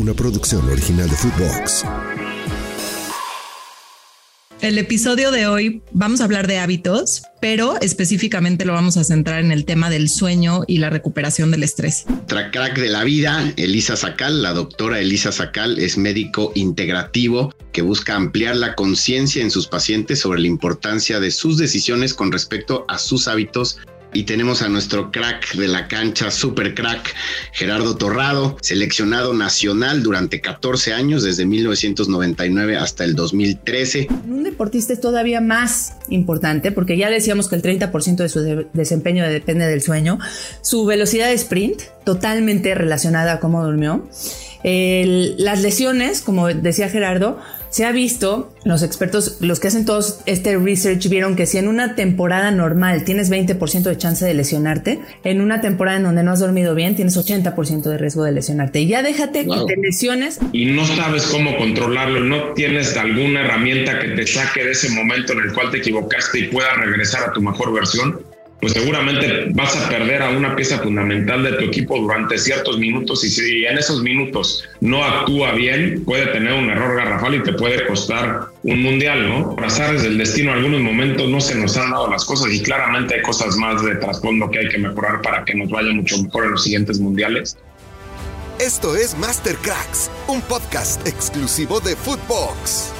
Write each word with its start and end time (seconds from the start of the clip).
una 0.00 0.14
producción 0.14 0.66
original 0.66 1.10
de 1.10 1.14
Footbox. 1.14 1.84
El 4.62 4.78
episodio 4.78 5.30
de 5.30 5.46
hoy 5.46 5.82
vamos 5.92 6.20
a 6.20 6.24
hablar 6.24 6.46
de 6.46 6.58
hábitos, 6.58 7.22
pero 7.40 7.78
específicamente 7.80 8.64
lo 8.64 8.72
vamos 8.72 8.96
a 8.96 9.04
centrar 9.04 9.40
en 9.40 9.52
el 9.52 9.66
tema 9.66 9.90
del 9.90 10.08
sueño 10.08 10.62
y 10.66 10.78
la 10.78 10.88
recuperación 10.88 11.50
del 11.50 11.64
estrés. 11.64 12.06
Crack 12.26 12.78
de 12.78 12.88
la 12.88 13.04
vida, 13.04 13.52
Elisa 13.56 13.94
Sacal, 13.94 14.42
la 14.42 14.54
doctora 14.54 15.00
Elisa 15.00 15.32
Sacal 15.32 15.78
es 15.78 15.98
médico 15.98 16.52
integrativo 16.54 17.54
que 17.72 17.82
busca 17.82 18.16
ampliar 18.16 18.56
la 18.56 18.74
conciencia 18.74 19.42
en 19.42 19.50
sus 19.50 19.66
pacientes 19.66 20.18
sobre 20.18 20.40
la 20.40 20.46
importancia 20.46 21.20
de 21.20 21.30
sus 21.30 21.58
decisiones 21.58 22.14
con 22.14 22.32
respecto 22.32 22.86
a 22.88 22.98
sus 22.98 23.28
hábitos 23.28 23.78
y 24.12 24.24
tenemos 24.24 24.62
a 24.62 24.68
nuestro 24.68 25.10
crack 25.10 25.54
de 25.54 25.68
la 25.68 25.88
cancha, 25.88 26.30
super 26.30 26.74
crack, 26.74 27.14
Gerardo 27.52 27.96
Torrado, 27.96 28.56
seleccionado 28.60 29.34
nacional 29.34 30.02
durante 30.02 30.40
14 30.40 30.92
años, 30.92 31.22
desde 31.22 31.46
1999 31.46 32.76
hasta 32.76 33.04
el 33.04 33.14
2013. 33.14 34.08
Un 34.28 34.44
deportista 34.44 34.92
es 34.92 35.00
todavía 35.00 35.40
más 35.40 35.94
importante 36.08 36.72
porque 36.72 36.96
ya 36.96 37.10
decíamos 37.10 37.48
que 37.48 37.56
el 37.56 37.62
30% 37.62 38.16
de 38.16 38.28
su 38.28 38.66
desempeño 38.72 39.24
depende 39.28 39.66
del 39.66 39.82
sueño. 39.82 40.18
Su 40.62 40.84
velocidad 40.84 41.28
de 41.28 41.34
sprint, 41.34 41.82
totalmente 42.04 42.74
relacionada 42.74 43.34
a 43.34 43.40
cómo 43.40 43.64
durmió. 43.64 44.08
las 44.64 45.62
lesiones, 45.62 46.22
como 46.22 46.48
decía 46.48 46.88
Gerardo, 46.88 47.38
se 47.70 47.84
ha 47.84 47.92
visto, 47.92 48.52
los 48.64 48.82
expertos, 48.82 49.38
los 49.40 49.60
que 49.60 49.68
hacen 49.68 49.84
todo 49.84 50.00
este 50.26 50.58
research, 50.58 51.08
vieron 51.08 51.36
que 51.36 51.46
si 51.46 51.58
en 51.58 51.68
una 51.68 51.94
temporada 51.94 52.50
normal 52.50 53.04
tienes 53.04 53.30
20% 53.30 53.82
de 53.82 53.96
chance 53.96 54.24
de 54.24 54.34
lesionarte, 54.34 55.00
en 55.24 55.40
una 55.40 55.60
temporada 55.60 55.98
en 55.98 56.02
donde 56.02 56.22
no 56.22 56.32
has 56.32 56.40
dormido 56.40 56.74
bien 56.74 56.96
tienes 56.96 57.16
80% 57.16 57.82
de 57.82 57.96
riesgo 57.96 58.24
de 58.24 58.32
lesionarte. 58.32 58.80
Y 58.80 58.88
ya 58.88 59.02
déjate 59.02 59.46
que 59.46 59.64
te 59.66 59.80
lesiones. 59.80 60.40
Y 60.52 60.66
no 60.66 60.84
sabes 60.84 61.24
cómo 61.26 61.56
controlarlo, 61.56 62.20
no 62.20 62.52
tienes 62.54 62.96
alguna 62.96 63.42
herramienta 63.42 64.00
que 64.00 64.08
te 64.08 64.26
saque 64.26 64.64
de 64.64 64.72
ese 64.72 64.90
momento 64.90 65.32
en 65.32 65.40
el 65.40 65.52
cual 65.52 65.70
te 65.70 65.78
equivocaste 65.78 66.40
y 66.40 66.48
puedas 66.48 66.76
regresar 66.76 67.28
a 67.28 67.32
tu 67.32 67.40
mejor 67.40 67.72
versión 67.72 68.20
pues 68.60 68.74
seguramente 68.74 69.46
vas 69.54 69.76
a 69.76 69.88
perder 69.88 70.22
a 70.22 70.30
una 70.30 70.54
pieza 70.54 70.78
fundamental 70.78 71.42
de 71.42 71.52
tu 71.52 71.64
equipo 71.64 71.98
durante 71.98 72.38
ciertos 72.38 72.78
minutos 72.78 73.24
y 73.24 73.30
si 73.30 73.64
en 73.64 73.78
esos 73.78 74.02
minutos 74.02 74.68
no 74.80 75.02
actúa 75.02 75.52
bien, 75.52 76.04
puede 76.04 76.26
tener 76.26 76.52
un 76.52 76.70
error 76.70 76.96
garrafal 76.96 77.34
y 77.36 77.42
te 77.42 77.52
puede 77.54 77.86
costar 77.86 78.48
un 78.62 78.82
mundial, 78.82 79.28
¿no? 79.28 79.54
Por 79.54 79.64
azares 79.64 80.02
del 80.02 80.18
destino, 80.18 80.52
algunos 80.52 80.80
momentos 80.80 81.28
no 81.28 81.40
se 81.40 81.54
nos 81.54 81.76
han 81.76 81.90
dado 81.90 82.10
las 82.10 82.24
cosas 82.24 82.52
y 82.52 82.62
claramente 82.62 83.14
hay 83.14 83.22
cosas 83.22 83.56
más 83.56 83.82
de 83.82 83.96
trasfondo 83.96 84.50
que 84.50 84.58
hay 84.58 84.68
que 84.68 84.78
mejorar 84.78 85.22
para 85.22 85.44
que 85.44 85.54
nos 85.54 85.70
vaya 85.70 85.92
mucho 85.92 86.22
mejor 86.22 86.44
en 86.44 86.50
los 86.52 86.62
siguientes 86.62 87.00
mundiales. 87.00 87.56
Esto 88.58 88.94
es 88.94 89.16
Master 89.16 89.56
Cracks, 89.56 90.10
un 90.28 90.42
podcast 90.42 91.06
exclusivo 91.06 91.80
de 91.80 91.96
Footbox. 91.96 92.99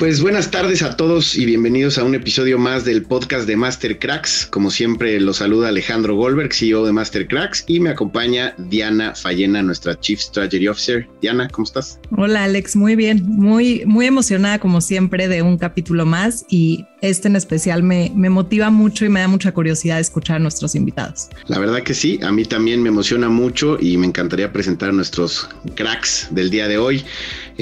Pues 0.00 0.22
buenas 0.22 0.50
tardes 0.50 0.80
a 0.80 0.96
todos 0.96 1.36
y 1.36 1.44
bienvenidos 1.44 1.98
a 1.98 2.04
un 2.04 2.14
episodio 2.14 2.58
más 2.58 2.86
del 2.86 3.02
podcast 3.02 3.46
de 3.46 3.54
Master 3.54 3.98
Cracks. 3.98 4.46
Como 4.46 4.70
siempre, 4.70 5.20
los 5.20 5.36
saluda 5.36 5.68
Alejandro 5.68 6.16
Goldberg, 6.16 6.54
CEO 6.54 6.86
de 6.86 6.92
Master 6.94 7.28
Cracks, 7.28 7.64
y 7.66 7.80
me 7.80 7.90
acompaña 7.90 8.54
Diana 8.56 9.14
Fallena, 9.14 9.62
nuestra 9.62 10.00
Chief 10.00 10.18
Strategy 10.18 10.68
Officer. 10.68 11.06
Diana, 11.20 11.50
¿cómo 11.50 11.66
estás? 11.66 12.00
Hola, 12.16 12.44
Alex, 12.44 12.76
muy 12.76 12.96
bien. 12.96 13.26
Muy, 13.26 13.82
muy 13.84 14.06
emocionada, 14.06 14.58
como 14.58 14.80
siempre, 14.80 15.28
de 15.28 15.42
un 15.42 15.58
capítulo 15.58 16.06
más 16.06 16.46
y 16.48 16.86
este 17.02 17.28
en 17.28 17.36
especial 17.36 17.82
me, 17.82 18.10
me 18.14 18.30
motiva 18.30 18.70
mucho 18.70 19.04
y 19.04 19.08
me 19.08 19.20
da 19.20 19.28
mucha 19.28 19.52
curiosidad 19.52 20.00
escuchar 20.00 20.36
a 20.36 20.38
nuestros 20.38 20.74
invitados. 20.74 21.28
La 21.46 21.58
verdad 21.58 21.82
que 21.82 21.94
sí, 21.94 22.18
a 22.22 22.32
mí 22.32 22.44
también 22.44 22.82
me 22.82 22.88
emociona 22.88 23.28
mucho 23.28 23.78
y 23.80 23.96
me 23.96 24.06
encantaría 24.06 24.52
presentar 24.52 24.90
a 24.90 24.92
nuestros 24.92 25.48
cracks 25.74 26.28
del 26.30 26.50
día 26.50 26.68
de 26.68 26.78
hoy. 26.78 27.04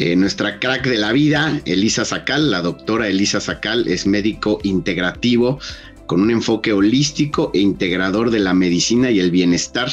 Eh, 0.01 0.15
nuestra 0.15 0.61
crack 0.61 0.87
de 0.87 0.97
la 0.97 1.13
vida, 1.13 1.61
Elisa 1.65 2.05
La 2.37 2.61
doctora 2.61 3.09
Elisa 3.09 3.41
Sacal, 3.41 3.89
es 3.89 4.07
médico 4.07 4.59
integrativo 4.63 5.59
con 6.05 6.21
un 6.21 6.31
enfoque 6.31 6.75
holístico 6.75 7.51
e 7.55 7.61
integrador 7.61 8.31
de 8.31 8.39
la 8.39 8.53
medicina 8.53 9.11
y 9.11 9.19
el 9.19 9.31
bienestar 9.31 9.91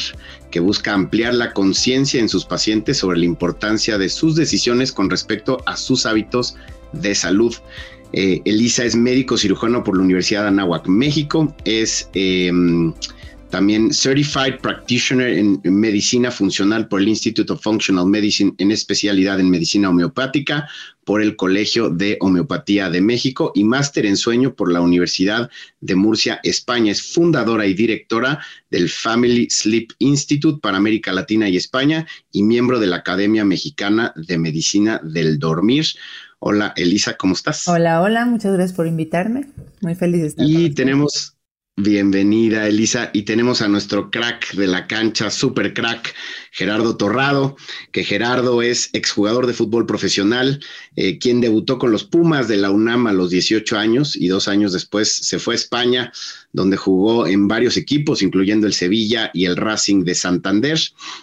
que 0.50 0.60
busca 0.60 0.92
ampliar 0.92 1.32
la 1.32 1.54
conciencia 1.54 2.20
en 2.20 2.28
sus 2.28 2.44
pacientes 2.44 2.98
sobre 2.98 3.18
la 3.18 3.24
importancia 3.24 3.96
de 3.96 4.10
sus 4.10 4.36
decisiones 4.36 4.92
con 4.92 5.08
respecto 5.08 5.62
a 5.64 5.78
sus 5.78 6.04
hábitos 6.04 6.56
de 6.92 7.14
salud. 7.14 7.54
Eh, 8.12 8.42
Elisa 8.44 8.84
es 8.84 8.96
médico 8.96 9.38
cirujano 9.38 9.82
por 9.82 9.96
la 9.96 10.04
Universidad 10.04 10.42
de 10.42 10.48
Anáhuac, 10.48 10.86
México. 10.88 11.54
Es 11.64 12.10
em, 12.12 12.92
también 13.50 13.92
Certified 13.92 14.60
Practitioner 14.60 15.38
en 15.38 15.60
Medicina 15.64 16.30
Funcional 16.30 16.88
por 16.88 17.00
el 17.00 17.08
Institute 17.08 17.52
of 17.52 17.62
Functional 17.62 18.06
Medicine 18.06 18.54
en 18.58 18.70
especialidad 18.70 19.40
en 19.40 19.50
medicina 19.50 19.90
homeopática 19.90 20.68
por 21.04 21.22
el 21.22 21.36
Colegio 21.36 21.88
de 21.88 22.18
Homeopatía 22.20 22.90
de 22.90 23.00
México 23.00 23.52
y 23.54 23.62
máster 23.62 24.06
en 24.06 24.16
sueño 24.16 24.54
por 24.54 24.72
la 24.72 24.80
Universidad 24.80 25.48
de 25.80 25.94
Murcia, 25.94 26.40
España. 26.42 26.90
Es 26.90 27.00
fundadora 27.00 27.66
y 27.66 27.74
directora 27.74 28.40
del 28.70 28.88
Family 28.88 29.48
Sleep 29.48 29.92
Institute 30.00 30.58
para 30.60 30.78
América 30.78 31.12
Latina 31.12 31.48
y 31.48 31.56
España 31.56 32.06
y 32.32 32.42
miembro 32.42 32.80
de 32.80 32.88
la 32.88 32.96
Academia 32.96 33.44
Mexicana 33.44 34.12
de 34.16 34.36
Medicina 34.36 35.00
del 35.04 35.38
Dormir. 35.38 35.86
Hola, 36.40 36.74
Elisa, 36.76 37.16
¿cómo 37.16 37.34
estás? 37.34 37.66
Hola, 37.68 38.02
hola, 38.02 38.26
muchas 38.26 38.52
gracias 38.52 38.76
por 38.76 38.86
invitarme. 38.88 39.46
Muy 39.80 39.94
feliz 39.94 40.22
de 40.22 40.26
estar. 40.26 40.44
Y 40.44 40.70
tenemos, 40.74 41.35
bienvenida, 41.76 42.66
Elisa, 42.66 43.10
y 43.12 43.22
tenemos 43.22 43.60
a 43.60 43.68
nuestro 43.68 44.10
crack 44.10 44.54
de 44.54 44.66
la 44.66 44.86
cancha, 44.86 45.30
super 45.30 45.74
crack, 45.74 46.14
Gerardo 46.56 46.96
Torrado, 46.96 47.54
que 47.92 48.02
Gerardo 48.02 48.62
es 48.62 48.88
exjugador 48.94 49.46
de 49.46 49.52
fútbol 49.52 49.84
profesional, 49.84 50.64
eh, 50.96 51.18
quien 51.18 51.42
debutó 51.42 51.78
con 51.78 51.92
los 51.92 52.04
Pumas 52.04 52.48
de 52.48 52.56
la 52.56 52.70
UNAM 52.70 53.08
a 53.08 53.12
los 53.12 53.28
18 53.28 53.76
años 53.76 54.16
y 54.16 54.28
dos 54.28 54.48
años 54.48 54.72
después 54.72 55.12
se 55.12 55.38
fue 55.38 55.52
a 55.52 55.56
España 55.56 56.12
donde 56.56 56.78
jugó 56.78 57.26
en 57.26 57.46
varios 57.46 57.76
equipos, 57.76 58.22
incluyendo 58.22 58.66
el 58.66 58.72
Sevilla 58.72 59.30
y 59.34 59.44
el 59.44 59.56
Racing 59.56 60.04
de 60.04 60.14
Santander. 60.14 60.80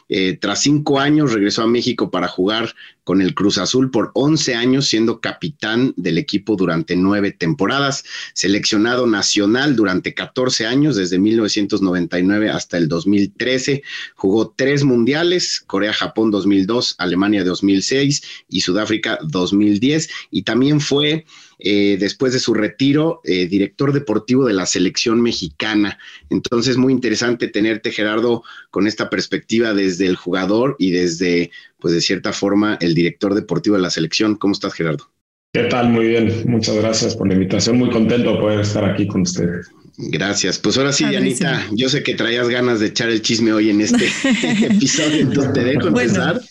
Eh, 0.07 0.37
tras 0.39 0.61
cinco 0.61 0.99
años 0.99 1.33
regresó 1.33 1.63
a 1.63 1.67
México 1.67 2.11
para 2.11 2.27
jugar 2.27 2.75
con 3.03 3.21
el 3.21 3.33
Cruz 3.33 3.57
Azul 3.57 3.91
por 3.91 4.11
11 4.13 4.55
años, 4.55 4.87
siendo 4.87 5.19
capitán 5.19 5.93
del 5.97 6.19
equipo 6.19 6.55
durante 6.55 6.95
nueve 6.95 7.31
temporadas, 7.31 8.03
seleccionado 8.33 9.07
nacional 9.07 9.75
durante 9.75 10.13
14 10.13 10.67
años, 10.67 10.95
desde 10.95 11.17
1999 11.17 12.49
hasta 12.49 12.77
el 12.77 12.87
2013. 12.87 13.83
Jugó 14.15 14.53
tres 14.55 14.83
mundiales, 14.83 15.22
Corea-Japón 15.65 16.31
2002, 16.31 16.95
Alemania 16.97 17.43
2006 17.43 18.23
y 18.49 18.61
Sudáfrica 18.61 19.19
2010, 19.23 20.09
y 20.31 20.43
también 20.43 20.79
fue 20.79 21.25
eh, 21.59 21.97
después 21.99 22.33
de 22.33 22.39
su 22.39 22.53
retiro, 22.53 23.21
eh, 23.23 23.47
director 23.47 23.93
deportivo 23.93 24.45
de 24.45 24.53
la 24.53 24.65
selección 24.65 25.21
mexicana. 25.21 25.97
Entonces, 26.29 26.77
muy 26.77 26.91
interesante 26.91 27.47
tenerte, 27.47 27.91
Gerardo, 27.91 28.43
con 28.69 28.87
esta 28.87 29.09
perspectiva 29.09 29.73
desde 29.73 30.07
el 30.07 30.15
jugador 30.15 30.75
y 30.79 30.91
desde, 30.91 31.51
pues 31.79 31.93
de 31.93 32.01
cierta 32.01 32.33
forma, 32.33 32.77
el 32.81 32.93
director 32.93 33.33
deportivo 33.33 33.75
de 33.75 33.81
la 33.81 33.89
selección. 33.89 34.35
¿Cómo 34.35 34.53
estás, 34.53 34.73
Gerardo? 34.73 35.09
¿Qué 35.53 35.65
tal? 35.65 35.89
Muy 35.89 36.07
bien. 36.07 36.43
Muchas 36.47 36.75
gracias 36.75 37.15
por 37.15 37.27
la 37.27 37.35
invitación. 37.35 37.77
Muy 37.77 37.91
contento 37.91 38.33
de 38.33 38.39
poder 38.39 38.59
estar 38.59 38.83
aquí 38.83 39.07
con 39.07 39.21
ustedes. 39.21 39.69
Gracias. 39.97 40.57
Pues 40.59 40.77
ahora 40.77 40.91
sí, 40.91 41.05
Dianita, 41.05 41.67
yo 41.71 41.89
sé 41.89 42.03
que 42.03 42.15
traías 42.15 42.49
ganas 42.49 42.79
de 42.79 42.87
echar 42.87 43.09
el 43.09 43.21
chisme 43.21 43.53
hoy 43.53 43.69
en 43.69 43.81
este 43.81 44.07
episodio, 44.65 45.21
entonces 45.21 45.53
te 45.53 45.63
dejo 45.63 45.87
empezar. 45.87 46.41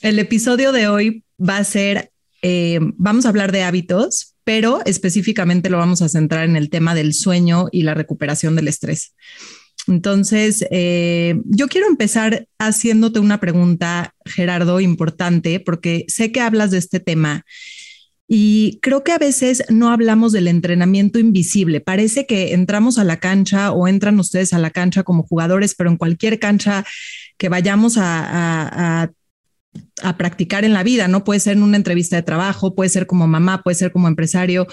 el 0.00 0.18
episodio 0.18 0.72
de 0.72 0.88
hoy 0.88 1.24
va 1.38 1.58
a 1.58 1.64
ser, 1.64 2.10
eh, 2.42 2.80
vamos 2.96 3.24
a 3.24 3.28
hablar 3.28 3.52
de 3.52 3.62
hábitos, 3.62 4.34
pero 4.42 4.80
específicamente 4.84 5.70
lo 5.70 5.78
vamos 5.78 6.02
a 6.02 6.08
centrar 6.08 6.44
en 6.44 6.56
el 6.56 6.70
tema 6.70 6.94
del 6.94 7.14
sueño 7.14 7.68
y 7.70 7.82
la 7.82 7.94
recuperación 7.94 8.56
del 8.56 8.68
estrés. 8.68 9.14
Entonces, 9.86 10.66
eh, 10.70 11.40
yo 11.44 11.68
quiero 11.68 11.86
empezar 11.86 12.46
haciéndote 12.58 13.20
una 13.20 13.40
pregunta, 13.40 14.14
Gerardo, 14.26 14.80
importante, 14.80 15.60
porque 15.60 16.04
sé 16.08 16.30
que 16.30 16.40
hablas 16.40 16.70
de 16.70 16.78
este 16.78 17.00
tema 17.00 17.44
y 18.28 18.78
creo 18.82 19.02
que 19.02 19.12
a 19.12 19.18
veces 19.18 19.64
no 19.70 19.90
hablamos 19.90 20.32
del 20.32 20.48
entrenamiento 20.48 21.18
invisible. 21.18 21.80
Parece 21.80 22.26
que 22.26 22.52
entramos 22.52 22.98
a 22.98 23.04
la 23.04 23.16
cancha 23.16 23.72
o 23.72 23.88
entran 23.88 24.20
ustedes 24.20 24.52
a 24.52 24.58
la 24.58 24.70
cancha 24.70 25.02
como 25.02 25.22
jugadores, 25.22 25.74
pero 25.74 25.90
en 25.90 25.96
cualquier 25.96 26.38
cancha 26.38 26.84
que 27.38 27.48
vayamos 27.48 27.96
a, 27.96 29.02
a 29.02 29.10
a 30.02 30.16
practicar 30.16 30.64
en 30.64 30.72
la 30.72 30.82
vida, 30.82 31.08
¿no? 31.08 31.24
Puede 31.24 31.40
ser 31.40 31.56
en 31.56 31.62
una 31.62 31.76
entrevista 31.76 32.16
de 32.16 32.22
trabajo, 32.22 32.74
puede 32.74 32.90
ser 32.90 33.06
como 33.06 33.26
mamá, 33.26 33.62
puede 33.62 33.74
ser 33.74 33.92
como 33.92 34.08
empresario. 34.08 34.66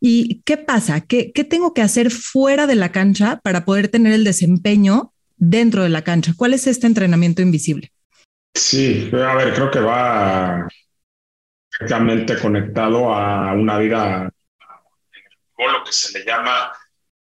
¿Y 0.00 0.42
qué 0.44 0.56
pasa? 0.56 1.00
¿Qué, 1.00 1.32
tengo 1.48 1.72
que 1.72 1.82
hacer 1.82 2.10
fuera 2.10 2.66
de 2.66 2.74
la 2.74 2.92
cancha 2.92 3.40
para 3.42 3.64
poder 3.64 3.88
tener 3.88 4.12
el 4.12 4.24
desempeño 4.24 5.12
dentro 5.36 5.82
de 5.82 5.88
la 5.88 6.02
cancha? 6.02 6.34
¿Cuál 6.36 6.54
es 6.54 6.66
este 6.66 6.86
entrenamiento 6.86 7.42
invisible? 7.42 7.92
Sí, 8.54 9.10
a 9.12 9.34
ver, 9.34 9.54
creo 9.54 9.70
que 9.70 9.80
va 9.80 10.68
directamente 11.78 12.38
conectado 12.38 13.12
a 13.12 13.52
una 13.52 13.78
vida, 13.78 14.30
o 15.56 15.68
lo 15.68 15.84
que 15.84 15.92
se 15.92 16.18
le 16.18 16.24
llama 16.24 16.72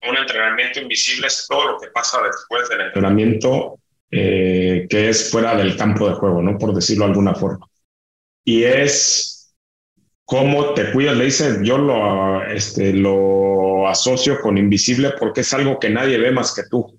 un 0.08 0.18
entrenamiento 0.18 0.80
invisible, 0.80 1.28
es 1.28 1.46
todo 1.48 1.74
lo 1.74 1.80
que 1.80 1.88
pasa 1.88 2.20
después 2.24 2.70
del 2.70 2.82
entrenamiento 2.82 3.80
eh, 4.12 4.88
que 4.90 5.10
es 5.10 5.30
fuera 5.30 5.56
del 5.56 5.78
campo 5.78 6.08
de 6.10 6.16
juego, 6.16 6.42
¿no? 6.42 6.58
Por 6.58 6.74
decirlo 6.74 7.06
de 7.06 7.12
alguna 7.12 7.36
forma. 7.36 7.68
Y 8.44 8.64
es 8.64 9.54
cómo 10.26 10.74
te 10.74 10.92
cuidas, 10.92 11.18
le 11.18 11.26
dice, 11.26 11.60
yo 11.64 11.78
lo, 11.78 12.44
este, 12.46 12.94
lo 12.94 13.88
asocio 13.88 14.40
con 14.42 14.58
invisible 14.58 15.14
porque 15.20 15.42
es 15.42 15.54
algo 15.54 15.80
que 15.80 15.90
nadie 15.90 16.18
ve 16.18 16.32
más 16.32 16.54
que 16.56 16.64
tú 16.70 16.98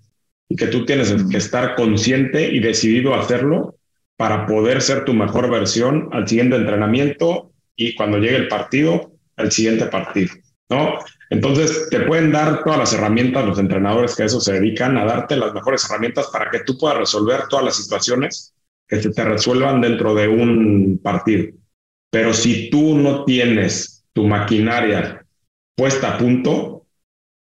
y 0.49 0.57
que 0.57 0.67
tú 0.67 0.85
tienes 0.85 1.15
que 1.31 1.37
estar 1.37 1.75
consciente 1.75 2.49
y 2.49 2.61
decidido 2.61 3.15
a 3.15 3.21
hacerlo 3.21 3.77
para 4.21 4.45
poder 4.45 4.83
ser 4.83 5.07
tu 5.07 5.15
mejor 5.15 5.49
versión 5.49 6.11
al 6.13 6.29
siguiente 6.29 6.55
entrenamiento 6.55 7.53
y 7.75 7.95
cuando 7.95 8.19
llegue 8.19 8.37
el 8.37 8.49
partido, 8.49 9.13
al 9.39 9.51
siguiente 9.51 9.87
partido, 9.87 10.35
¿no? 10.69 10.99
Entonces, 11.31 11.89
te 11.89 12.01
pueden 12.01 12.31
dar 12.31 12.63
todas 12.63 12.79
las 12.79 12.93
herramientas, 12.93 13.47
los 13.47 13.59
entrenadores 13.59 14.15
que 14.15 14.25
a 14.25 14.27
eso 14.27 14.39
se 14.39 14.53
dedican, 14.53 14.99
a 14.99 15.07
darte 15.07 15.37
las 15.37 15.55
mejores 15.55 15.87
herramientas 15.89 16.27
para 16.31 16.51
que 16.51 16.61
tú 16.65 16.77
puedas 16.77 16.99
resolver 16.99 17.45
todas 17.49 17.65
las 17.65 17.77
situaciones 17.77 18.53
que 18.87 18.99
te 18.99 19.25
resuelvan 19.25 19.81
dentro 19.81 20.15
de 20.15 20.29
un 20.29 21.01
partido. 21.03 21.55
Pero 22.11 22.35
si 22.35 22.69
tú 22.69 22.99
no 22.99 23.25
tienes 23.25 24.05
tu 24.13 24.27
maquinaria 24.27 25.25
puesta 25.75 26.17
a 26.17 26.19
punto, 26.19 26.85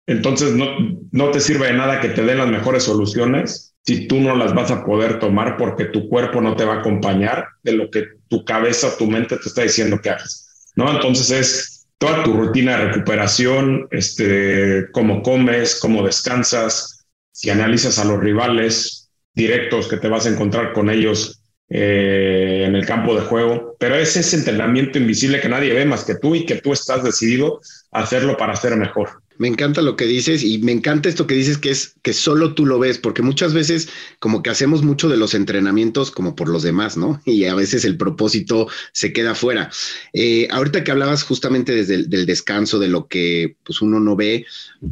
entonces 0.08 0.52
no, 0.52 0.76
no 1.10 1.32
te 1.32 1.40
sirve 1.40 1.68
de 1.68 1.74
nada 1.76 2.02
que 2.02 2.10
te 2.10 2.26
den 2.26 2.40
las 2.40 2.50
mejores 2.50 2.84
soluciones 2.84 3.75
si 3.86 4.08
tú 4.08 4.20
no 4.20 4.36
las 4.36 4.54
vas 4.54 4.72
a 4.72 4.84
poder 4.84 5.20
tomar 5.20 5.58
porque 5.58 5.86
tu 5.86 6.10
cuerpo 6.10 6.42
no 6.42 6.56
te 6.56 6.66
va 6.66 6.76
a 6.76 6.80
acompañar 6.80 7.48
de 7.62 7.74
lo 7.74 7.92
que 7.92 8.06
tu 8.28 8.44
cabeza 8.44 8.98
tu 8.98 9.08
mente 9.08 9.38
te 9.38 9.48
está 9.48 9.62
diciendo 9.62 10.00
que 10.02 10.10
hagas. 10.10 10.72
¿no? 10.76 10.92
Entonces 10.92 11.32
es 11.32 11.88
toda 11.98 12.24
tu 12.24 12.34
rutina 12.34 12.78
de 12.78 12.86
recuperación, 12.86 13.88
este, 13.92 14.88
cómo 14.92 15.22
comes, 15.22 15.80
cómo 15.80 16.04
descansas, 16.04 17.06
si 17.32 17.50
analizas 17.50 18.00
a 18.00 18.06
los 18.06 18.20
rivales 18.20 19.12
directos 19.34 19.88
que 19.88 19.98
te 19.98 20.08
vas 20.08 20.26
a 20.26 20.30
encontrar 20.30 20.74
con 20.74 20.90
ellos 20.90 21.42
eh, 21.70 22.64
en 22.68 22.76
el 22.76 22.86
campo 22.86 23.16
de 23.16 23.26
juego, 23.26 23.76
pero 23.80 23.96
es 23.96 24.16
ese 24.16 24.38
entrenamiento 24.38 24.98
invisible 24.98 25.42
que 25.42 25.50
nadie 25.50 25.74
ve 25.74 25.86
más 25.86 26.06
que 26.06 26.16
tú 26.16 26.36
y 26.36 26.46
que 26.46 26.56
tú 26.56 26.74
estás 26.74 27.04
decidido 27.04 27.60
a 27.92 28.02
hacerlo 28.02 28.38
para 28.38 28.56
ser 28.56 28.76
mejor. 28.78 29.10
Me 29.38 29.48
encanta 29.48 29.82
lo 29.82 29.96
que 29.96 30.06
dices 30.06 30.44
y 30.44 30.60
me 30.60 30.72
encanta 30.72 31.10
esto 31.10 31.28
que 31.28 31.36
dices 31.36 31.58
que 31.58 31.72
es 31.72 31.96
que 32.02 32.14
solo 32.14 32.54
tú 32.54 32.66
lo 32.66 32.80
ves, 32.80 32.98
porque 32.98 33.22
muchas 33.22 33.54
veces 33.54 33.90
como 34.20 34.42
que 34.42 34.50
hacemos 34.50 34.84
mucho 34.84 35.10
de 35.10 35.18
los 35.18 35.34
entrenamientos 35.34 36.12
como 36.12 36.36
por 36.36 36.50
los 36.50 36.64
demás, 36.64 36.98
¿no? 36.98 37.22
Y 37.26 37.46
a 37.46 37.56
veces 37.56 37.86
el 37.86 37.98
propósito 37.98 38.68
se 38.94 39.12
queda 39.14 39.36
fuera. 39.36 39.70
Eh, 40.14 40.48
ahorita 40.52 40.84
que 40.84 40.92
hablabas 40.92 41.24
justamente 41.24 41.74
desde 41.74 41.96
el 41.96 42.10
del 42.10 42.26
descanso, 42.26 42.80
de 42.80 42.88
lo 42.88 43.08
que 43.08 43.58
pues 43.64 43.82
uno 43.82 44.00
no 44.00 44.16
ve, 44.16 44.46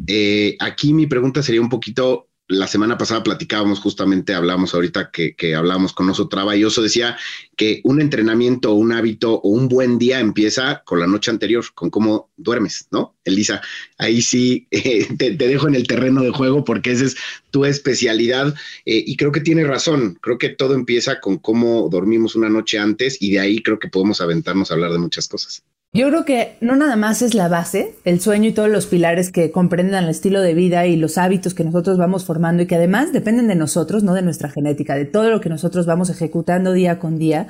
eh, 0.08 0.58
aquí 0.60 0.94
mi 0.94 1.08
pregunta 1.08 1.42
sería 1.44 1.62
un 1.62 1.70
poquito 1.70 2.28
la 2.48 2.68
semana 2.68 2.98
pasada 2.98 3.24
platicábamos 3.24 3.80
justamente, 3.80 4.34
hablamos 4.34 4.74
ahorita 4.74 5.12
que, 5.12 5.36
que 5.36 5.56
hablamos 5.56 5.94
con 5.94 6.10
Oso 6.10 6.28
Traba 6.28 6.56
y 6.56 6.64
Oso 6.64 6.82
decía 6.82 7.18
que 7.56 7.82
un 7.84 8.02
entrenamiento, 8.02 8.74
un 8.74 8.92
hábito 8.92 9.36
o 9.36 9.50
un 9.50 9.70
buen 9.70 9.98
día 9.98 10.20
empieza 10.20 10.84
con 10.84 11.00
la 11.00 11.08
noche 11.08 11.32
anterior, 11.32 11.64
con 11.74 11.90
cómo 11.90 12.32
duermes, 12.36 12.88
¿no? 12.92 13.16
Elisa, 13.24 13.62
ahí 13.98 14.22
sí 14.22 14.68
eh, 14.72 15.08
te, 15.18 15.32
dejo 15.32 15.68
en 15.68 15.76
el 15.76 15.88
terreno 15.88 16.22
de 16.22 16.32
juego 16.32 16.66
porque 16.66 16.92
esa 16.92 17.06
es 17.06 17.16
tu 17.52 17.66
especialidad 17.66 18.54
eh, 18.86 19.04
y 19.06 19.16
creo 19.16 19.32
que 19.32 19.42
tiene 19.42 19.64
razón, 19.64 20.18
creo 20.22 20.38
que 20.38 20.50
todo 20.50 20.74
empieza 20.74 21.22
con 21.22 21.38
cómo 21.38 21.88
dormimos 21.90 22.36
una 22.36 22.50
noche 22.50 22.78
antes 22.78 23.22
y 23.22 23.32
de 23.32 23.40
ahí 23.40 23.62
creo 23.62 23.80
que 23.80 23.88
podemos 23.88 24.20
aventarnos 24.22 24.70
a 24.70 24.74
hablar 24.74 24.92
de 24.92 25.00
muchas 25.00 25.28
cosas. 25.28 25.64
Yo 25.96 26.10
creo 26.10 26.26
que 26.26 26.58
no 26.60 26.76
nada 26.76 26.96
más 26.96 27.22
es 27.22 27.36
la 27.36 27.48
base, 27.48 27.94
el 28.04 28.20
sueño 28.20 28.50
y 28.50 28.52
todos 28.52 28.68
los 28.68 28.88
pilares 28.88 29.32
que 29.32 29.52
comprenden 29.52 30.04
el 30.04 30.10
estilo 30.10 30.42
de 30.42 30.56
vida 30.56 30.88
y 30.88 30.96
los 30.96 31.20
hábitos 31.20 31.54
que 31.54 31.64
nosotros 31.64 32.00
vamos 32.00 32.26
formando 32.26 32.64
y 32.64 32.66
que 32.66 32.78
además 32.78 33.14
dependen 33.14 33.48
de 33.48 33.54
nosotros, 33.54 34.02
no 34.02 34.16
de 34.16 34.24
nuestra 34.24 34.50
genética, 34.50 34.96
de 34.96 35.06
todo 35.06 35.30
lo 35.30 35.40
que 35.40 35.50
nosotros 35.50 35.86
vamos 35.86 36.10
ejecutando 36.10 36.74
día 36.74 36.98
con 36.98 37.20
día, 37.20 37.48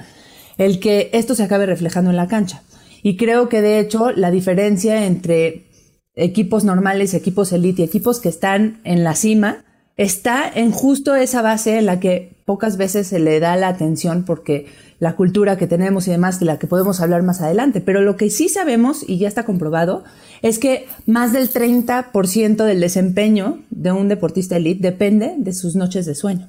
el 0.58 0.82
que 0.82 1.10
esto 1.14 1.36
se 1.36 1.44
acabe 1.44 1.66
reflejando 1.66 2.10
en 2.10 2.18
la 2.18 2.28
cancha. 2.28 2.64
Y 3.02 3.16
creo 3.16 3.48
que 3.48 3.62
de 3.62 3.80
hecho 3.80 4.12
la 4.12 4.30
diferencia 4.30 5.06
entre 5.06 5.68
equipos 6.14 6.66
normales, 6.66 7.14
equipos 7.14 7.54
elite 7.54 7.84
y 7.84 7.86
equipos 7.86 8.20
que 8.20 8.28
están 8.28 8.82
en 8.84 9.06
la 9.06 9.16
cima 9.16 9.64
está 9.96 10.52
en 10.54 10.72
justo 10.72 11.16
esa 11.16 11.42
base 11.42 11.78
en 11.78 11.86
la 11.86 12.02
que 12.02 12.42
pocas 12.46 12.76
veces 12.76 13.08
se 13.08 13.20
le 13.20 13.40
da 13.40 13.56
la 13.56 13.70
atención 13.70 14.26
porque 14.26 14.66
la 15.04 15.18
cultura 15.18 15.58
que 15.58 15.68
tenemos 15.68 16.08
y 16.08 16.12
demás, 16.12 16.40
de 16.40 16.46
la 16.46 16.58
que 16.58 16.66
podemos 16.66 17.02
hablar 17.02 17.24
más 17.24 17.42
adelante. 17.42 17.82
Pero 17.82 18.02
lo 18.02 18.16
que 18.16 18.30
sí 18.30 18.48
sabemos, 18.48 19.04
y 19.08 19.18
ya 19.18 19.28
está 19.28 19.44
comprobado, 19.44 20.06
es 20.42 20.60
que 20.60 20.88
más 21.06 21.34
del 21.34 21.52
30% 21.52 22.64
del 22.64 22.80
desempeño 22.80 23.60
de 23.70 23.92
un 23.92 24.08
deportista 24.08 24.56
elite 24.56 24.82
depende 24.82 25.36
de 25.38 25.54
sus 25.54 25.76
noches 25.76 26.06
de 26.06 26.16
sueño. 26.16 26.48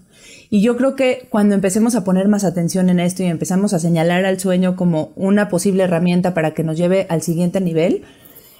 Y 0.50 0.62
yo 0.62 0.76
creo 0.76 0.94
que 0.94 1.26
cuando 1.30 1.56
empecemos 1.56 1.96
a 1.96 2.04
poner 2.04 2.28
más 2.28 2.44
atención 2.44 2.88
en 2.90 3.00
esto 3.00 3.24
y 3.24 3.26
empezamos 3.26 3.74
a 3.74 3.80
señalar 3.80 4.24
al 4.24 4.38
sueño 4.38 4.76
como 4.76 5.12
una 5.16 5.48
posible 5.48 5.82
herramienta 5.82 6.32
para 6.32 6.54
que 6.54 6.62
nos 6.62 6.78
lleve 6.78 7.06
al 7.10 7.22
siguiente 7.22 7.60
nivel, 7.60 8.04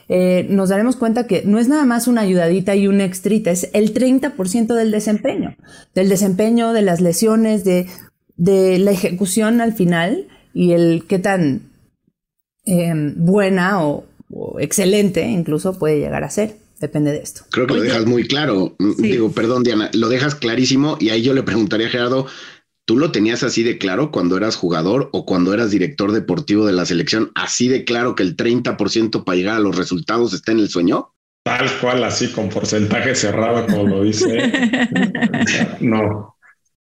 eh, 0.08 0.47
nos 0.50 0.69
daremos 0.69 0.97
cuenta 0.97 1.26
que 1.26 1.43
no 1.44 1.58
es 1.58 1.69
nada 1.69 1.85
más 1.85 2.08
una 2.08 2.23
ayudadita 2.23 2.75
y 2.75 2.88
un 2.88 3.00
extrita, 3.00 3.50
es 3.50 3.70
el 3.73 3.94
30% 3.94 4.75
del 4.75 4.90
desempeño, 4.90 5.56
del 5.94 6.08
desempeño, 6.08 6.73
de 6.73 6.82
las 6.82 7.00
lesiones, 7.00 7.64
de 7.64 7.87
de 8.36 8.78
la 8.78 8.90
ejecución 8.90 9.60
al 9.60 9.75
final 9.75 10.26
y 10.52 10.72
el 10.72 11.04
qué 11.08 11.19
tan 11.19 11.72
em, 12.64 13.14
buena 13.16 13.84
o, 13.84 14.06
excelente 14.58 15.22
incluso 15.22 15.78
puede 15.78 15.98
llegar 15.98 16.25
a 16.25 16.31
ser. 16.31 16.56
Depende 16.81 17.12
de 17.12 17.19
esto. 17.19 17.42
Creo 17.50 17.66
que 17.66 17.75
lo 17.75 17.82
dejas 17.82 18.04
muy 18.04 18.26
claro. 18.26 18.75
Mm, 18.78 19.00
digo, 19.00 19.32
perdón, 19.32 19.62
Diana, 19.62 19.90
lo 19.94 20.08
dejas 20.08 20.34
clarísimo 20.34 20.96
y 21.00 21.10
ahí 21.10 21.22
yo 21.22 21.32
le 21.32 21.42
preguntaría 21.42 21.86
a 21.86 21.90
Gerardo, 21.90 22.26
¿tú 22.84 22.98
lo 22.98 23.12
tenías 23.12 23.42
así 23.42 23.62
de 23.62 23.78
claro 23.78 24.10
cuando 24.10 24.37
eras 24.37 24.56
jugador 24.56 25.08
o 25.12 25.25
cuando 25.25 25.54
eras 25.54 25.70
director 25.70 26.12
deportivo 26.12 26.66
de 26.66 26.72
la 26.72 26.84
selección? 26.84 27.30
¿Así 27.34 27.69
de 27.69 27.84
claro 27.84 28.14
que 28.14 28.25
el 28.25 28.37
30% 28.37 29.25
para 29.25 29.37
llegar 29.37 29.56
a 29.56 29.60
los 29.60 29.76
resultados 29.76 30.34
está 30.34 30.52
en 30.52 30.58
el 30.58 30.69
sueño? 30.69 31.14
Tal 31.44 31.70
cual, 31.78 32.02
así 32.04 32.32
con 32.32 32.48
porcentaje 32.48 33.14
cerrado, 33.14 33.66
como 33.66 33.87
lo 33.87 34.02
dice. 34.02 34.50
no, 35.80 36.33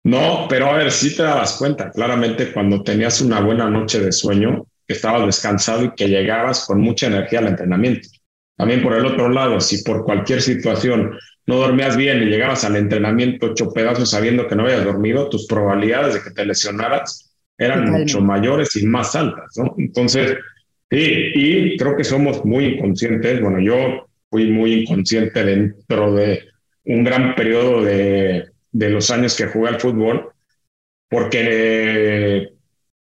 no, 0.06 0.46
pero 0.48 0.68
a 0.68 0.78
ver, 0.78 0.92
sí 0.92 1.16
te 1.16 1.24
dabas 1.24 1.57
cuenta, 1.57 1.90
claramente 1.90 2.54
cuando 2.54 2.84
tenías 2.84 3.22
una 3.22 3.40
buena 3.40 3.68
noche 3.72 4.00
de 4.00 4.12
sueño, 4.12 4.68
que 4.88 4.94
estabas 4.94 5.25
descansado 5.25 5.84
y 5.84 5.96
que 5.96 6.07
llegabas 6.07 6.63
con 6.68 6.80
mucha 6.80 7.07
energía 7.07 7.40
al 7.40 7.48
entrenamiento. 7.48 8.07
También 8.56 8.84
por 8.84 8.94
el 8.94 9.04
otro 9.04 9.30
lado, 9.30 9.60
si 9.60 9.84
por 9.84 10.06
cualquier 10.06 10.44
situación 10.44 11.18
no 11.48 11.56
dormías 11.56 11.98
bien 11.98 12.22
y 12.22 12.28
llegabas 12.28 12.63
al 12.66 12.75
entrenamiento 12.75 13.48
hecho 13.48 13.74
pedazos 13.74 14.12
sabiendo 14.12 14.48
que 14.48 14.56
no 14.56 14.62
habías 14.66 14.86
dormido, 14.86 15.28
tus 15.28 15.48
probabilidades 15.48 16.13
de 16.13 16.22
que 16.22 16.30
te 16.30 16.46
lesionaras 16.46 17.34
eran 17.58 17.89
mucho 17.89 18.22
mayores 18.22 18.75
y 18.75 18.86
más 18.86 19.15
altas, 19.15 19.58
¿no? 19.58 19.74
Entonces, 19.79 20.38
sí, 20.88 21.32
y 21.34 21.77
creo 21.77 21.98
que 21.98 22.03
somos 22.03 22.46
muy 22.46 22.65
inconscientes. 22.65 23.41
Bueno, 23.41 23.60
yo 23.60 24.08
fui 24.29 24.51
muy 24.51 24.82
inconsciente 24.82 25.44
dentro 25.44 26.13
de 26.13 26.44
un 26.84 27.03
gran 27.03 27.34
periodo 27.34 27.82
de 27.82 28.54
de 28.75 28.89
los 28.89 29.10
años 29.10 29.38
que 29.38 29.48
jugué 29.48 29.70
al 29.70 29.79
fútbol, 29.79 30.34
porque 31.10 32.51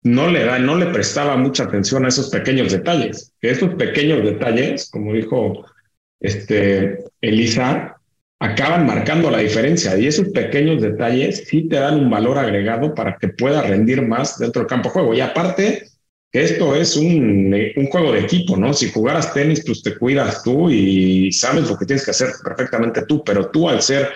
no 0.04 0.30
le 0.30 0.46
da, 0.46 0.60
no 0.60 0.78
le 0.78 0.86
prestaba 0.88 1.36
mucha 1.38 1.64
atención 1.64 2.06
a 2.06 2.10
esos 2.10 2.30
pequeños 2.30 2.72
detalles. 2.72 3.34
Esos 3.42 3.74
pequeños 3.74 4.24
detalles, 4.24 4.88
como 4.92 5.14
dijo 5.14 5.66
este 6.20 7.00
Elisa, 7.20 7.98
acaban 8.40 8.86
marcando 8.86 9.32
la 9.32 9.40
diferencia. 9.40 9.98
Y 9.98 10.06
esos 10.06 10.30
pequeños 10.30 10.84
detalles 10.84 11.46
sí 11.48 11.68
te 11.68 11.78
dan 11.78 12.00
un 12.00 12.12
valor 12.12 12.38
agregado 12.38 12.94
para 12.94 13.18
que 13.18 13.30
puedas 13.30 13.68
rendir 13.68 14.04
más 14.04 14.38
dentro 14.38 14.62
del 14.62 14.70
campo 14.70 14.90
de 14.90 14.94
juego. 14.94 15.16
Y 15.16 15.22
aparte, 15.22 15.88
esto 16.32 16.76
es 16.76 16.96
un, 16.96 17.56
un, 17.76 17.88
juego 17.88 18.12
de 18.12 18.20
equipo, 18.20 18.56
¿no? 18.56 18.72
Si 18.72 18.92
jugaras 18.92 19.34
tenis, 19.34 19.64
pues 19.66 19.82
te 19.82 19.98
cuidas 19.98 20.44
tú 20.44 20.70
y 20.70 21.32
sabes 21.32 21.68
lo 21.68 21.76
que 21.76 21.88
tienes 21.88 22.06
que 22.06 22.12
hacer 22.12 22.30
perfectamente 22.44 23.04
tú, 23.08 23.24
pero 23.24 23.50
tú 23.50 23.68
al 23.68 23.82
ser 23.82 24.12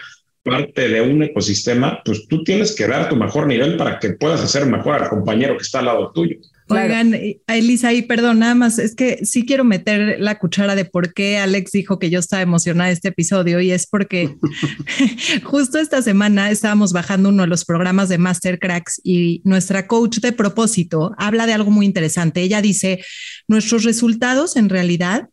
parte 0.49 0.87
de 0.89 1.01
un 1.01 1.23
ecosistema, 1.23 2.01
pues 2.03 2.27
tú 2.27 2.43
tienes 2.43 2.75
que 2.75 2.87
dar 2.87 3.09
tu 3.09 3.15
mejor 3.15 3.47
nivel 3.47 3.77
para 3.77 3.99
que 3.99 4.11
puedas 4.11 4.41
hacer 4.41 4.65
mejor 4.65 4.95
al 4.95 5.09
compañero 5.09 5.55
que 5.55 5.63
está 5.63 5.79
al 5.79 5.85
lado 5.85 6.11
tuyo. 6.11 6.37
Oigan, 6.71 7.15
Elisa, 7.47 7.93
y 7.93 8.03
perdón, 8.03 8.39
nada 8.39 8.53
más, 8.53 8.77
es 8.77 8.93
que 8.93 9.25
sí 9.25 9.43
quiero 9.43 9.63
meter 9.63 10.19
la 10.19 10.37
cuchara 10.37 10.75
de 10.75 10.85
por 10.85 11.15
qué 11.15 11.39
Alex 11.39 11.71
dijo 11.71 11.97
que 11.97 12.11
yo 12.11 12.19
estaba 12.19 12.43
emocionada 12.43 12.89
de 12.89 12.93
este 12.93 13.07
episodio 13.07 13.59
y 13.59 13.71
es 13.71 13.87
porque 13.87 14.35
justo 15.43 15.79
esta 15.79 16.03
semana 16.03 16.51
estábamos 16.51 16.93
bajando 16.93 17.29
uno 17.29 17.41
de 17.41 17.47
los 17.47 17.65
programas 17.65 18.07
de 18.07 18.19
Master 18.19 18.59
Cracks 18.59 19.01
y 19.03 19.41
nuestra 19.45 19.87
coach 19.87 20.19
de 20.19 20.31
propósito 20.31 21.15
habla 21.17 21.47
de 21.47 21.53
algo 21.53 21.71
muy 21.71 21.87
interesante. 21.87 22.41
Ella 22.41 22.61
dice, 22.61 23.03
nuestros 23.47 23.83
resultados 23.83 24.55
en 24.55 24.69
realidad 24.69 25.29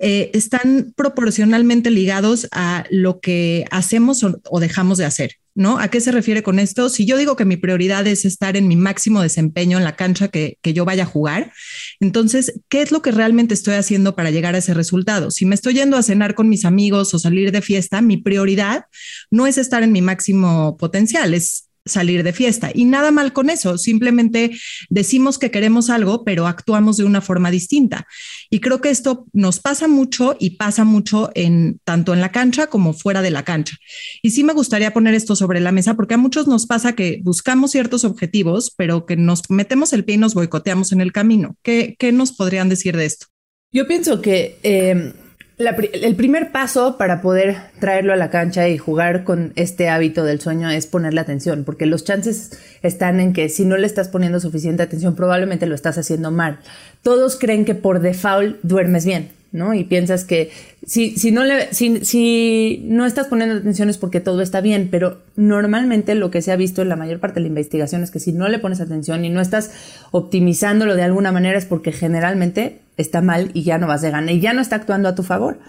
eh, 0.00 0.30
están 0.34 0.92
proporcionalmente 0.96 1.90
ligados 1.90 2.48
a 2.50 2.84
lo 2.90 3.20
que 3.20 3.64
hacemos 3.70 4.24
o, 4.24 4.60
dejamos 4.60 4.98
de 4.98 5.04
hacer, 5.04 5.36
¿no? 5.54 5.78
¿A 5.78 5.88
qué 5.88 6.00
se 6.00 6.10
refiere 6.10 6.42
con 6.42 6.58
esto? 6.58 6.88
Si 6.88 7.06
yo 7.06 7.16
digo 7.16 7.36
que 7.36 7.44
mi 7.44 7.56
prioridad 7.56 8.04
es 8.08 8.24
estar 8.24 8.56
en 8.56 8.66
mi 8.66 8.74
máximo 8.74 9.22
desempeño 9.22 9.78
en 9.78 9.84
la 9.84 9.94
cancha 9.94 10.28
que, 10.28 10.58
que 10.62 10.72
yo 10.72 10.84
vaya 10.84 11.04
a 11.04 11.06
jugar, 11.06 11.52
entonces, 12.00 12.60
¿qué 12.68 12.82
es 12.82 12.90
lo 12.90 13.02
que 13.02 13.12
realmente 13.12 13.54
estoy 13.54 13.74
haciendo 13.74 14.16
para 14.16 14.32
llegar 14.32 14.56
a 14.56 14.58
ese 14.58 14.74
resultado? 14.74 15.30
Si 15.30 15.46
me 15.46 15.54
estoy 15.54 15.74
yendo 15.74 15.96
a 15.96 16.02
cenar 16.02 16.34
con 16.34 16.48
mis 16.48 16.64
amigos 16.64 17.14
o 17.14 17.20
salir 17.20 17.52
de 17.52 17.62
fiesta, 17.62 18.02
mi 18.02 18.16
prioridad 18.16 18.86
no 19.30 19.46
es 19.46 19.58
estar 19.58 19.84
en 19.84 19.92
mi 19.92 20.02
máximo 20.02 20.76
potencial, 20.76 21.34
es 21.34 21.63
salir 21.84 22.22
de 22.22 22.32
fiesta. 22.32 22.70
Y 22.74 22.84
nada 22.84 23.10
mal 23.10 23.32
con 23.32 23.50
eso, 23.50 23.78
simplemente 23.78 24.52
decimos 24.88 25.38
que 25.38 25.50
queremos 25.50 25.90
algo, 25.90 26.24
pero 26.24 26.46
actuamos 26.46 26.96
de 26.96 27.04
una 27.04 27.20
forma 27.20 27.50
distinta. 27.50 28.06
Y 28.50 28.60
creo 28.60 28.80
que 28.80 28.90
esto 28.90 29.26
nos 29.32 29.60
pasa 29.60 29.88
mucho 29.88 30.36
y 30.38 30.50
pasa 30.50 30.84
mucho 30.84 31.30
en 31.34 31.80
tanto 31.84 32.14
en 32.14 32.20
la 32.20 32.32
cancha 32.32 32.66
como 32.68 32.92
fuera 32.92 33.22
de 33.22 33.30
la 33.30 33.44
cancha. 33.44 33.76
Y 34.22 34.30
sí 34.30 34.44
me 34.44 34.52
gustaría 34.52 34.92
poner 34.92 35.14
esto 35.14 35.36
sobre 35.36 35.60
la 35.60 35.72
mesa 35.72 35.94
porque 35.94 36.14
a 36.14 36.18
muchos 36.18 36.46
nos 36.46 36.66
pasa 36.66 36.94
que 36.94 37.20
buscamos 37.22 37.72
ciertos 37.72 38.04
objetivos, 38.04 38.72
pero 38.76 39.06
que 39.06 39.16
nos 39.16 39.48
metemos 39.50 39.92
el 39.92 40.04
pie 40.04 40.16
y 40.16 40.18
nos 40.18 40.34
boicoteamos 40.34 40.92
en 40.92 41.00
el 41.00 41.12
camino. 41.12 41.56
¿Qué, 41.62 41.96
qué 41.98 42.12
nos 42.12 42.32
podrían 42.32 42.68
decir 42.68 42.96
de 42.96 43.06
esto? 43.06 43.26
Yo 43.72 43.86
pienso 43.88 44.22
que 44.22 44.58
eh, 44.62 45.12
el 45.56 46.16
primer 46.16 46.50
paso 46.50 46.96
para 46.98 47.20
poder 47.20 47.56
traerlo 47.78 48.12
a 48.12 48.16
la 48.16 48.30
cancha 48.30 48.68
y 48.68 48.76
jugar 48.76 49.22
con 49.22 49.52
este 49.54 49.88
hábito 49.88 50.24
del 50.24 50.40
sueño 50.40 50.68
es 50.68 50.86
ponerle 50.86 51.20
atención, 51.20 51.62
porque 51.64 51.86
los 51.86 52.04
chances 52.04 52.58
están 52.82 53.20
en 53.20 53.32
que 53.32 53.48
si 53.48 53.64
no 53.64 53.76
le 53.76 53.86
estás 53.86 54.08
poniendo 54.08 54.40
suficiente 54.40 54.82
atención, 54.82 55.14
probablemente 55.14 55.66
lo 55.66 55.76
estás 55.76 55.96
haciendo 55.96 56.32
mal. 56.32 56.58
Todos 57.02 57.36
creen 57.38 57.64
que 57.64 57.76
por 57.76 58.00
default 58.00 58.58
duermes 58.62 59.06
bien, 59.06 59.30
¿no? 59.54 59.72
Y 59.72 59.84
piensas 59.84 60.24
que 60.24 60.50
si, 60.84 61.16
si, 61.16 61.30
no, 61.30 61.44
le, 61.44 61.72
si, 61.72 62.04
si 62.04 62.82
no 62.86 63.06
estás 63.06 63.28
poniendo 63.28 63.54
atención 63.54 63.88
es 63.88 63.98
porque 63.98 64.18
todo 64.20 64.42
está 64.42 64.60
bien, 64.60 64.88
pero 64.90 65.18
normalmente 65.36 66.16
lo 66.16 66.32
que 66.32 66.42
se 66.42 66.50
ha 66.50 66.56
visto 66.56 66.82
en 66.82 66.88
la 66.88 66.96
mayor 66.96 67.20
parte 67.20 67.36
de 67.36 67.42
la 67.42 67.48
investigación 67.48 68.02
es 68.02 68.10
que 68.10 68.18
si 68.18 68.32
no 68.32 68.48
le 68.48 68.58
pones 68.58 68.80
atención 68.80 69.24
y 69.24 69.30
no 69.30 69.40
estás 69.40 69.70
optimizándolo 70.10 70.96
de 70.96 71.04
alguna 71.04 71.30
manera 71.30 71.56
es 71.56 71.66
porque 71.66 71.92
generalmente 71.92 72.80
está 72.96 73.22
mal 73.22 73.52
y 73.54 73.62
ya 73.62 73.78
no 73.78 73.86
vas 73.86 74.02
de 74.02 74.10
gana 74.10 74.32
y 74.32 74.40
ya 74.40 74.54
no 74.54 74.60
está 74.60 74.74
actuando 74.74 75.08
a 75.08 75.14
tu 75.14 75.22
favor. 75.22 75.60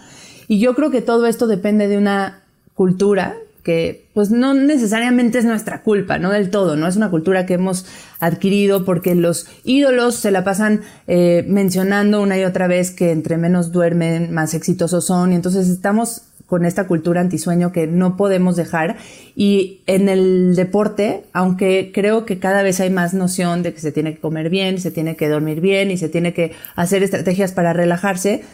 Y 0.48 0.58
yo 0.58 0.74
creo 0.74 0.90
que 0.90 1.00
todo 1.00 1.28
esto 1.28 1.46
depende 1.46 1.86
de 1.86 1.96
una 1.96 2.42
cultura 2.74 3.36
que 3.66 4.06
pues 4.14 4.30
no 4.30 4.54
necesariamente 4.54 5.40
es 5.40 5.44
nuestra 5.44 5.82
culpa, 5.82 6.20
no 6.20 6.30
del 6.30 6.50
todo, 6.50 6.76
no 6.76 6.86
es 6.86 6.94
una 6.94 7.10
cultura 7.10 7.46
que 7.46 7.54
hemos 7.54 7.84
adquirido 8.20 8.84
porque 8.84 9.16
los 9.16 9.48
ídolos 9.64 10.14
se 10.14 10.30
la 10.30 10.44
pasan 10.44 10.82
eh, 11.08 11.44
mencionando 11.48 12.22
una 12.22 12.38
y 12.38 12.44
otra 12.44 12.68
vez 12.68 12.92
que 12.92 13.10
entre 13.10 13.38
menos 13.38 13.72
duermen, 13.72 14.32
más 14.32 14.54
exitosos 14.54 15.04
son, 15.04 15.32
y 15.32 15.34
entonces 15.34 15.68
estamos 15.68 16.22
con 16.46 16.64
esta 16.64 16.86
cultura 16.86 17.20
antisueño 17.20 17.72
que 17.72 17.88
no 17.88 18.16
podemos 18.16 18.54
dejar. 18.54 18.98
Y 19.34 19.80
en 19.88 20.08
el 20.08 20.54
deporte, 20.54 21.24
aunque 21.32 21.90
creo 21.92 22.24
que 22.24 22.38
cada 22.38 22.62
vez 22.62 22.78
hay 22.78 22.90
más 22.90 23.14
noción 23.14 23.64
de 23.64 23.74
que 23.74 23.80
se 23.80 23.90
tiene 23.90 24.14
que 24.14 24.20
comer 24.20 24.48
bien, 24.48 24.80
se 24.80 24.92
tiene 24.92 25.16
que 25.16 25.28
dormir 25.28 25.60
bien 25.60 25.90
y 25.90 25.98
se 25.98 26.08
tiene 26.08 26.32
que 26.34 26.52
hacer 26.76 27.02
estrategias 27.02 27.50
para 27.50 27.72
relajarse, 27.72 28.44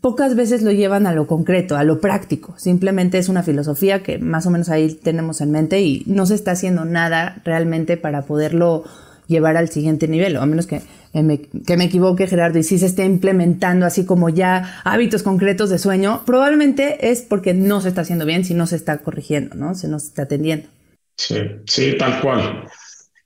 pocas 0.00 0.36
veces 0.36 0.62
lo 0.62 0.72
llevan 0.72 1.06
a 1.06 1.12
lo 1.12 1.26
concreto, 1.26 1.76
a 1.76 1.84
lo 1.84 2.00
práctico. 2.00 2.54
Simplemente 2.58 3.18
es 3.18 3.28
una 3.28 3.42
filosofía 3.42 4.02
que 4.02 4.18
más 4.18 4.46
o 4.46 4.50
menos 4.50 4.68
ahí 4.68 4.94
tenemos 4.94 5.40
en 5.40 5.50
mente 5.50 5.80
y 5.80 6.04
no 6.06 6.26
se 6.26 6.34
está 6.34 6.52
haciendo 6.52 6.84
nada 6.84 7.40
realmente 7.44 7.96
para 7.96 8.22
poderlo 8.22 8.84
llevar 9.26 9.56
al 9.56 9.68
siguiente 9.68 10.08
nivel, 10.08 10.36
o 10.36 10.42
a 10.42 10.46
menos 10.46 10.66
que, 10.66 10.80
me, 11.12 11.40
que 11.40 11.76
me 11.76 11.84
equivoque 11.84 12.26
Gerardo 12.26 12.58
y 12.58 12.62
si 12.62 12.78
se 12.78 12.86
esté 12.86 13.04
implementando 13.04 13.84
así 13.84 14.06
como 14.06 14.30
ya 14.30 14.80
hábitos 14.84 15.22
concretos 15.22 15.68
de 15.68 15.78
sueño, 15.78 16.22
probablemente 16.24 17.10
es 17.10 17.20
porque 17.22 17.52
no 17.52 17.82
se 17.82 17.88
está 17.88 18.00
haciendo 18.00 18.24
bien, 18.24 18.44
si 18.44 18.54
no 18.54 18.66
se 18.66 18.76
está 18.76 18.98
corrigiendo, 18.98 19.54
¿no? 19.54 19.74
Se 19.74 19.86
nos 19.86 20.04
está 20.04 20.22
atendiendo. 20.22 20.68
Sí, 21.14 21.36
sí, 21.66 21.96
tal 21.98 22.20
cual. 22.22 22.64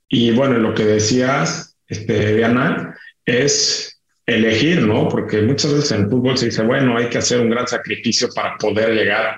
Y 0.09 0.31
bueno, 0.31 0.57
lo 0.57 0.73
que 0.73 0.83
decías, 0.83 1.77
este, 1.87 2.35
Diana, 2.35 2.95
es 3.25 3.92
elegir, 4.25 4.81
¿no? 4.81 5.09
Porque 5.09 5.41
muchas 5.41 5.73
veces 5.73 5.91
en 5.91 6.01
el 6.03 6.09
fútbol 6.09 6.37
se 6.37 6.45
dice, 6.45 6.63
bueno, 6.63 6.97
hay 6.97 7.07
que 7.09 7.17
hacer 7.17 7.39
un 7.39 7.49
gran 7.49 7.67
sacrificio 7.67 8.29
para 8.33 8.57
poder 8.57 8.93
llegar 8.93 9.37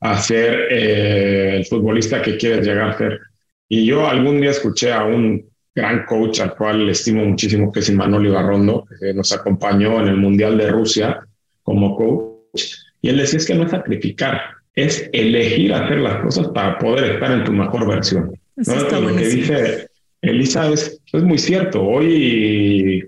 a 0.00 0.20
ser 0.20 0.68
eh, 0.70 1.56
el 1.56 1.66
futbolista 1.66 2.22
que 2.22 2.36
quieres 2.36 2.66
llegar 2.66 2.90
a 2.90 2.98
ser. 2.98 3.20
Y 3.68 3.86
yo 3.86 4.06
algún 4.06 4.40
día 4.40 4.50
escuché 4.50 4.92
a 4.92 5.04
un 5.04 5.44
gran 5.74 6.04
coach 6.04 6.40
al 6.40 6.54
cual 6.54 6.86
le 6.86 6.92
estimo 6.92 7.24
muchísimo, 7.24 7.72
que 7.72 7.80
es 7.80 7.88
Imanol 7.88 8.26
Ibarrondo, 8.26 8.86
que 9.00 9.14
nos 9.14 9.32
acompañó 9.32 10.00
en 10.00 10.08
el 10.08 10.16
Mundial 10.16 10.58
de 10.58 10.70
Rusia 10.70 11.20
como 11.62 11.96
coach, 11.96 12.62
y 13.00 13.08
él 13.08 13.18
decía 13.18 13.38
es 13.38 13.46
que 13.46 13.54
no 13.54 13.64
es 13.64 13.70
sacrificar, 13.70 14.40
es 14.74 15.08
elegir 15.12 15.72
hacer 15.72 15.98
las 15.98 16.22
cosas 16.22 16.48
para 16.48 16.78
poder 16.78 17.12
estar 17.12 17.30
en 17.32 17.44
tu 17.44 17.52
mejor 17.52 17.86
versión. 17.86 18.34
¿no? 18.56 19.00
Lo 19.00 19.16
que 19.16 19.28
dice 19.28 19.88
Elisa 20.20 20.70
es, 20.70 21.00
es 21.12 21.22
muy 21.22 21.38
cierto. 21.38 21.82
Hoy 21.82 23.04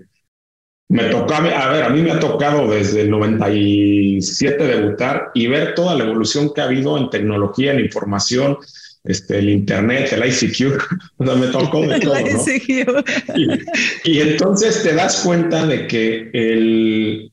me 0.87 1.05
tocó, 1.05 1.33
a 1.33 1.41
ver, 1.41 1.83
a 1.83 1.89
mí 1.89 2.01
me 2.01 2.11
ha 2.11 2.19
tocado 2.19 2.69
desde 2.69 3.01
el 3.01 3.09
97 3.09 4.63
debutar 4.63 5.31
y 5.33 5.47
ver 5.47 5.73
toda 5.73 5.95
la 5.95 6.03
evolución 6.03 6.53
que 6.53 6.61
ha 6.61 6.65
habido 6.65 6.97
en 6.97 7.09
tecnología, 7.09 7.73
en 7.73 7.79
información, 7.79 8.57
este, 9.03 9.39
el 9.39 9.49
Internet, 9.49 10.13
el 10.13 10.25
ICQ, 10.25 10.77
o 11.17 11.25
sea, 11.25 11.35
me 11.35 11.47
tocó 11.47 11.81
de 11.81 11.99
todo, 12.01 12.15
¿no? 12.15 13.03
y, 14.03 14.19
entonces 14.19 14.83
te 14.83 14.93
das 14.93 15.21
cuenta 15.23 15.65
de 15.65 15.87
que 15.87 16.29
el, 16.33 17.31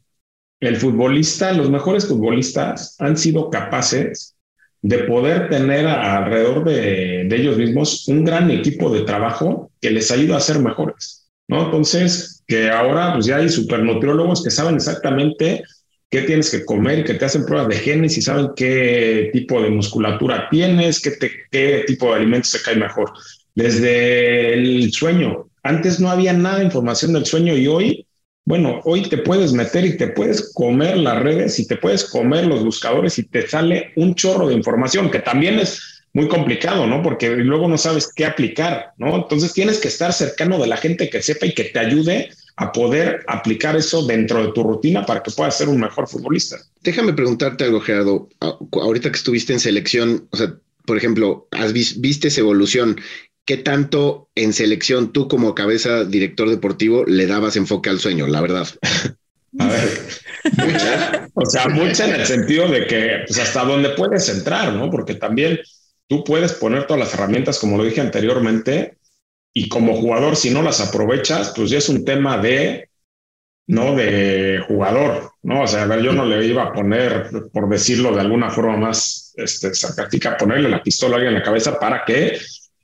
el 0.60 0.76
futbolista, 0.76 1.52
los 1.52 1.70
mejores 1.70 2.06
futbolistas 2.06 2.96
han 3.00 3.16
sido 3.16 3.50
capaces 3.50 4.34
de 4.80 4.98
poder 4.98 5.48
tener 5.48 5.86
alrededor 5.86 6.64
de, 6.64 7.24
de 7.28 7.36
ellos 7.36 7.56
mismos 7.56 8.08
un 8.08 8.24
gran 8.24 8.50
equipo 8.50 8.92
de 8.92 9.02
trabajo 9.02 9.70
que 9.80 9.90
les 9.90 10.10
ayuda 10.10 10.38
a 10.38 10.40
ser 10.40 10.58
mejores. 10.58 11.21
¿No? 11.48 11.66
Entonces, 11.66 12.42
que 12.46 12.70
ahora 12.70 13.14
pues 13.14 13.26
ya 13.26 13.36
hay 13.36 13.48
supernutriólogos 13.48 14.42
que 14.42 14.50
saben 14.50 14.76
exactamente 14.76 15.62
qué 16.10 16.22
tienes 16.22 16.50
que 16.50 16.64
comer 16.64 17.00
y 17.00 17.04
que 17.04 17.14
te 17.14 17.24
hacen 17.24 17.46
pruebas 17.46 17.68
de 17.68 17.76
genes 17.76 18.18
y 18.18 18.22
saben 18.22 18.50
qué 18.54 19.30
tipo 19.32 19.62
de 19.62 19.70
musculatura 19.70 20.48
tienes, 20.50 21.00
qué, 21.00 21.12
qué 21.50 21.84
tipo 21.86 22.10
de 22.10 22.16
alimentos 22.16 22.50
se 22.50 22.62
cae 22.62 22.76
mejor. 22.76 23.12
Desde 23.54 24.52
el 24.54 24.92
sueño, 24.92 25.48
antes 25.62 26.00
no 26.00 26.10
había 26.10 26.32
nada 26.32 26.58
de 26.58 26.64
información 26.64 27.14
del 27.14 27.24
sueño 27.24 27.56
y 27.56 27.66
hoy, 27.66 28.06
bueno, 28.44 28.80
hoy 28.84 29.08
te 29.08 29.18
puedes 29.18 29.52
meter 29.52 29.86
y 29.86 29.96
te 29.96 30.08
puedes 30.08 30.52
comer 30.52 30.98
las 30.98 31.22
redes 31.22 31.58
y 31.58 31.66
te 31.66 31.76
puedes 31.76 32.04
comer 32.04 32.46
los 32.46 32.64
buscadores 32.64 33.18
y 33.18 33.24
te 33.28 33.46
sale 33.46 33.92
un 33.96 34.14
chorro 34.14 34.48
de 34.48 34.54
información, 34.54 35.10
que 35.10 35.20
también 35.20 35.58
es 35.60 35.91
muy 36.14 36.28
complicado, 36.28 36.86
¿no? 36.86 37.02
Porque 37.02 37.30
luego 37.30 37.68
no 37.68 37.78
sabes 37.78 38.12
qué 38.14 38.26
aplicar, 38.26 38.92
¿no? 38.98 39.16
Entonces 39.16 39.52
tienes 39.52 39.78
que 39.78 39.88
estar 39.88 40.12
cercano 40.12 40.58
de 40.58 40.66
la 40.66 40.76
gente 40.76 41.08
que 41.08 41.22
sepa 41.22 41.46
y 41.46 41.54
que 41.54 41.64
te 41.64 41.78
ayude 41.78 42.30
a 42.56 42.70
poder 42.70 43.24
aplicar 43.28 43.76
eso 43.76 44.04
dentro 44.06 44.44
de 44.44 44.52
tu 44.52 44.62
rutina 44.62 45.06
para 45.06 45.22
que 45.22 45.30
puedas 45.30 45.56
ser 45.56 45.68
un 45.68 45.80
mejor 45.80 46.06
futbolista. 46.06 46.58
Déjame 46.82 47.14
preguntarte 47.14 47.64
algo, 47.64 47.80
Gerardo. 47.80 48.28
Ahorita 48.72 49.10
que 49.10 49.16
estuviste 49.16 49.54
en 49.54 49.60
selección, 49.60 50.28
o 50.30 50.36
sea, 50.36 50.54
por 50.84 50.98
ejemplo, 50.98 51.48
has 51.50 51.72
viste 51.72 52.28
esa 52.28 52.40
evolución. 52.40 53.00
¿Qué 53.46 53.56
tanto 53.56 54.28
en 54.34 54.52
selección 54.52 55.12
tú 55.12 55.28
como 55.28 55.54
cabeza 55.54 56.04
director 56.04 56.48
deportivo 56.48 57.04
le 57.06 57.26
dabas 57.26 57.56
enfoque 57.56 57.90
al 57.90 58.00
sueño, 58.00 58.26
la 58.26 58.40
verdad? 58.40 58.68
A 59.58 59.68
ver, 59.68 60.00
mucha, 60.56 61.28
o 61.34 61.44
sea, 61.44 61.68
mucha 61.68 62.08
en 62.08 62.20
el 62.20 62.26
sentido 62.26 62.68
de 62.68 62.86
que 62.86 63.24
pues 63.26 63.38
hasta 63.38 63.64
dónde 63.64 63.90
puedes 63.90 64.26
entrar, 64.30 64.72
¿no? 64.72 64.90
Porque 64.90 65.14
también 65.14 65.60
tú 66.08 66.24
puedes 66.24 66.52
poner 66.54 66.86
todas 66.86 67.00
las 67.00 67.14
herramientas, 67.14 67.58
como 67.58 67.76
lo 67.76 67.84
dije 67.84 68.00
anteriormente, 68.00 68.98
y 69.54 69.68
como 69.68 69.94
jugador, 69.94 70.36
si 70.36 70.50
no 70.50 70.62
las 70.62 70.80
aprovechas, 70.80 71.52
pues 71.54 71.70
ya 71.70 71.78
es 71.78 71.88
un 71.88 72.04
tema 72.04 72.38
de, 72.38 72.88
¿no? 73.66 73.94
De 73.94 74.62
jugador, 74.66 75.32
¿no? 75.42 75.62
O 75.62 75.66
sea, 75.66 75.82
a 75.82 75.86
ver, 75.86 76.02
yo 76.02 76.12
no 76.12 76.24
le 76.24 76.44
iba 76.46 76.62
a 76.62 76.72
poner, 76.72 77.30
por 77.52 77.68
decirlo 77.68 78.14
de 78.14 78.20
alguna 78.20 78.50
forma 78.50 78.76
más 78.76 79.34
este, 79.36 79.74
sarcástica, 79.74 80.36
ponerle 80.36 80.68
la 80.68 80.82
pistola 80.82 81.14
a 81.14 81.16
alguien 81.16 81.34
en 81.34 81.38
la 81.40 81.44
cabeza 81.44 81.78
para 81.78 82.04
que 82.04 82.38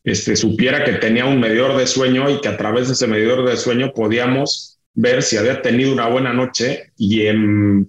este, 0.05 0.37
supiera 0.37 0.85
que 0.85 0.93
tenía 0.93 1.25
un 1.25 1.41
medidor 1.41 1.77
de 1.77 1.87
sueño 1.87 2.29
y 2.31 2.41
que 2.41 2.49
a 2.49 2.57
través 2.57 2.89
de 2.89 2.95
ese 2.95 3.07
medidor 3.07 3.49
de 3.49 3.57
sueño 3.57 3.93
podíamos 3.95 4.79
ver 4.95 5.23
si 5.23 5.37
había 5.37 5.63
tenido 5.63 5.93
una 5.93 6.09
buena 6.09 6.33
noche 6.33 6.93
y 6.97 7.27
en, 7.27 7.89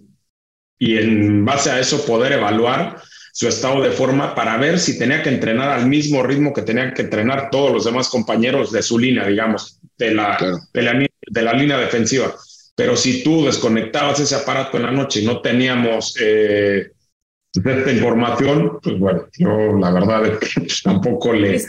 y 0.78 0.98
en 0.98 1.44
base 1.44 1.72
a 1.72 1.80
eso 1.80 2.06
poder 2.06 2.34
evaluar 2.34 3.02
su 3.32 3.48
estado 3.48 3.82
de 3.82 3.92
forma 3.92 4.36
para 4.36 4.58
ver 4.58 4.80
si 4.80 4.98
tenía 4.98 5.24
que 5.24 5.30
entrenar 5.30 5.70
al 5.70 5.88
mismo 5.88 6.24
ritmo 6.24 6.54
que 6.54 6.62
tenían 6.62 6.94
que 6.94 7.04
entrenar 7.04 7.50
todos 7.50 7.72
los 7.72 7.86
demás 7.86 8.10
compañeros 8.10 8.72
de 8.72 8.82
su 8.82 8.98
línea, 9.00 9.28
digamos, 9.28 9.80
de 9.98 10.14
la, 10.14 10.38
de 10.74 10.82
la, 10.82 10.94
de 10.94 11.42
la 11.42 11.54
línea 11.54 11.78
defensiva. 11.78 12.34
Pero 12.76 12.96
si 12.96 13.24
tú 13.24 13.46
desconectabas 13.46 14.20
ese 14.20 14.36
aparato 14.36 14.78
en 14.78 14.84
la 14.84 14.92
noche 14.92 15.22
y 15.22 15.26
no 15.26 15.42
teníamos 15.42 16.16
eh, 16.22 16.92
esta 17.54 17.92
información, 17.92 18.80
pues 18.82 19.00
bueno, 19.00 19.28
yo 19.38 19.74
la 19.78 19.92
verdad 19.92 20.26
es 20.28 20.40
que 20.40 20.68
tampoco 20.84 21.34
le 21.34 21.62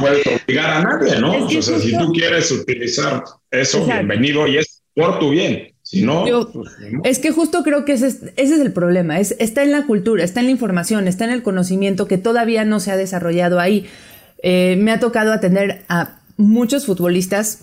puedes 0.00 0.26
obligar 0.26 0.70
a 0.70 0.82
nadie, 0.82 1.20
¿no? 1.20 1.46
o 1.46 1.62
sea, 1.62 1.78
si 1.78 1.96
tú 1.96 2.12
quieres 2.12 2.50
utilizar 2.50 3.22
eso, 3.50 3.84
bienvenido 3.84 4.46
y 4.46 4.58
es 4.58 4.82
por 4.94 5.18
tu 5.18 5.30
bien. 5.30 5.73
Si 5.94 6.02
no, 6.02 6.24
pues, 6.52 6.70
es 7.04 7.18
que 7.18 7.30
justo 7.30 7.62
creo 7.62 7.84
que 7.84 7.92
ese 7.92 8.08
es, 8.08 8.22
ese 8.36 8.54
es 8.54 8.60
el 8.60 8.72
problema. 8.72 9.18
Es, 9.20 9.34
está 9.38 9.62
en 9.62 9.72
la 9.72 9.86
cultura, 9.86 10.24
está 10.24 10.40
en 10.40 10.46
la 10.46 10.52
información, 10.52 11.08
está 11.08 11.24
en 11.24 11.30
el 11.30 11.42
conocimiento 11.42 12.08
que 12.08 12.18
todavía 12.18 12.64
no 12.64 12.80
se 12.80 12.90
ha 12.90 12.96
desarrollado 12.96 13.60
ahí. 13.60 13.86
Eh, 14.42 14.76
me 14.78 14.90
ha 14.92 15.00
tocado 15.00 15.32
atender 15.32 15.84
a 15.88 16.18
muchos 16.36 16.86
futbolistas 16.86 17.60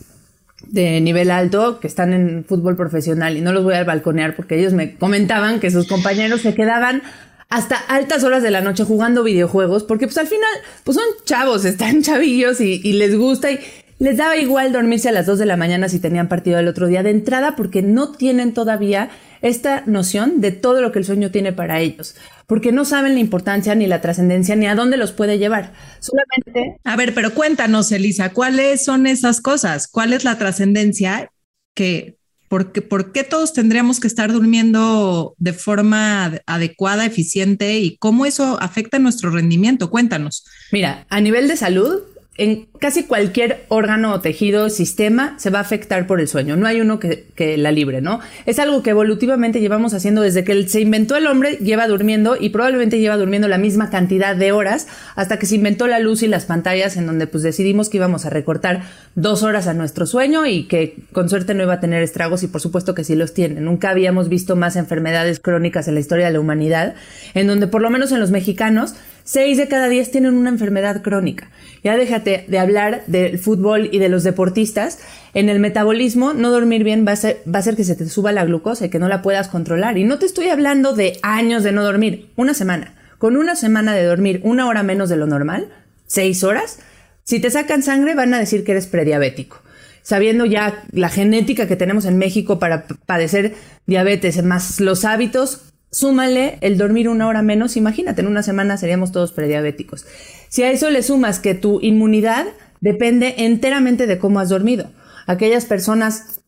de 0.67 1.01
nivel 1.01 1.31
alto 1.31 1.79
que 1.79 1.87
están 1.87 2.13
en 2.13 2.45
fútbol 2.45 2.75
profesional 2.75 3.35
y 3.35 3.41
no 3.41 3.51
los 3.51 3.63
voy 3.63 3.73
a 3.73 3.83
balconear 3.83 4.35
porque 4.35 4.59
ellos 4.59 4.73
me 4.73 4.95
comentaban 4.95 5.59
que 5.59 5.71
sus 5.71 5.87
compañeros 5.87 6.41
se 6.41 6.53
quedaban 6.53 7.01
hasta 7.49 7.75
altas 7.75 8.23
horas 8.23 8.41
de 8.43 8.51
la 8.51 8.61
noche 8.61 8.85
jugando 8.85 9.23
videojuegos, 9.23 9.83
porque 9.83 10.07
pues 10.07 10.17
al 10.17 10.27
final, 10.27 10.49
pues 10.85 10.95
son 10.95 11.05
chavos, 11.25 11.65
están 11.65 12.01
chavillos 12.03 12.61
y, 12.61 12.79
y 12.83 12.93
les 12.93 13.17
gusta 13.17 13.51
y 13.51 13.59
les 14.01 14.17
daba 14.17 14.35
igual 14.35 14.71
dormirse 14.71 15.09
a 15.09 15.11
las 15.11 15.27
2 15.27 15.37
de 15.37 15.45
la 15.45 15.57
mañana 15.57 15.87
si 15.87 15.99
tenían 15.99 16.27
partido 16.27 16.57
el 16.57 16.67
otro 16.67 16.87
día 16.87 17.03
de 17.03 17.11
entrada 17.11 17.55
porque 17.55 17.83
no 17.83 18.13
tienen 18.13 18.51
todavía 18.51 19.11
esta 19.43 19.83
noción 19.85 20.41
de 20.41 20.51
todo 20.51 20.81
lo 20.81 20.91
que 20.91 20.97
el 20.97 21.05
sueño 21.05 21.29
tiene 21.29 21.53
para 21.53 21.81
ellos, 21.81 22.15
porque 22.47 22.71
no 22.71 22.83
saben 22.83 23.13
la 23.13 23.19
importancia 23.19 23.75
ni 23.75 23.85
la 23.85 24.01
trascendencia 24.01 24.55
ni 24.55 24.65
a 24.65 24.73
dónde 24.73 24.97
los 24.97 25.11
puede 25.11 25.37
llevar. 25.37 25.73
Solamente... 25.99 26.79
A 26.83 26.95
ver, 26.95 27.13
pero 27.13 27.35
cuéntanos, 27.35 27.91
Elisa, 27.91 28.33
¿cuáles 28.33 28.83
son 28.83 29.05
esas 29.05 29.39
cosas? 29.39 29.87
¿Cuál 29.87 30.13
es 30.13 30.23
la 30.23 30.39
trascendencia 30.39 31.29
que... 31.75 32.17
¿Por 32.47 32.73
qué, 32.73 32.81
¿Por 32.81 33.13
qué 33.13 33.23
todos 33.23 33.53
tendríamos 33.53 34.01
que 34.01 34.07
estar 34.07 34.33
durmiendo 34.33 35.35
de 35.37 35.53
forma 35.53 36.33
adecuada, 36.45 37.05
eficiente 37.05 37.79
y 37.79 37.95
cómo 37.95 38.25
eso 38.25 38.57
afecta 38.59 38.99
nuestro 38.99 39.29
rendimiento? 39.29 39.89
Cuéntanos. 39.89 40.43
Mira, 40.69 41.05
a 41.09 41.21
nivel 41.21 41.47
de 41.47 41.55
salud, 41.55 42.01
en 42.37 42.67
casi 42.79 43.03
cualquier 43.03 43.65
órgano 43.67 44.13
o 44.13 44.21
tejido, 44.21 44.69
sistema, 44.69 45.35
se 45.37 45.49
va 45.49 45.59
a 45.59 45.63
afectar 45.63 46.07
por 46.07 46.21
el 46.21 46.29
sueño. 46.29 46.55
No 46.55 46.65
hay 46.65 46.79
uno 46.79 46.97
que, 46.97 47.25
la 47.57 47.71
libre, 47.71 48.01
¿no? 48.01 48.21
Es 48.45 48.57
algo 48.57 48.81
que 48.81 48.91
evolutivamente 48.91 49.59
llevamos 49.59 49.93
haciendo 49.93 50.21
desde 50.21 50.45
que 50.45 50.67
se 50.67 50.79
inventó 50.79 51.17
el 51.17 51.27
hombre, 51.27 51.57
lleva 51.57 51.87
durmiendo 51.87 52.37
y 52.39 52.49
probablemente 52.49 52.99
lleva 52.99 53.17
durmiendo 53.17 53.49
la 53.49 53.57
misma 53.57 53.89
cantidad 53.89 54.35
de 54.35 54.53
horas 54.53 54.87
hasta 55.15 55.39
que 55.39 55.45
se 55.45 55.55
inventó 55.55 55.87
la 55.87 55.99
luz 55.99 56.23
y 56.23 56.27
las 56.27 56.45
pantallas 56.45 56.95
en 56.95 57.05
donde 57.05 57.27
pues 57.27 57.43
decidimos 57.43 57.89
que 57.89 57.97
íbamos 57.97 58.25
a 58.25 58.29
recortar 58.29 58.83
dos 59.15 59.43
horas 59.43 59.67
a 59.67 59.73
nuestro 59.73 60.05
sueño 60.05 60.45
y 60.45 60.63
que 60.63 60.95
con 61.11 61.29
suerte 61.29 61.53
no 61.53 61.63
iba 61.63 61.73
a 61.73 61.79
tener 61.81 62.01
estragos 62.01 62.43
y 62.43 62.47
por 62.47 62.61
supuesto 62.61 62.95
que 62.95 63.03
sí 63.03 63.15
los 63.15 63.33
tiene. 63.33 63.59
Nunca 63.59 63.89
habíamos 63.89 64.29
visto 64.29 64.55
más 64.55 64.77
enfermedades 64.77 65.41
crónicas 65.41 65.89
en 65.89 65.95
la 65.95 65.99
historia 65.99 66.27
de 66.27 66.33
la 66.33 66.39
humanidad, 66.39 66.95
en 67.33 67.47
donde 67.47 67.67
por 67.67 67.81
lo 67.81 67.89
menos 67.89 68.13
en 68.13 68.21
los 68.21 68.31
mexicanos, 68.31 68.95
seis 69.23 69.57
de 69.57 69.67
cada 69.67 69.89
diez 69.89 70.11
tienen 70.11 70.35
una 70.35 70.49
enfermedad 70.49 71.01
crónica. 71.01 71.49
Ya 71.83 71.97
déjate 71.97 72.45
de 72.47 72.59
hablar 72.59 73.03
del 73.07 73.39
fútbol 73.39 73.89
y 73.91 73.99
de 73.99 74.09
los 74.09 74.23
deportistas. 74.23 74.99
En 75.33 75.49
el 75.49 75.59
metabolismo, 75.59 76.33
no 76.33 76.51
dormir 76.51 76.83
bien 76.83 77.05
va 77.07 77.13
a, 77.13 77.15
ser, 77.15 77.75
que 77.75 77.83
se 77.83 77.95
te 77.95 78.07
suba 78.07 78.31
la 78.31 78.45
glucosa 78.45 78.85
y 78.85 78.89
que 78.89 78.99
no 78.99 79.07
la 79.07 79.21
puedas 79.21 79.47
controlar. 79.47 79.97
Y 79.97 80.03
no 80.03 80.19
te 80.19 80.25
estoy 80.25 80.49
hablando 80.49 80.93
de 80.93 81.19
años 81.23 81.63
de 81.63 81.71
no 81.71 81.83
dormir, 81.83 82.29
una 82.35 82.53
semana. 82.53 82.95
Con 83.17 83.37
una 83.37 83.55
semana 83.55 83.93
de 83.93 84.03
dormir 84.03 84.41
una 84.43 84.67
hora 84.67 84.83
menos 84.83 85.09
de 85.09 85.17
lo 85.17 85.27
normal, 85.27 85.69
seis 86.05 86.43
horas, 86.43 86.79
si 87.23 87.39
te 87.39 87.49
sacan 87.49 87.83
sangre 87.83 88.15
van 88.15 88.33
a 88.33 88.39
decir 88.39 88.63
que 88.63 88.71
eres 88.71 88.87
prediabético 88.87 89.61
sabiendo 90.03 90.45
ya 90.45 90.83
la 90.91 91.09
genética 91.09 91.67
que 91.67 91.75
tenemos 91.75 92.05
en 92.05 92.17
México 92.17 92.59
para 92.59 92.87
padecer 93.05 93.55
diabetes, 93.85 94.43
más 94.43 94.79
los 94.79 95.05
hábitos, 95.05 95.70
súmale 95.91 96.57
el 96.61 96.77
dormir 96.77 97.09
una 97.09 97.27
hora 97.27 97.41
menos, 97.41 97.77
imagínate, 97.77 98.21
en 98.21 98.27
una 98.27 98.43
semana 98.43 98.77
seríamos 98.77 99.11
todos 99.11 99.31
prediabéticos. 99.31 100.05
Si 100.49 100.63
a 100.63 100.71
eso 100.71 100.89
le 100.89 101.03
sumas 101.03 101.39
que 101.39 101.53
tu 101.53 101.79
inmunidad 101.81 102.47
depende 102.79 103.35
enteramente 103.37 104.07
de 104.07 104.17
cómo 104.17 104.39
has 104.39 104.49
dormido. 104.49 104.91
Aquellas 105.27 105.65
personas 105.65 106.41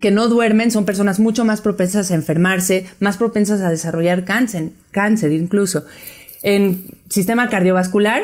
que 0.00 0.10
no 0.10 0.28
duermen 0.28 0.70
son 0.70 0.84
personas 0.84 1.20
mucho 1.20 1.44
más 1.44 1.60
propensas 1.60 2.10
a 2.10 2.14
enfermarse, 2.14 2.86
más 3.00 3.16
propensas 3.16 3.60
a 3.60 3.70
desarrollar 3.70 4.24
cáncer, 4.24 4.70
cáncer 4.90 5.32
incluso. 5.32 5.84
En 6.42 6.86
sistema 7.08 7.48
cardiovascular, 7.48 8.22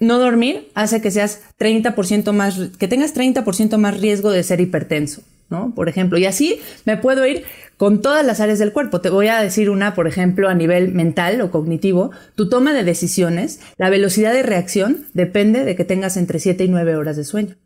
no 0.00 0.18
dormir 0.18 0.70
hace 0.74 1.00
que 1.00 1.10
seas 1.10 1.40
30% 1.58 2.32
más, 2.32 2.58
que 2.78 2.88
tengas 2.88 3.14
30% 3.14 3.78
más 3.78 4.00
riesgo 4.00 4.30
de 4.30 4.42
ser 4.42 4.60
hipertenso. 4.60 5.22
¿No? 5.50 5.74
Por 5.74 5.88
ejemplo, 5.88 6.18
y 6.18 6.26
así 6.26 6.60
me 6.84 6.96
puedo 6.96 7.26
ir 7.26 7.44
con 7.76 8.02
todas 8.02 8.24
las 8.24 8.40
áreas 8.40 8.58
del 8.58 8.72
cuerpo. 8.72 9.00
Te 9.00 9.10
voy 9.10 9.28
a 9.28 9.40
decir 9.40 9.70
una, 9.70 9.94
por 9.94 10.06
ejemplo, 10.06 10.48
a 10.48 10.54
nivel 10.54 10.92
mental 10.92 11.40
o 11.40 11.50
cognitivo. 11.50 12.10
Tu 12.34 12.48
toma 12.48 12.74
de 12.74 12.84
decisiones, 12.84 13.60
la 13.76 13.90
velocidad 13.90 14.32
de 14.32 14.42
reacción 14.42 15.06
depende 15.14 15.64
de 15.64 15.76
que 15.76 15.84
tengas 15.84 16.16
entre 16.16 16.38
7 16.38 16.64
y 16.64 16.68
9 16.68 16.96
horas 16.96 17.16
de 17.16 17.24
sueño. 17.24 17.56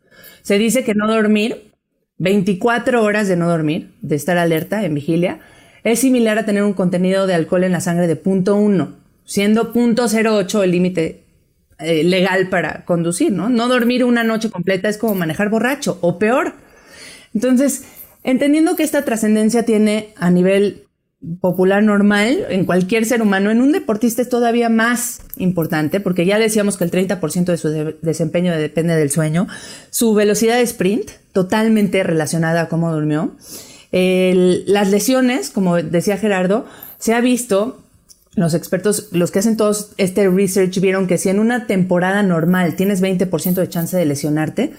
Se 0.41 0.57
dice 0.57 0.83
que 0.83 0.93
no 0.93 1.07
dormir, 1.07 1.73
24 2.17 3.03
horas 3.03 3.27
de 3.27 3.35
no 3.35 3.49
dormir, 3.49 3.95
de 4.01 4.15
estar 4.15 4.37
alerta 4.37 4.83
en 4.83 4.93
vigilia, 4.93 5.39
es 5.83 5.99
similar 5.99 6.37
a 6.37 6.45
tener 6.45 6.63
un 6.63 6.73
contenido 6.73 7.27
de 7.27 7.33
alcohol 7.33 7.63
en 7.63 7.73
la 7.73 7.81
sangre 7.81 8.07
de 8.07 8.15
punto 8.15 8.55
1, 8.55 8.95
siendo 9.25 9.73
punto 9.73 10.05
0.8 10.05 10.63
el 10.63 10.71
límite 10.71 11.23
eh, 11.79 12.03
legal 12.03 12.49
para 12.49 12.85
conducir, 12.85 13.31
¿no? 13.31 13.49
No 13.49 13.67
dormir 13.67 14.03
una 14.05 14.23
noche 14.23 14.49
completa 14.49 14.87
es 14.87 14.97
como 14.97 15.15
manejar 15.15 15.49
borracho 15.49 15.97
o 16.01 16.19
peor. 16.19 16.53
Entonces, 17.33 17.83
entendiendo 18.23 18.75
que 18.75 18.83
esta 18.83 19.05
trascendencia 19.05 19.63
tiene 19.63 20.13
a 20.17 20.29
nivel 20.29 20.83
popular 21.39 21.81
normal 21.81 22.45
en 22.49 22.65
cualquier 22.65 23.05
ser 23.05 23.21
humano, 23.21 23.49
en 23.49 23.61
un 23.61 23.71
deportista 23.71 24.21
es 24.21 24.29
todavía 24.29 24.69
más 24.69 25.21
importante, 25.37 25.99
porque 25.99 26.25
ya 26.25 26.37
decíamos 26.37 26.77
que 26.77 26.83
el 26.83 26.91
30% 26.91 27.45
de 27.45 27.57
su 27.57 27.69
desempeño 28.01 28.51
depende 28.51 28.95
del 28.95 29.09
sueño, 29.09 29.47
su 29.89 30.13
velocidad 30.13 30.57
de 30.57 30.63
sprint, 30.63 31.11
totalmente 31.31 32.03
relacionada 32.03 32.63
a 32.63 32.67
cómo 32.67 32.91
durmió, 32.91 33.35
las 33.91 34.89
lesiones, 34.89 35.49
como 35.49 35.77
decía 35.77 36.17
Gerardo, 36.17 36.65
se 36.97 37.13
ha 37.13 37.21
visto, 37.21 37.83
los 38.35 38.53
expertos, 38.53 39.09
los 39.11 39.31
que 39.31 39.39
hacen 39.39 39.55
todo 39.55 39.75
este 39.97 40.27
research, 40.29 40.79
vieron 40.79 41.07
que 41.07 41.17
si 41.17 41.29
en 41.29 41.39
una 41.39 41.67
temporada 41.67 42.23
normal 42.23 42.75
tienes 42.75 43.01
20% 43.01 43.53
de 43.53 43.69
chance 43.69 43.95
de 43.95 44.05
lesionarte, 44.05 44.73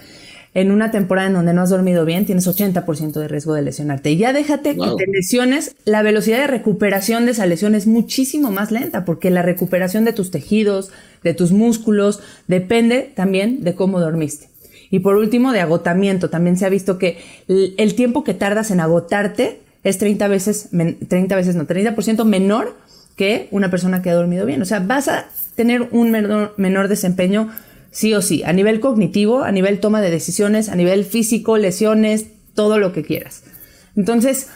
en 0.55 0.71
una 0.71 0.89
temporada 0.89 1.27
en 1.27 1.33
donde 1.33 1.53
no 1.53 1.61
has 1.61 1.69
dormido 1.69 2.05
bien, 2.05 2.25
tienes 2.25 2.47
80% 2.47 3.11
de 3.11 3.27
riesgo 3.27 3.53
de 3.53 3.61
lesionarte. 3.61 4.09
Y 4.11 4.17
ya 4.17 4.31
déjate 4.31 4.77
que 4.77 4.87
te 4.97 5.05
lesiones, 5.11 5.75
la 5.83 6.01
velocidad 6.01 6.39
de 6.39 6.47
recuperación 6.47 7.25
de 7.25 7.33
esa 7.33 7.45
lesión 7.45 7.75
es 7.75 7.87
muchísimo 7.87 8.51
más 8.51 8.71
lenta, 8.71 9.03
porque 9.03 9.29
la 9.29 9.41
recuperación 9.41 10.05
de 10.05 10.13
tus 10.13 10.31
tejidos, 10.31 10.91
de 11.23 11.33
tus 11.33 11.51
músculos, 11.51 12.21
depende 12.47 13.11
también 13.15 13.65
de 13.65 13.75
cómo 13.75 13.99
dormiste. 13.99 14.47
Y 14.89 14.99
por 14.99 15.17
último, 15.17 15.51
de 15.51 15.59
agotamiento. 15.59 16.29
También 16.29 16.57
se 16.57 16.65
ha 16.65 16.69
visto 16.69 16.97
que 16.97 17.17
el 17.49 17.95
tiempo 17.95 18.23
que 18.23 18.33
tardas 18.33 18.71
en 18.71 18.79
agotarte 18.79 19.59
es 19.83 19.97
30 19.97 20.27
veces, 20.29 20.69
30 21.09 21.35
veces 21.35 21.55
no, 21.57 21.67
30% 21.67 22.23
menor 22.23 22.77
que 23.17 23.49
una 23.51 23.69
persona 23.69 24.01
que 24.01 24.09
ha 24.09 24.13
dormido 24.13 24.45
bien. 24.45 24.61
O 24.61 24.65
sea, 24.65 24.79
vas 24.79 25.09
a 25.09 25.25
tener 25.55 25.89
un 25.91 26.11
menor, 26.11 26.53
menor 26.55 26.87
desempeño 26.87 27.49
sí 27.95 28.13
o 28.13 28.21
sí, 28.21 28.43
a 28.43 28.51
nivel 28.51 28.81
cognitivo, 28.81 29.43
a 29.43 29.53
nivel 29.53 29.79
toma 29.79 30.01
de 30.01 30.11
decisiones, 30.11 30.67
a 30.67 30.75
nivel 30.75 31.05
físico, 31.05 31.57
lesiones, 31.57 32.25
todo 32.53 32.77
lo 32.77 32.91
que 32.91 33.03
quieras. 33.03 33.43
Entonces, 33.95 34.49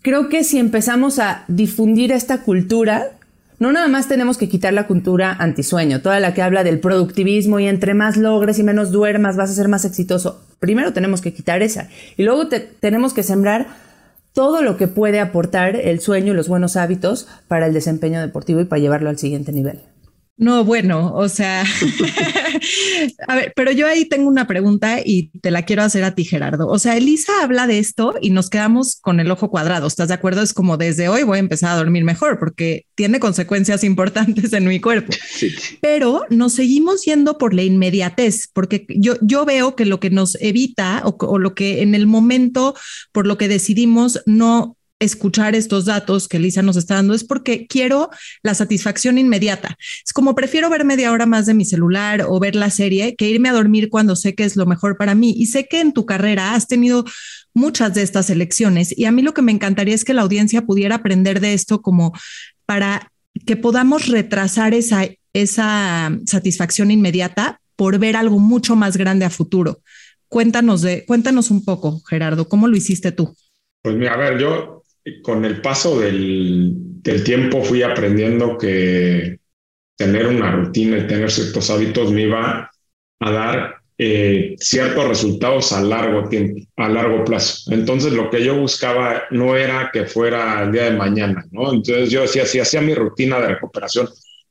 creo 0.00 0.30
que 0.30 0.42
si 0.42 0.58
empezamos 0.58 1.18
a 1.18 1.44
difundir 1.48 2.12
esta 2.12 2.40
cultura, 2.40 3.10
no 3.58 3.72
nada 3.72 3.88
más 3.88 4.08
tenemos 4.08 4.38
que 4.38 4.48
quitar 4.48 4.72
la 4.72 4.86
cultura 4.86 5.36
antisueño, 5.38 6.00
toda 6.00 6.18
la 6.18 6.32
que 6.32 6.40
habla 6.40 6.64
del 6.64 6.80
productivismo 6.80 7.60
y 7.60 7.66
entre 7.66 7.92
más 7.92 8.16
logres 8.16 8.58
y 8.58 8.62
menos 8.62 8.90
duermas 8.90 9.36
vas 9.36 9.50
a 9.50 9.54
ser 9.54 9.68
más 9.68 9.84
exitoso. 9.84 10.42
Primero 10.58 10.94
tenemos 10.94 11.20
que 11.20 11.34
quitar 11.34 11.60
esa 11.60 11.90
y 12.16 12.22
luego 12.22 12.48
tenemos 12.80 13.12
que 13.12 13.22
sembrar 13.22 13.66
todo 14.32 14.62
lo 14.62 14.78
que 14.78 14.88
puede 14.88 15.20
aportar 15.20 15.76
el 15.76 16.00
sueño 16.00 16.32
y 16.32 16.36
los 16.36 16.48
buenos 16.48 16.76
hábitos 16.76 17.28
para 17.48 17.66
el 17.66 17.74
desempeño 17.74 18.22
deportivo 18.22 18.60
y 18.62 18.64
para 18.64 18.80
llevarlo 18.80 19.10
al 19.10 19.18
siguiente 19.18 19.52
nivel. 19.52 19.80
No, 20.38 20.64
bueno, 20.64 21.12
o 21.14 21.28
sea, 21.28 21.64
a 23.26 23.34
ver, 23.34 23.52
pero 23.56 23.72
yo 23.72 23.88
ahí 23.88 24.04
tengo 24.04 24.28
una 24.28 24.46
pregunta 24.46 25.00
y 25.04 25.30
te 25.40 25.50
la 25.50 25.64
quiero 25.64 25.82
hacer 25.82 26.04
a 26.04 26.14
ti, 26.14 26.24
Gerardo. 26.24 26.68
O 26.68 26.78
sea, 26.78 26.96
Elisa 26.96 27.42
habla 27.42 27.66
de 27.66 27.80
esto 27.80 28.14
y 28.20 28.30
nos 28.30 28.48
quedamos 28.48 29.00
con 29.00 29.18
el 29.18 29.32
ojo 29.32 29.50
cuadrado. 29.50 29.88
¿Estás 29.88 30.08
de 30.08 30.14
acuerdo? 30.14 30.40
Es 30.42 30.54
como 30.54 30.76
desde 30.76 31.08
hoy 31.08 31.24
voy 31.24 31.38
a 31.38 31.40
empezar 31.40 31.72
a 31.72 31.76
dormir 31.76 32.04
mejor 32.04 32.38
porque 32.38 32.86
tiene 32.94 33.18
consecuencias 33.18 33.82
importantes 33.84 34.52
en 34.52 34.68
mi 34.68 34.80
cuerpo. 34.80 35.12
Sí. 35.28 35.52
Pero 35.82 36.24
nos 36.30 36.52
seguimos 36.52 37.04
yendo 37.04 37.36
por 37.36 37.52
la 37.52 37.64
inmediatez, 37.64 38.48
porque 38.52 38.86
yo, 38.88 39.16
yo 39.20 39.44
veo 39.44 39.74
que 39.74 39.86
lo 39.86 39.98
que 39.98 40.10
nos 40.10 40.40
evita 40.40 41.02
o, 41.04 41.16
o 41.18 41.38
lo 41.40 41.56
que 41.56 41.82
en 41.82 41.96
el 41.96 42.06
momento 42.06 42.76
por 43.10 43.26
lo 43.26 43.38
que 43.38 43.48
decidimos 43.48 44.22
no 44.24 44.77
escuchar 45.00 45.54
estos 45.54 45.84
datos 45.84 46.28
que 46.28 46.38
Lisa 46.38 46.62
nos 46.62 46.76
está 46.76 46.96
dando 46.96 47.14
es 47.14 47.24
porque 47.24 47.66
quiero 47.66 48.10
la 48.42 48.54
satisfacción 48.54 49.18
inmediata. 49.18 49.76
Es 50.04 50.12
como 50.12 50.34
prefiero 50.34 50.68
ver 50.70 50.84
media 50.84 51.12
hora 51.12 51.26
más 51.26 51.46
de 51.46 51.54
mi 51.54 51.64
celular 51.64 52.24
o 52.28 52.38
ver 52.40 52.56
la 52.56 52.70
serie 52.70 53.14
que 53.16 53.28
irme 53.28 53.48
a 53.48 53.52
dormir 53.52 53.90
cuando 53.90 54.16
sé 54.16 54.34
que 54.34 54.44
es 54.44 54.56
lo 54.56 54.66
mejor 54.66 54.96
para 54.96 55.14
mí. 55.14 55.34
Y 55.36 55.46
sé 55.46 55.66
que 55.68 55.80
en 55.80 55.92
tu 55.92 56.06
carrera 56.06 56.54
has 56.54 56.66
tenido 56.66 57.04
muchas 57.54 57.94
de 57.94 58.02
estas 58.02 58.30
elecciones 58.30 58.96
y 58.96 59.04
a 59.04 59.12
mí 59.12 59.22
lo 59.22 59.34
que 59.34 59.42
me 59.42 59.52
encantaría 59.52 59.94
es 59.94 60.04
que 60.04 60.14
la 60.14 60.22
audiencia 60.22 60.62
pudiera 60.66 60.96
aprender 60.96 61.40
de 61.40 61.54
esto 61.54 61.82
como 61.82 62.12
para 62.66 63.12
que 63.46 63.56
podamos 63.56 64.08
retrasar 64.08 64.74
esa, 64.74 65.06
esa 65.32 66.12
satisfacción 66.26 66.90
inmediata 66.90 67.60
por 67.76 67.98
ver 67.98 68.16
algo 68.16 68.38
mucho 68.38 68.76
más 68.76 68.96
grande 68.96 69.24
a 69.24 69.30
futuro. 69.30 69.80
Cuéntanos 70.28 70.82
de, 70.82 71.04
cuéntanos 71.06 71.50
un 71.50 71.64
poco, 71.64 72.00
Gerardo, 72.08 72.48
¿cómo 72.48 72.68
lo 72.68 72.76
hiciste 72.76 73.12
tú? 73.12 73.34
Pues 73.82 73.96
mira, 73.96 74.14
a 74.14 74.16
ver, 74.16 74.38
yo 74.38 74.77
con 75.22 75.44
el 75.44 75.60
paso 75.60 76.00
del, 76.00 76.74
tiempo 77.24 77.62
fui 77.62 77.82
aprendiendo 77.82 78.58
que 78.58 79.38
tener 79.96 80.26
una 80.26 80.52
rutina 80.52 80.98
y 80.98 81.06
tener 81.06 81.30
ciertos 81.30 81.70
hábitos 81.70 82.12
me 82.12 82.22
iba 82.22 82.70
a 83.20 83.30
dar 83.30 83.76
eh, 83.96 84.54
ciertos 84.58 85.08
resultados 85.08 85.72
a 85.72 85.80
largo 85.80 86.28
tiempo, 86.28 86.60
a 86.76 86.88
largo 86.88 87.24
plazo. 87.24 87.72
Entonces 87.72 88.12
lo 88.12 88.28
que 88.28 88.44
yo 88.44 88.56
buscaba 88.60 89.22
no 89.30 89.56
era 89.56 89.90
que 89.90 90.04
fuera 90.04 90.62
el 90.62 90.72
día 90.72 90.84
de 90.84 90.98
mañana, 90.98 91.44
¿no? 91.50 91.72
Entonces 91.72 92.10
yo 92.10 92.22
decía, 92.22 92.44
si 92.44 92.60
hacía 92.60 92.82
mi 92.82 92.94
rutina 92.94 93.40
de 93.40 93.48
recuperación, 93.48 94.08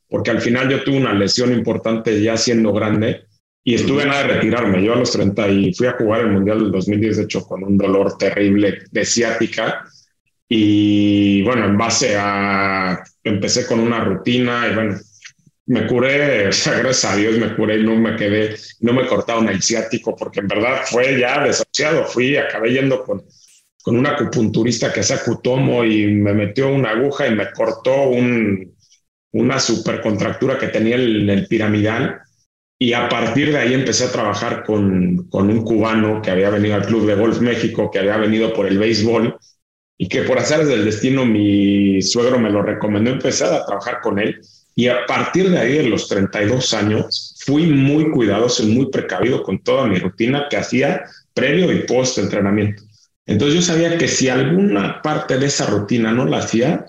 porque 0.09 0.31
al 0.31 0.41
final 0.41 0.67
yo 0.69 0.83
tuve 0.83 0.97
una 0.97 1.13
lesión 1.13 1.53
importante 1.53 2.21
ya 2.21 2.37
siendo 2.37 2.73
grande 2.73 3.25
y 3.63 3.75
estuve 3.75 4.05
nada 4.05 4.23
de 4.23 4.33
retirarme. 4.33 4.83
Yo 4.83 4.93
a 4.93 4.97
los 4.97 5.11
30 5.11 5.47
y 5.49 5.73
fui 5.73 5.87
a 5.87 5.97
jugar 5.97 6.21
el 6.21 6.31
Mundial 6.31 6.59
del 6.59 6.71
2018 6.71 7.45
con 7.45 7.63
un 7.63 7.77
dolor 7.77 8.17
terrible 8.17 8.79
de 8.91 9.05
ciática 9.05 9.85
y 10.49 11.41
bueno, 11.43 11.65
en 11.65 11.77
base 11.77 12.15
a, 12.17 13.03
empecé 13.23 13.65
con 13.65 13.79
una 13.79 14.03
rutina 14.03 14.67
y 14.71 14.75
bueno, 14.75 14.97
me 15.67 15.85
curé, 15.85 16.47
o 16.49 16.51
sea, 16.51 16.79
gracias 16.79 17.11
a 17.11 17.15
Dios 17.15 17.37
me 17.37 17.55
curé 17.55 17.79
y 17.79 17.83
no 17.83 17.95
me 17.95 18.15
quedé, 18.15 18.55
no 18.81 18.93
me 18.93 19.05
cortaron 19.05 19.49
el 19.49 19.61
ciático 19.61 20.15
porque 20.15 20.39
en 20.39 20.47
verdad 20.47 20.81
fue 20.85 21.19
ya 21.19 21.43
desociado. 21.43 22.05
Fui, 22.05 22.37
acabé 22.37 22.71
yendo 22.71 23.03
con, 23.03 23.23
con 23.81 23.97
un 23.97 24.07
acupunturista 24.07 24.91
que 24.91 25.01
hace 25.01 25.17
cutomo 25.23 25.83
y 25.83 26.07
me 26.07 26.33
metió 26.33 26.69
una 26.69 26.91
aguja 26.91 27.27
y 27.27 27.35
me 27.35 27.51
cortó 27.51 28.09
un, 28.09 28.75
una 29.33 29.59
supercontractura 29.59 30.57
que 30.57 30.67
tenía 30.67 30.95
en 30.95 31.29
el, 31.29 31.47
piramidal. 31.47 32.21
Y 32.79 32.93
a 32.93 33.09
partir 33.09 33.51
de 33.51 33.57
ahí 33.57 33.73
empecé 33.73 34.05
a 34.05 34.11
trabajar 34.11 34.63
con, 34.63 35.27
con 35.29 35.49
un 35.49 35.63
cubano 35.63 36.21
que 36.21 36.29
había 36.29 36.51
venido 36.51 36.75
al 36.75 36.85
Club 36.85 37.07
de 37.07 37.15
Golf 37.15 37.41
México, 37.41 37.89
que 37.89 37.97
había 37.97 38.17
venido 38.17 38.53
por 38.53 38.67
el 38.67 38.77
béisbol 38.77 39.35
y 39.97 40.07
que 40.07 40.21
por 40.23 40.37
hacer 40.37 40.65
del 40.65 40.85
destino 40.85 41.25
mi 41.25 42.01
suegro 42.01 42.39
me 42.39 42.51
lo 42.51 42.61
recomendó 42.61 43.11
empezar 43.11 43.53
a 43.53 43.65
trabajar 43.65 44.01
con 44.01 44.19
él 44.19 44.41
y 44.77 44.89
a 44.89 45.07
partir 45.07 45.49
de 45.49 45.57
ahí, 45.57 45.79
en 45.79 45.89
los 45.89 46.07
32 46.07 46.71
años, 46.75 47.35
fui 47.43 47.65
muy 47.65 48.11
cuidadoso 48.11 48.61
y 48.61 48.67
muy 48.67 48.91
precavido 48.91 49.41
con 49.41 49.63
toda 49.63 49.87
mi 49.87 49.97
rutina 49.97 50.45
que 50.51 50.57
hacía 50.57 51.03
previo 51.33 51.71
y 51.71 51.79
post 51.87 52.19
entrenamiento. 52.19 52.83
Entonces 53.25 53.55
yo 53.55 53.61
sabía 53.63 53.97
que 53.97 54.07
si 54.07 54.29
alguna 54.29 55.01
parte 55.01 55.39
de 55.39 55.47
esa 55.47 55.65
rutina 55.65 56.11
no 56.11 56.25
la 56.25 56.37
hacía, 56.37 56.85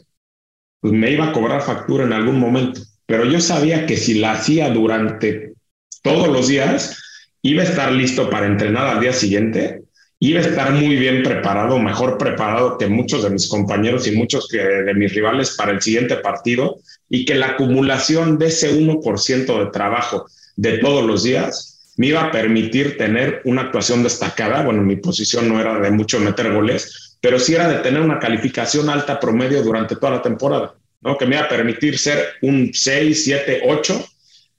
pues 0.80 0.92
me 0.92 1.10
iba 1.10 1.28
a 1.28 1.32
cobrar 1.32 1.62
factura 1.62 2.04
en 2.04 2.12
algún 2.12 2.38
momento. 2.38 2.82
Pero 3.06 3.24
yo 3.24 3.40
sabía 3.40 3.86
que 3.86 3.96
si 3.96 4.18
la 4.18 4.32
hacía 4.32 4.68
durante 4.68 5.54
todos 6.02 6.28
los 6.28 6.48
días, 6.48 7.02
iba 7.40 7.62
a 7.62 7.66
estar 7.66 7.90
listo 7.90 8.28
para 8.28 8.46
entrenar 8.48 8.86
al 8.86 9.00
día 9.00 9.14
siguiente 9.14 9.84
iba 10.20 10.40
a 10.40 10.42
estar 10.42 10.72
muy 10.72 10.96
bien 10.96 11.22
preparado, 11.22 11.78
mejor 11.78 12.18
preparado 12.18 12.76
que 12.76 12.88
muchos 12.88 13.22
de 13.22 13.30
mis 13.30 13.46
compañeros 13.48 14.06
y 14.06 14.12
muchos 14.12 14.48
que 14.48 14.58
de 14.58 14.94
mis 14.94 15.14
rivales 15.14 15.54
para 15.56 15.72
el 15.72 15.80
siguiente 15.80 16.16
partido 16.16 16.78
y 17.08 17.24
que 17.24 17.36
la 17.36 17.50
acumulación 17.50 18.38
de 18.38 18.46
ese 18.46 18.80
1% 18.80 19.64
de 19.64 19.70
trabajo 19.70 20.26
de 20.56 20.78
todos 20.78 21.04
los 21.04 21.22
días 21.22 21.92
me 21.96 22.08
iba 22.08 22.22
a 22.22 22.30
permitir 22.30 22.96
tener 22.96 23.42
una 23.44 23.62
actuación 23.62 24.02
destacada. 24.02 24.62
Bueno, 24.62 24.82
mi 24.82 24.96
posición 24.96 25.48
no 25.48 25.60
era 25.60 25.78
de 25.78 25.90
mucho 25.90 26.18
meter 26.20 26.52
goles, 26.52 27.16
pero 27.20 27.38
sí 27.38 27.54
era 27.54 27.68
de 27.68 27.78
tener 27.78 28.00
una 28.00 28.18
calificación 28.18 28.88
alta 28.88 29.18
promedio 29.18 29.62
durante 29.62 29.96
toda 29.96 30.12
la 30.12 30.22
temporada, 30.22 30.74
¿no? 31.00 31.16
Que 31.16 31.26
me 31.26 31.36
iba 31.36 31.44
a 31.44 31.48
permitir 31.48 31.98
ser 31.98 32.24
un 32.42 32.70
6, 32.72 33.24
7, 33.24 33.62
8, 33.66 34.04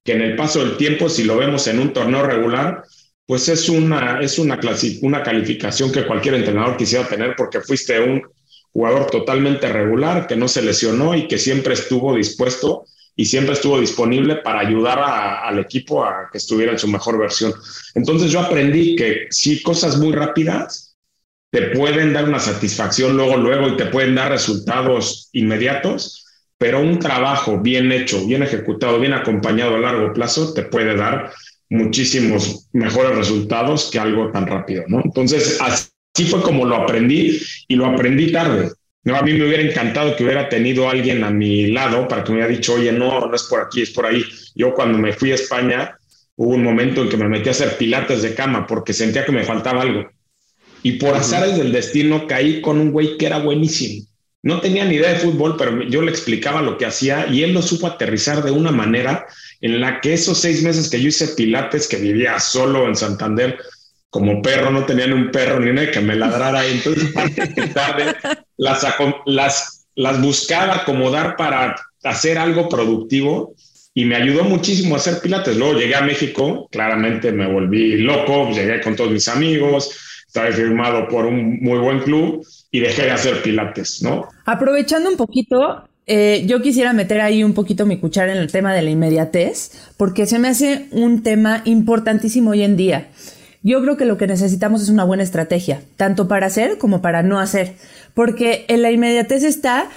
que 0.04 0.13
en 0.13 0.22
el 0.22 0.36
paso 0.36 0.60
del 0.60 0.78
tiempo, 0.78 1.10
si 1.10 1.24
lo 1.24 1.38
vemos 1.38 1.67
en 1.67 1.80
un 1.80 1.93
torneo 1.93 2.24
regular, 2.24 2.84
pues 3.30 3.48
es 3.48 3.70
una, 3.70 4.20
es 4.22 4.39
una, 4.39 4.60
una 5.04 5.22
calificación 5.22 5.92
que 5.92 6.08
cualquier 6.08 6.34
entrenador 6.34 6.76
quisiera 6.76 7.08
tener 7.08 7.36
porque 7.38 7.62
fuiste 7.62 8.00
un 8.00 8.24
jugador 8.74 9.06
totalmente 9.12 9.72
regular, 9.72 10.26
que 10.26 10.36
no 10.36 10.48
se 10.48 10.63
lesionó 10.63 11.13
y 11.13 11.28
que 11.28 11.38
siempre 11.38 11.76
estuvo 11.76 12.15
dispuesto 12.15 12.86
y 13.15 13.26
siempre 13.26 13.54
estuvo 13.54 13.80
disponible 13.80 14.38
para 14.38 14.62
ayudar 14.62 14.98
al 15.44 15.60
equipo 15.60 16.04
a 16.04 16.28
que 16.32 16.39
estuviera 16.39 16.72
en 16.72 16.80
su 16.80 16.88
mejor 16.88 17.20
versión. 17.20 17.54
Entonces 17.94 18.32
yo 18.32 18.39
aprendí 18.39 18.96
que 18.96 19.28
sí, 19.30 19.62
cosas 19.62 20.00
muy 20.00 20.12
rápidas 20.12 20.98
te 21.52 21.68
pueden 21.68 22.13
dar 22.13 22.28
una 22.28 22.39
satisfacción 22.39 23.15
luego, 23.15 23.38
luego 23.38 23.68
y 23.68 23.78
te 23.78 23.86
pueden 23.86 24.15
dar 24.15 24.32
resultados 24.32 25.30
inmediatos, 25.34 26.26
pero 26.58 26.80
un 26.80 26.98
trabajo 26.98 27.60
bien 27.60 27.92
hecho, 27.92 28.26
bien 28.26 28.42
ejecutado, 28.42 29.00
bien 29.00 29.13
acompañado 29.13 29.76
a 29.76 29.80
largo 29.80 30.13
plazo 30.13 30.52
te 30.52 30.63
puede 30.63 30.96
dar 30.96 31.32
muchísimos 31.70 32.68
mejores 32.74 33.16
resultados 33.16 33.90
que 33.92 34.00
algo 34.00 34.32
tan 34.32 34.48
rápido, 34.48 34.84
¿no? 34.88 35.02
Entonces, 35.04 35.60
así 35.62 36.26
fue 36.26 36.42
como 36.42 36.66
lo 36.66 36.76
aprendí 36.76 37.40
y 37.68 37.76
lo 37.76 37.86
aprendí 37.86 38.32
tarde. 38.32 38.72
¿no? 39.04 39.16
A 39.16 39.22
mí 39.22 39.34
me 39.34 39.46
hubiera 39.46 39.64
encantado 39.64 40.16
que 40.16 40.24
hubiera 40.24 40.50
tenido 40.50 40.90
alguien 40.90 41.24
a 41.24 41.30
mi 41.30 41.68
lado 41.68 42.08
para 42.08 42.24
que 42.24 42.32
me 42.32 42.38
hubiera 42.38 42.54
dicho, 42.54 42.74
oye, 42.74 42.92
no, 42.92 43.28
no 43.28 43.36
es 43.36 43.44
por 43.44 43.62
aquí, 43.62 43.82
es 43.82 43.92
por 43.92 44.06
ahí. 44.06 44.24
Yo 44.56 44.74
cuando 44.74 44.98
me 44.98 45.14
fui 45.14 45.32
a 45.32 45.36
España, 45.36 45.98
hubo 46.36 46.56
un 46.56 46.64
momento 46.64 47.04
en 47.04 47.10
que 47.10 47.18
me 47.18 47.30
metí 47.30 47.50
a 47.50 47.52
hacer 47.52 47.78
pilates 47.78 48.22
de 48.24 48.34
cama 48.34 48.66
porque 48.66 48.94
sentía 48.94 49.26
que 49.26 49.32
me 49.32 49.44
faltaba 49.44 49.82
algo. 49.82 50.10
Y 50.82 50.94
por 50.94 51.14
azares 51.14 51.58
del 51.58 51.72
destino 51.72 52.26
caí 52.26 52.62
con 52.62 52.80
un 52.80 52.92
güey 52.92 53.18
que 53.18 53.26
era 53.26 53.40
buenísimo. 53.40 54.06
No 54.41 54.62
tenía 54.62 54.86
ni 54.86 54.95
idea 54.95 55.13
de 55.13 55.19
fútbol, 55.19 55.56
pero 55.58 55.84
yo 55.84 56.02
le 56.02 56.12
explicaba 56.12 56.62
lo 56.62 56.78
que 56.78 56.86
hacía 56.86 57.28
y 57.28 57.43
él 57.43 57.54
lo 57.54 57.62
supo 57.62 57.88
aterrizar 57.88 58.41
de 58.43 58.52
una 58.52 58.71
manera 58.71 59.28
en 59.60 59.82
la 59.82 59.99
que 59.99 60.13
esos 60.13 60.39
seis 60.39 60.63
meses 60.63 60.89
que 60.89 61.02
yo 61.02 61.10
hice 61.10 61.30
pilates, 61.30 61.88
que 61.88 61.97
vivía 61.97 62.39
solo 62.39 62.88
en 62.88 62.95
Santander, 62.95 63.58
como 64.10 64.41
perro, 64.41 64.71
no 64.71 64.86
tenía 64.86 65.08
ni 65.08 65.13
un 65.13 65.30
perro 65.30 65.60
ni 65.60 65.71
nadie 65.73 65.91
que 65.91 65.99
me 65.99 66.15
ladrara. 66.15 66.65
Entonces, 66.65 67.13
tarde, 67.73 68.15
las, 68.58 69.88
las 69.95 70.21
buscaba 70.21 70.78
acomodar 70.78 71.36
para 71.36 71.75
hacer 72.04 72.38
algo 72.38 72.69
productivo 72.69 73.56
y 73.93 74.06
me 74.06 74.15
ayudó 74.15 74.45
muchísimo 74.45 74.95
a 74.95 74.99
hacer 74.99 75.19
pilates. 75.21 75.58
Luego 75.58 75.78
llegué 75.78 75.95
a 75.95 76.02
México, 76.02 76.69
claramente 76.71 77.34
me 77.34 77.45
volví 77.45 77.97
loco, 77.97 78.52
llegué 78.52 78.80
con 78.80 78.95
todos 78.95 79.12
mis 79.12 79.28
amigos, 79.28 80.23
estaba 80.25 80.49
firmado 80.52 81.08
por 81.10 81.25
un 81.25 81.60
muy 81.60 81.80
buen 81.80 81.99
club 81.99 82.45
y 82.72 82.80
dejé 82.80 83.04
de 83.04 83.12
hacer 83.12 83.42
pilates, 83.42 84.02
¿no? 84.02 84.28
Aprovechando 84.46 85.10
un 85.10 85.18
poquito, 85.18 85.84
eh, 86.06 86.44
yo 86.46 86.62
quisiera 86.62 86.94
meter 86.94 87.22
ahí 87.22 87.44
un 87.44 87.54
poquito 87.54 87.86
mi 87.86 87.98
cuchara 87.98 88.32
en 88.32 88.38
el 88.38 88.52
tema 88.52 88.74
de 88.74 88.82
la 88.82 88.90
inmediatez, 88.90 89.72
porque 89.98 90.26
se 90.26 90.40
me 90.40 90.48
hace 90.48 90.88
un 90.92 91.24
tema 91.24 91.62
importantísimo 91.66 92.52
hoy 92.52 92.64
en 92.64 92.78
día. 92.78 93.10
Yo 93.62 93.82
creo 93.82 93.98
que 93.98 94.06
lo 94.06 94.18
que 94.18 94.28
necesitamos 94.28 94.82
es 94.82 94.90
una 94.90 95.04
buena 95.04 95.24
estrategia, 95.24 95.82
tanto 95.98 96.28
para 96.28 96.48
hacer 96.48 96.78
como 96.78 97.02
para 97.02 97.24
no 97.24 97.40
hacer, 97.40 97.74
porque 98.14 98.66
en 98.70 98.82
la 98.82 98.92
inmediatez 98.92 99.44
está 99.44 99.90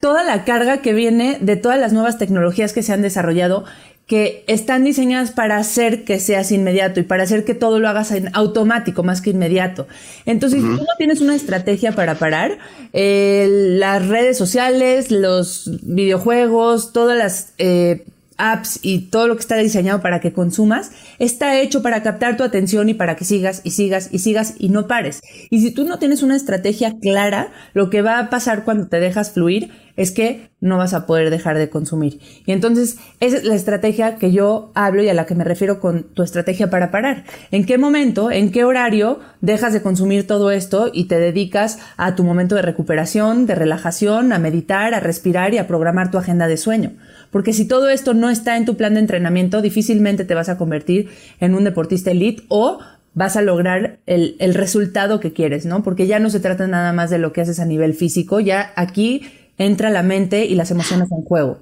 toda 0.00 0.24
la 0.24 0.44
carga 0.44 0.78
que 0.78 0.92
viene 0.92 1.38
de 1.40 1.56
todas 1.56 1.78
las 1.78 1.92
nuevas 1.92 2.18
tecnologías 2.18 2.72
que 2.72 2.82
se 2.82 2.92
han 2.92 3.02
desarrollado 3.02 3.64
que 4.08 4.42
están 4.46 4.84
diseñadas 4.84 5.32
para 5.32 5.58
hacer 5.58 6.04
que 6.04 6.18
seas 6.18 6.50
inmediato 6.50 6.98
y 6.98 7.02
para 7.02 7.24
hacer 7.24 7.44
que 7.44 7.54
todo 7.54 7.78
lo 7.78 7.90
hagas 7.90 8.10
en 8.10 8.30
automático 8.32 9.02
más 9.02 9.20
que 9.20 9.30
inmediato. 9.30 9.86
Entonces, 10.24 10.62
si 10.62 10.66
tú 10.66 10.76
no 10.76 10.96
tienes 10.96 11.20
una 11.20 11.34
estrategia 11.34 11.92
para 11.92 12.14
parar, 12.14 12.58
eh, 12.94 13.46
las 13.50 14.08
redes 14.08 14.38
sociales, 14.38 15.10
los 15.10 15.70
videojuegos, 15.82 16.94
todas 16.94 17.18
las 17.18 17.52
eh, 17.58 18.06
apps 18.38 18.78
y 18.82 19.10
todo 19.10 19.28
lo 19.28 19.34
que 19.34 19.40
está 19.40 19.56
diseñado 19.56 20.00
para 20.00 20.20
que 20.20 20.32
consumas, 20.32 20.90
está 21.18 21.60
hecho 21.60 21.82
para 21.82 22.02
captar 22.02 22.38
tu 22.38 22.44
atención 22.44 22.88
y 22.88 22.94
para 22.94 23.14
que 23.14 23.26
sigas 23.26 23.60
y 23.62 23.72
sigas 23.72 24.08
y 24.10 24.20
sigas 24.20 24.54
y 24.58 24.70
no 24.70 24.86
pares. 24.86 25.20
Y 25.50 25.60
si 25.60 25.70
tú 25.70 25.84
no 25.84 25.98
tienes 25.98 26.22
una 26.22 26.36
estrategia 26.36 26.94
clara, 26.98 27.52
lo 27.74 27.90
que 27.90 28.00
va 28.00 28.18
a 28.18 28.30
pasar 28.30 28.64
cuando 28.64 28.86
te 28.86 29.00
dejas 29.00 29.32
fluir 29.32 29.70
es 29.98 30.12
que 30.12 30.48
no 30.60 30.78
vas 30.78 30.94
a 30.94 31.06
poder 31.06 31.28
dejar 31.28 31.58
de 31.58 31.68
consumir. 31.68 32.20
Y 32.46 32.52
entonces 32.52 32.98
esa 33.18 33.36
es 33.36 33.44
la 33.44 33.56
estrategia 33.56 34.14
que 34.14 34.30
yo 34.30 34.70
hablo 34.74 35.02
y 35.02 35.08
a 35.08 35.14
la 35.14 35.26
que 35.26 35.34
me 35.34 35.42
refiero 35.42 35.80
con 35.80 36.04
tu 36.04 36.22
estrategia 36.22 36.70
para 36.70 36.92
parar. 36.92 37.24
¿En 37.50 37.66
qué 37.66 37.78
momento, 37.78 38.30
en 38.30 38.52
qué 38.52 38.64
horario 38.64 39.18
dejas 39.40 39.72
de 39.72 39.82
consumir 39.82 40.24
todo 40.24 40.52
esto 40.52 40.88
y 40.94 41.06
te 41.06 41.18
dedicas 41.18 41.80
a 41.96 42.14
tu 42.14 42.22
momento 42.22 42.54
de 42.54 42.62
recuperación, 42.62 43.46
de 43.46 43.56
relajación, 43.56 44.32
a 44.32 44.38
meditar, 44.38 44.94
a 44.94 45.00
respirar 45.00 45.52
y 45.52 45.58
a 45.58 45.66
programar 45.66 46.12
tu 46.12 46.18
agenda 46.18 46.46
de 46.46 46.58
sueño? 46.58 46.92
Porque 47.32 47.52
si 47.52 47.66
todo 47.66 47.88
esto 47.88 48.14
no 48.14 48.30
está 48.30 48.56
en 48.56 48.66
tu 48.66 48.76
plan 48.76 48.94
de 48.94 49.00
entrenamiento, 49.00 49.62
difícilmente 49.62 50.24
te 50.24 50.34
vas 50.34 50.48
a 50.48 50.56
convertir 50.58 51.08
en 51.40 51.56
un 51.56 51.64
deportista 51.64 52.12
elite 52.12 52.44
o 52.46 52.78
vas 53.14 53.36
a 53.36 53.42
lograr 53.42 53.98
el, 54.06 54.36
el, 54.38 54.54
resultado 54.54 55.18
que 55.18 55.32
quieres, 55.32 55.66
¿no? 55.66 55.82
Porque 55.82 56.06
ya 56.06 56.20
no 56.20 56.30
se 56.30 56.38
trata 56.38 56.68
nada 56.68 56.92
más 56.92 57.10
de 57.10 57.18
lo 57.18 57.32
que 57.32 57.40
haces 57.40 57.58
a 57.58 57.64
nivel 57.64 57.94
físico, 57.94 58.38
ya 58.38 58.72
aquí 58.76 59.22
entra 59.58 59.90
la 59.90 60.02
mente 60.02 60.46
y 60.46 60.54
las 60.54 60.70
emociones 60.70 61.10
en 61.12 61.22
juego. 61.22 61.58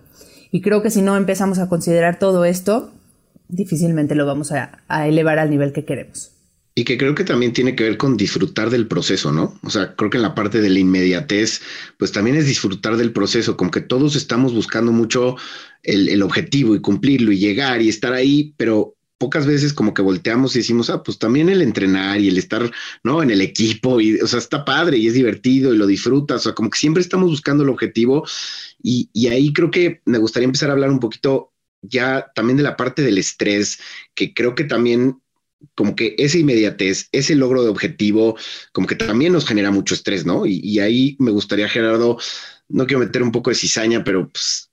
Y 0.52 0.60
creo 0.60 0.82
que 0.82 0.90
si 0.90 1.02
no 1.02 1.16
empezamos 1.16 1.58
a 1.58 1.68
considerar 1.68 2.18
todo 2.18 2.44
esto, 2.44 2.92
difícilmente 3.48 4.14
lo 4.14 4.26
vamos 4.26 4.52
a, 4.52 4.82
elevar 5.06 5.38
al 5.38 5.50
nivel 5.50 5.72
que 5.72 5.84
queremos. 5.84 6.32
Y 6.74 6.84
que 6.84 6.98
creo 6.98 7.14
que 7.14 7.24
también 7.24 7.54
tiene 7.54 7.74
que 7.74 7.84
ver 7.84 7.96
con 7.96 8.18
disfrutar 8.18 8.68
del 8.68 8.86
proceso, 8.86 9.32
¿no? 9.32 9.58
O 9.62 9.70
sea, 9.70 9.94
creo 9.96 10.10
que 10.10 10.18
en 10.18 10.22
la 10.22 10.34
parte 10.34 10.60
de 10.60 10.68
la 10.68 10.78
inmediatez, 10.78 11.62
pues 11.98 12.12
también 12.12 12.36
es 12.36 12.46
disfrutar 12.46 12.98
del 12.98 13.12
proceso, 13.12 13.56
como 13.56 13.70
que 13.70 13.80
todos 13.80 14.14
estamos 14.14 14.52
buscando 14.52 14.92
mucho 14.92 15.36
el, 15.82 16.10
el, 16.10 16.22
objetivo 16.22 16.74
y 16.74 16.82
cumplirlo 16.82 17.32
y 17.32 17.38
llegar 17.38 17.80
y 17.80 17.88
estar 17.88 18.12
ahí, 18.12 18.52
pero 18.58 18.95
pocas 19.18 19.46
veces 19.46 19.72
como 19.72 19.94
que 19.94 20.02
volteamos 20.02 20.54
y 20.54 20.60
decimos, 20.60 20.90
ah, 20.90 21.02
pues 21.02 21.18
también 21.18 21.48
el 21.48 21.62
entrenar 21.62 22.20
y 22.20 22.28
el 22.28 22.38
estar, 22.38 22.70
¿no? 23.02 23.22
En 23.22 23.30
el 23.30 23.40
equipo 23.40 24.00
y, 24.00 24.20
o 24.20 24.26
sea, 24.26 24.38
está 24.38 24.64
padre 24.64 24.98
y 24.98 25.06
es 25.06 25.14
divertido 25.14 25.72
y 25.72 25.78
lo 25.78 25.86
disfrutas, 25.86 26.40
o 26.40 26.44
sea, 26.44 26.54
como 26.54 26.70
que 26.70 26.78
siempre 26.78 27.02
estamos 27.02 27.28
buscando 27.28 27.62
el 27.62 27.70
objetivo 27.70 28.26
y, 28.82 29.08
y 29.12 29.28
ahí 29.28 29.52
creo 29.52 29.70
que 29.70 30.02
me 30.04 30.18
gustaría 30.18 30.46
empezar 30.46 30.70
a 30.70 30.72
hablar 30.72 30.90
un 30.90 31.00
poquito 31.00 31.52
ya 31.82 32.30
también 32.34 32.56
de 32.56 32.62
la 32.62 32.76
parte 32.76 33.02
del 33.02 33.18
estrés, 33.18 33.78
que 34.14 34.34
creo 34.34 34.54
que 34.54 34.64
también 34.64 35.20
como 35.74 35.96
que 35.96 36.14
esa 36.18 36.38
inmediatez, 36.38 37.08
ese 37.12 37.34
logro 37.34 37.62
de 37.62 37.70
objetivo, 37.70 38.36
como 38.72 38.86
que 38.86 38.94
también 38.94 39.32
nos 39.32 39.46
genera 39.46 39.70
mucho 39.70 39.94
estrés, 39.94 40.26
¿no? 40.26 40.46
Y, 40.46 40.78
ahí 40.80 41.16
me 41.18 41.30
gustaría, 41.30 41.68
Gerardo, 41.68 42.18
no 42.68 42.86
quiero 42.86 43.00
meter 43.00 43.22
un 43.22 43.32
poco 43.32 43.50
de 43.50 43.56
cizaña, 43.56 44.04
pero 44.04 44.28
pues, 44.28 44.70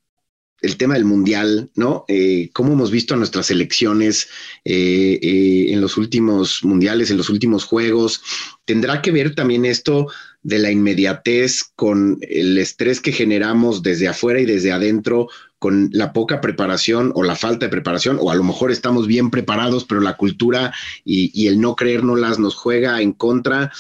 el 0.63 0.78
tema 0.78 0.95
del 0.95 1.06
mundial, 1.06 1.69
¿no? 1.76 2.06
Eh, 2.08 2.49
cómo 2.54 2.73
hemos 2.73 2.89
visto 2.89 3.13
a 3.13 3.17
nuestras 3.17 3.52
elecciones 3.52 4.30
eh, 4.63 5.19
eh, 5.21 5.73
en 5.73 5.82
los 5.82 5.97
últimos 5.97 6.63
mundiales, 6.63 7.12
en 7.12 7.17
los 7.17 7.30
últimos 7.30 7.65
juegos. 7.65 8.23
¿Tendrá 8.63 9.02
que 9.02 9.12
ver 9.12 9.36
también 9.36 9.65
esto 9.65 10.08
de 10.41 10.60
la 10.60 10.71
inmediatez 10.71 11.63
con 11.76 12.17
el 12.21 12.58
estrés 12.58 13.02
que 13.02 13.12
generamos 13.12 13.84
desde 13.84 14.08
afuera 14.08 14.39
y 14.39 14.45
desde 14.45 14.71
adentro 14.71 15.28
con 15.60 15.89
la 15.91 16.13
poca 16.13 16.39
preparación 16.39 17.12
o 17.13 17.23
la 17.23 17.36
falta 17.36 17.65
de 17.65 17.69
preparación, 17.71 18.17
o 18.19 18.32
a 18.32 18.36
lo 18.36 18.43
mejor 18.43 18.71
estamos 18.71 19.06
bien 19.06 19.30
preparados, 19.32 19.84
pero 19.86 19.99
la 19.99 20.15
cultura 20.15 20.73
y, 21.04 21.47
el 21.47 21.60
no 21.60 21.76
creérnoslas 21.76 22.39
nos 22.39 22.56
juega 22.56 23.02
en 23.02 23.12
contra. 23.12 23.71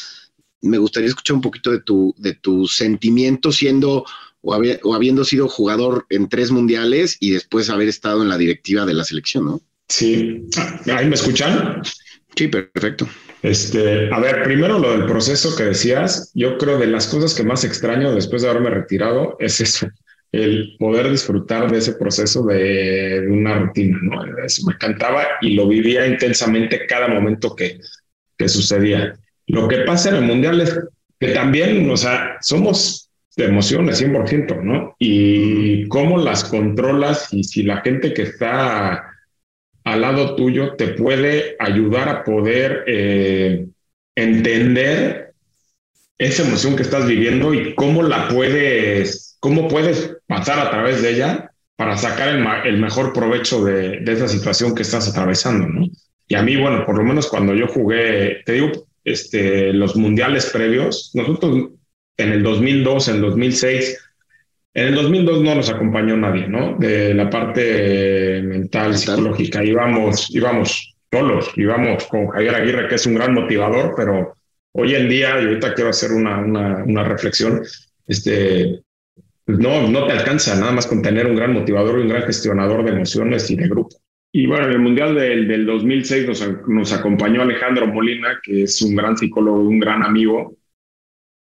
Me 0.61 0.77
gustaría 0.77 1.09
escuchar 1.09 1.35
un 1.35 1.41
poquito 1.41 1.71
de 1.71 1.81
tu, 1.81 2.13
de 2.17 2.33
tu 2.33 2.67
sentimiento 2.67 3.51
siendo 3.53 4.05
o, 4.43 4.93
habiendo 4.93 5.23
sido 5.23 5.47
jugador 5.47 6.05
en 6.09 6.29
tres 6.29 6.51
mundiales 6.51 7.17
y 7.19 7.31
después 7.31 7.69
haber 7.69 7.87
estado 7.87 8.21
en 8.21 8.29
la 8.29 8.37
directiva 8.37 8.85
de 8.85 8.93
la 8.93 9.05
selección, 9.05 9.45
¿no? 9.45 9.61
Sí. 9.87 10.45
¿Ahí 10.93 11.07
me 11.07 11.15
escuchan? 11.15 11.81
Sí, 12.35 12.47
perfecto. 12.47 13.07
Este, 13.41 14.09
a 14.11 14.19
ver, 14.19 14.43
primero 14.43 14.79
lo 14.79 14.91
del 14.91 15.05
proceso 15.05 15.55
que 15.55 15.63
decías, 15.63 16.31
yo 16.33 16.57
creo 16.57 16.77
de 16.77 16.87
las 16.87 17.07
cosas 17.07 17.33
que 17.33 17.43
más 17.43 17.63
extraño 17.63 18.13
después 18.13 18.41
de 18.41 18.49
haberme 18.49 18.69
retirado 18.69 19.35
es 19.39 19.59
eso, 19.59 19.87
el 20.31 20.75
poder 20.79 21.09
disfrutar 21.11 21.71
de 21.71 21.77
ese 21.77 21.93
proceso 21.93 22.43
de, 22.45 23.25
una 23.29 23.59
rutina, 23.59 23.97
¿no? 24.01 24.23
Eso 24.43 24.65
me 24.65 24.73
encantaba 24.73 25.25
y 25.41 25.53
lo 25.53 25.67
vivía 25.67 26.07
intensamente 26.07 26.85
cada 26.87 27.07
momento 27.07 27.55
que, 27.55 27.79
que 28.37 28.49
sucedía. 28.49 29.13
Lo 29.47 29.67
que 29.67 29.79
pasa 29.79 30.09
en 30.09 30.15
el 30.15 30.23
Mundial 30.23 30.61
es 30.61 30.79
que 31.19 31.29
también, 31.29 31.89
o 31.89 31.97
sea, 31.97 32.37
somos 32.41 33.02
de 33.35 33.45
emociones 33.45 34.01
100%, 34.01 34.61
¿no? 34.61 34.95
Y 34.99 35.87
cómo 35.87 36.17
las 36.17 36.43
controlas 36.43 37.33
y 37.33 37.43
si 37.43 37.63
la 37.63 37.81
gente 37.81 38.13
que 38.13 38.23
está 38.23 39.11
al 39.83 40.01
lado 40.01 40.35
tuyo 40.35 40.75
te 40.75 40.89
puede 40.89 41.55
ayudar 41.59 42.09
a 42.09 42.23
poder 42.23 42.83
eh, 42.87 43.67
entender 44.15 45.33
esa 46.17 46.43
emoción 46.43 46.75
que 46.75 46.83
estás 46.83 47.07
viviendo 47.07 47.53
y 47.53 47.73
cómo 47.75 48.03
la 48.03 48.27
puedes 48.29 49.37
cómo 49.39 49.67
puedes 49.67 50.15
pasar 50.25 50.59
a 50.59 50.69
través 50.69 51.01
de 51.01 51.11
ella 51.11 51.51
para 51.75 51.97
sacar 51.97 52.29
el, 52.65 52.77
mejor 52.77 53.11
provecho 53.11 53.65
de, 53.65 54.01
esa 54.07 54.29
situación 54.29 54.73
que 54.73 54.83
estás 54.83 55.09
atravesando, 55.09 55.67
¿no? 55.67 55.87
Y 56.29 56.35
a 56.35 56.41
mí, 56.41 56.55
bueno, 56.55 56.85
por 56.85 56.97
lo 56.97 57.03
menos 57.03 57.27
cuando 57.27 57.53
yo 57.53 57.67
jugué, 57.67 58.41
te 58.45 58.53
digo, 58.53 58.71
este, 59.03 59.73
los 59.73 59.97
mundiales 59.97 60.45
previos, 60.45 61.11
nosotros 61.13 61.71
en 62.17 62.31
el 62.31 62.43
2002, 62.43 63.07
en 63.07 63.15
el 63.15 63.21
2006, 63.21 63.99
en 64.75 64.87
el 64.87 64.95
2002 64.95 65.43
no 65.43 65.55
nos 65.55 65.69
acompañó 65.69 66.17
nadie, 66.17 66.47
¿no? 66.47 66.77
De 66.77 67.13
la 67.13 67.29
parte 67.29 68.41
mental, 68.43 68.97
psicológica, 68.97 69.63
íbamos, 69.63 70.33
íbamos 70.33 70.95
solos, 71.11 71.51
íbamos 71.55 72.05
con 72.07 72.27
Javier 72.27 72.55
Aguirre, 72.55 72.87
que 72.87 72.95
es 72.95 73.05
un 73.05 73.15
gran 73.15 73.33
motivador, 73.33 73.93
pero 73.95 74.35
hoy 74.71 74.95
en 74.95 75.07
día, 75.09 75.39
y 75.39 75.45
ahorita 75.45 75.73
quiero 75.75 75.91
hacer 75.91 76.11
una, 76.11 76.39
una, 76.39 76.83
una 76.83 77.03
reflexión, 77.03 77.61
este, 78.07 78.81
pues 79.45 79.59
no, 79.59 79.87
no 79.87 80.07
te 80.07 80.13
alcanza 80.13 80.55
nada 80.55 80.71
más 80.71 80.87
con 80.87 81.01
tener 81.01 81.27
un 81.27 81.35
gran 81.35 81.53
motivador 81.53 81.99
y 81.99 82.03
un 82.03 82.09
gran 82.09 82.23
gestionador 82.23 82.83
de 82.83 82.91
emociones 82.91 83.49
y 83.51 83.55
de 83.55 83.67
grupo. 83.67 83.97
Y 84.31 84.47
bueno, 84.47 84.65
en 84.65 84.71
el 84.71 84.79
Mundial 84.79 85.13
del, 85.13 85.47
del 85.47 85.65
2006 85.67 86.27
nos, 86.27 86.67
nos, 86.67 86.91
acompañó 86.91 87.43
Alejandro 87.43 87.85
Molina, 87.85 88.39
que 88.41 88.63
es 88.63 88.81
un 88.81 88.95
gran 88.95 89.15
psicólogo, 89.15 89.59
un 89.59 89.79
gran 89.79 90.01
amigo. 90.01 90.55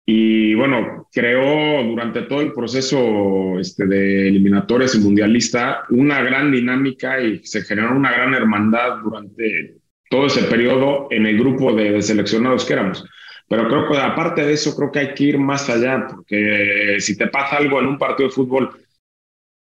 Y 0.05 0.53
bueno, 0.55 1.07
creó 1.13 1.83
durante 1.83 2.23
todo 2.23 2.41
el 2.41 2.51
proceso 2.51 3.57
este, 3.59 3.85
de 3.85 4.27
eliminatorias 4.27 4.95
y 4.95 4.99
mundialista 4.99 5.85
una 5.89 6.21
gran 6.21 6.51
dinámica 6.51 7.21
y 7.21 7.39
se 7.45 7.61
generó 7.61 7.95
una 7.95 8.11
gran 8.11 8.33
hermandad 8.33 8.97
durante 9.01 9.75
todo 10.09 10.25
ese 10.25 10.43
periodo 10.43 11.07
en 11.09 11.25
el 11.25 11.39
grupo 11.39 11.73
de 11.73 12.01
seleccionados 12.01 12.65
que 12.65 12.73
éramos. 12.73 13.05
Pero 13.47 13.67
creo 13.67 13.89
que 13.89 13.97
aparte 13.97 14.45
de 14.45 14.53
eso, 14.53 14.75
creo 14.75 14.91
que 14.91 14.99
hay 14.99 15.13
que 15.13 15.23
ir 15.23 15.37
más 15.37 15.69
allá, 15.69 16.07
porque 16.07 16.97
si 16.99 17.17
te 17.17 17.27
pasa 17.27 17.57
algo 17.57 17.79
en 17.79 17.87
un 17.87 17.97
partido 17.97 18.29
de 18.29 18.35
fútbol 18.35 18.71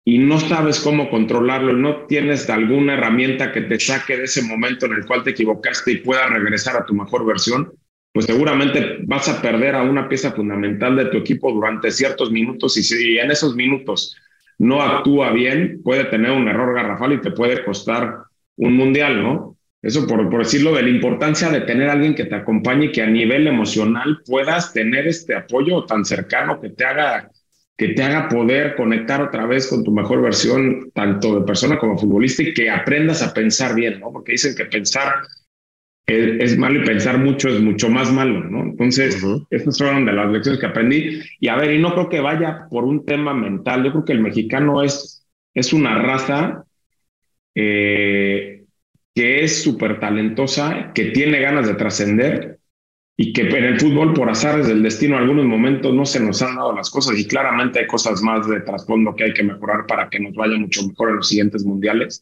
y 0.05 0.19
no 0.19 0.39
sabes 0.39 0.79
cómo 0.79 1.09
controlarlo, 1.09 1.73
no 1.73 2.05
tienes 2.05 2.49
alguna 2.49 2.93
herramienta 2.93 3.51
que 3.51 3.61
te 3.61 3.79
saque 3.79 4.17
de 4.17 4.25
ese 4.25 4.43
momento 4.43 4.85
en 4.85 4.93
el 4.93 5.05
cual 5.05 5.23
te 5.23 5.31
equivocaste 5.31 5.91
y 5.91 5.97
puedas 5.97 6.29
regresar 6.29 6.75
a 6.77 6.85
tu 6.85 6.93
mejor 6.93 7.25
versión, 7.25 7.73
pues 8.13 8.27
seguramente 8.27 8.99
vas 9.05 9.27
a 9.27 9.41
perder 9.41 9.75
a 9.75 9.83
una 9.83 10.07
pieza 10.07 10.31
fundamental 10.31 10.95
de 10.95 11.05
tu 11.05 11.17
equipo 11.17 11.51
durante 11.51 11.91
ciertos 11.91 12.31
minutos 12.31 12.77
y 12.77 12.83
si 12.83 13.17
en 13.17 13.31
esos 13.31 13.55
minutos 13.55 14.15
no 14.59 14.81
actúa 14.81 15.31
bien, 15.31 15.81
puede 15.83 16.05
tener 16.05 16.31
un 16.31 16.47
error 16.47 16.75
garrafal 16.75 17.13
y 17.13 17.21
te 17.21 17.31
puede 17.31 17.65
costar 17.65 18.19
un 18.55 18.75
mundial, 18.75 19.21
¿no? 19.21 19.57
Eso 19.81 20.07
por, 20.07 20.29
por, 20.29 20.43
decirlo, 20.43 20.73
de 20.73 20.83
la 20.83 20.89
importancia 20.89 21.49
de 21.49 21.61
tener 21.61 21.89
alguien 21.89 22.15
que 22.15 22.25
te 22.25 22.35
acompañe 22.35 22.85
y 22.85 22.91
que 22.91 23.01
a 23.01 23.07
nivel 23.07 23.47
emocional 23.47 24.21
puedas 24.25 24.71
tener 24.71 25.07
este 25.07 25.35
apoyo 25.35 25.83
tan 25.85 26.05
cercano 26.05 26.61
que 26.61 26.69
te 26.69 26.85
haga 26.85 27.29
que 27.75 27.89
te 27.89 28.03
haga 28.03 28.29
poder 28.29 28.75
conectar 28.75 29.21
otra 29.21 29.47
vez 29.47 29.67
con 29.67 29.83
tu 29.83 29.91
mejor 29.91 30.21
versión, 30.21 30.91
tanto 30.93 31.39
de 31.39 31.45
persona 31.45 31.79
como 31.79 31.97
futbolista, 31.97 32.43
y 32.43 32.53
que 32.53 32.69
aprendas 32.69 33.23
a 33.23 33.33
pensar 33.33 33.73
bien, 33.73 33.99
¿no? 33.99 34.11
Porque 34.11 34.33
dicen 34.33 34.55
que 34.55 34.65
pensar 34.65 35.15
es, 36.05 36.57
malo 36.57 36.81
y 36.81 36.85
pensar 36.85 37.17
mucho 37.17 37.49
es 37.49 37.61
mucho 37.61 37.89
más 37.89 38.11
malo, 38.11 38.43
¿no? 38.43 38.63
Entonces, 38.63 39.23
estas 39.49 39.77
fueron 39.77 40.05
de 40.05 40.13
las 40.13 40.31
lecciones 40.31 40.59
que 40.59 40.67
aprendí. 40.67 41.21
Y 41.39 41.47
a 41.47 41.55
ver, 41.55 41.71
y 41.73 41.79
no 41.79 41.93
creo 41.93 42.09
que 42.09 42.19
vaya 42.19 42.67
por 42.69 42.83
un 42.83 43.05
tema 43.05 43.33
mental, 43.33 43.83
yo 43.83 43.91
creo 43.91 44.05
que 44.05 44.13
el 44.13 44.21
mexicano 44.21 44.83
es, 44.83 45.25
es 45.53 45.71
una 45.73 46.01
raza 46.01 46.65
eh, 47.55 48.65
que 49.15 49.43
es 49.43 49.63
súper 49.63 49.99
talentosa, 49.99 50.91
que 50.93 51.05
tiene 51.05 51.39
ganas 51.39 51.67
de 51.67 51.75
trascender 51.75 52.59
y 53.15 53.31
que 53.31 53.41
en 53.41 53.63
el 53.63 53.79
fútbol, 53.79 54.13
por 54.13 54.29
azares 54.29 54.67
del 54.67 54.81
destino, 54.81 55.15
en 55.15 55.21
algunos 55.21 55.45
momentos 55.45 55.93
no 55.93 56.03
se 56.05 56.19
nos 56.19 56.41
han 56.41 56.55
dado 56.55 56.75
las 56.75 56.89
cosas 56.89 57.17
y 57.17 57.27
claramente 57.27 57.79
hay 57.79 57.87
cosas 57.87 58.23
más 58.23 58.47
de 58.49 58.61
trasfondo 58.61 59.15
que 59.15 59.25
hay 59.25 59.33
que 59.33 59.43
mejorar 59.43 59.85
para 59.85 60.09
que 60.09 60.19
nos 60.19 60.33
vaya 60.33 60.57
mucho 60.57 60.85
mejor 60.87 61.09
en 61.09 61.15
los 61.17 61.29
siguientes 61.29 61.63
mundiales. 61.63 62.21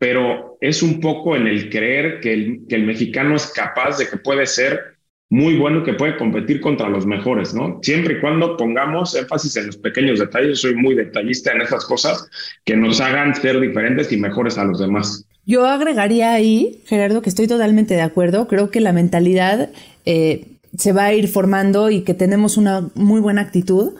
Pero 0.00 0.56
es 0.60 0.82
un 0.82 0.98
poco 0.98 1.36
en 1.36 1.46
el 1.46 1.70
creer 1.70 2.18
que 2.20 2.32
el, 2.32 2.60
que 2.68 2.74
el 2.74 2.84
mexicano 2.84 3.36
es 3.36 3.46
capaz 3.46 3.98
de 3.98 4.08
que 4.08 4.16
puede 4.16 4.46
ser 4.46 4.96
muy 5.28 5.56
bueno 5.56 5.84
que 5.84 5.92
puede 5.92 6.16
competir 6.16 6.60
contra 6.60 6.88
los 6.88 7.06
mejores, 7.06 7.54
¿no? 7.54 7.78
Siempre 7.82 8.14
y 8.14 8.20
cuando 8.20 8.56
pongamos 8.56 9.14
énfasis 9.14 9.56
en 9.56 9.66
los 9.66 9.76
pequeños 9.76 10.18
detalles, 10.18 10.60
soy 10.60 10.74
muy 10.74 10.96
detallista 10.96 11.52
en 11.52 11.62
esas 11.62 11.84
cosas 11.84 12.28
que 12.64 12.76
nos 12.76 13.00
hagan 13.00 13.36
ser 13.36 13.60
diferentes 13.60 14.10
y 14.10 14.16
mejores 14.16 14.58
a 14.58 14.64
los 14.64 14.80
demás. 14.80 15.24
Yo 15.46 15.66
agregaría 15.66 16.32
ahí, 16.32 16.82
Gerardo, 16.86 17.22
que 17.22 17.28
estoy 17.28 17.46
totalmente 17.46 17.94
de 17.94 18.02
acuerdo. 18.02 18.48
Creo 18.48 18.70
que 18.70 18.80
la 18.80 18.92
mentalidad 18.92 19.70
eh, 20.04 20.46
se 20.76 20.92
va 20.92 21.04
a 21.04 21.14
ir 21.14 21.28
formando 21.28 21.90
y 21.90 22.02
que 22.02 22.14
tenemos 22.14 22.56
una 22.56 22.88
muy 22.94 23.20
buena 23.20 23.42
actitud. 23.42 23.92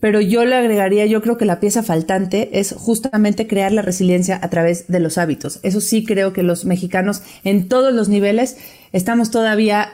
Pero 0.00 0.20
yo 0.20 0.44
le 0.44 0.54
agregaría, 0.54 1.06
yo 1.06 1.22
creo 1.22 1.38
que 1.38 1.46
la 1.46 1.58
pieza 1.58 1.82
faltante 1.82 2.58
es 2.58 2.74
justamente 2.76 3.46
crear 3.46 3.72
la 3.72 3.82
resiliencia 3.82 4.38
a 4.42 4.50
través 4.50 4.88
de 4.88 5.00
los 5.00 5.16
hábitos. 5.16 5.58
Eso 5.62 5.80
sí 5.80 6.04
creo 6.04 6.32
que 6.32 6.42
los 6.42 6.64
mexicanos 6.64 7.22
en 7.44 7.68
todos 7.68 7.94
los 7.94 8.08
niveles 8.08 8.58
estamos 8.92 9.30
todavía 9.30 9.90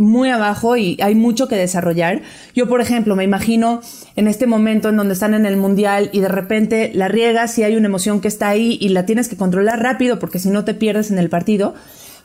muy 0.00 0.30
abajo 0.30 0.76
y 0.76 0.96
hay 1.02 1.14
mucho 1.14 1.46
que 1.46 1.56
desarrollar. 1.56 2.22
Yo, 2.54 2.68
por 2.68 2.80
ejemplo, 2.80 3.16
me 3.16 3.24
imagino 3.24 3.82
en 4.16 4.28
este 4.28 4.46
momento 4.46 4.88
en 4.88 4.96
donde 4.96 5.12
están 5.12 5.34
en 5.34 5.44
el 5.44 5.58
mundial 5.58 6.08
y 6.12 6.20
de 6.20 6.28
repente 6.28 6.90
la 6.94 7.08
riegas 7.08 7.58
y 7.58 7.64
hay 7.64 7.76
una 7.76 7.86
emoción 7.86 8.20
que 8.20 8.28
está 8.28 8.48
ahí 8.48 8.78
y 8.80 8.88
la 8.88 9.04
tienes 9.04 9.28
que 9.28 9.36
controlar 9.36 9.82
rápido 9.82 10.18
porque 10.18 10.38
si 10.38 10.48
no 10.48 10.64
te 10.64 10.72
pierdes 10.72 11.10
en 11.10 11.18
el 11.18 11.28
partido. 11.28 11.74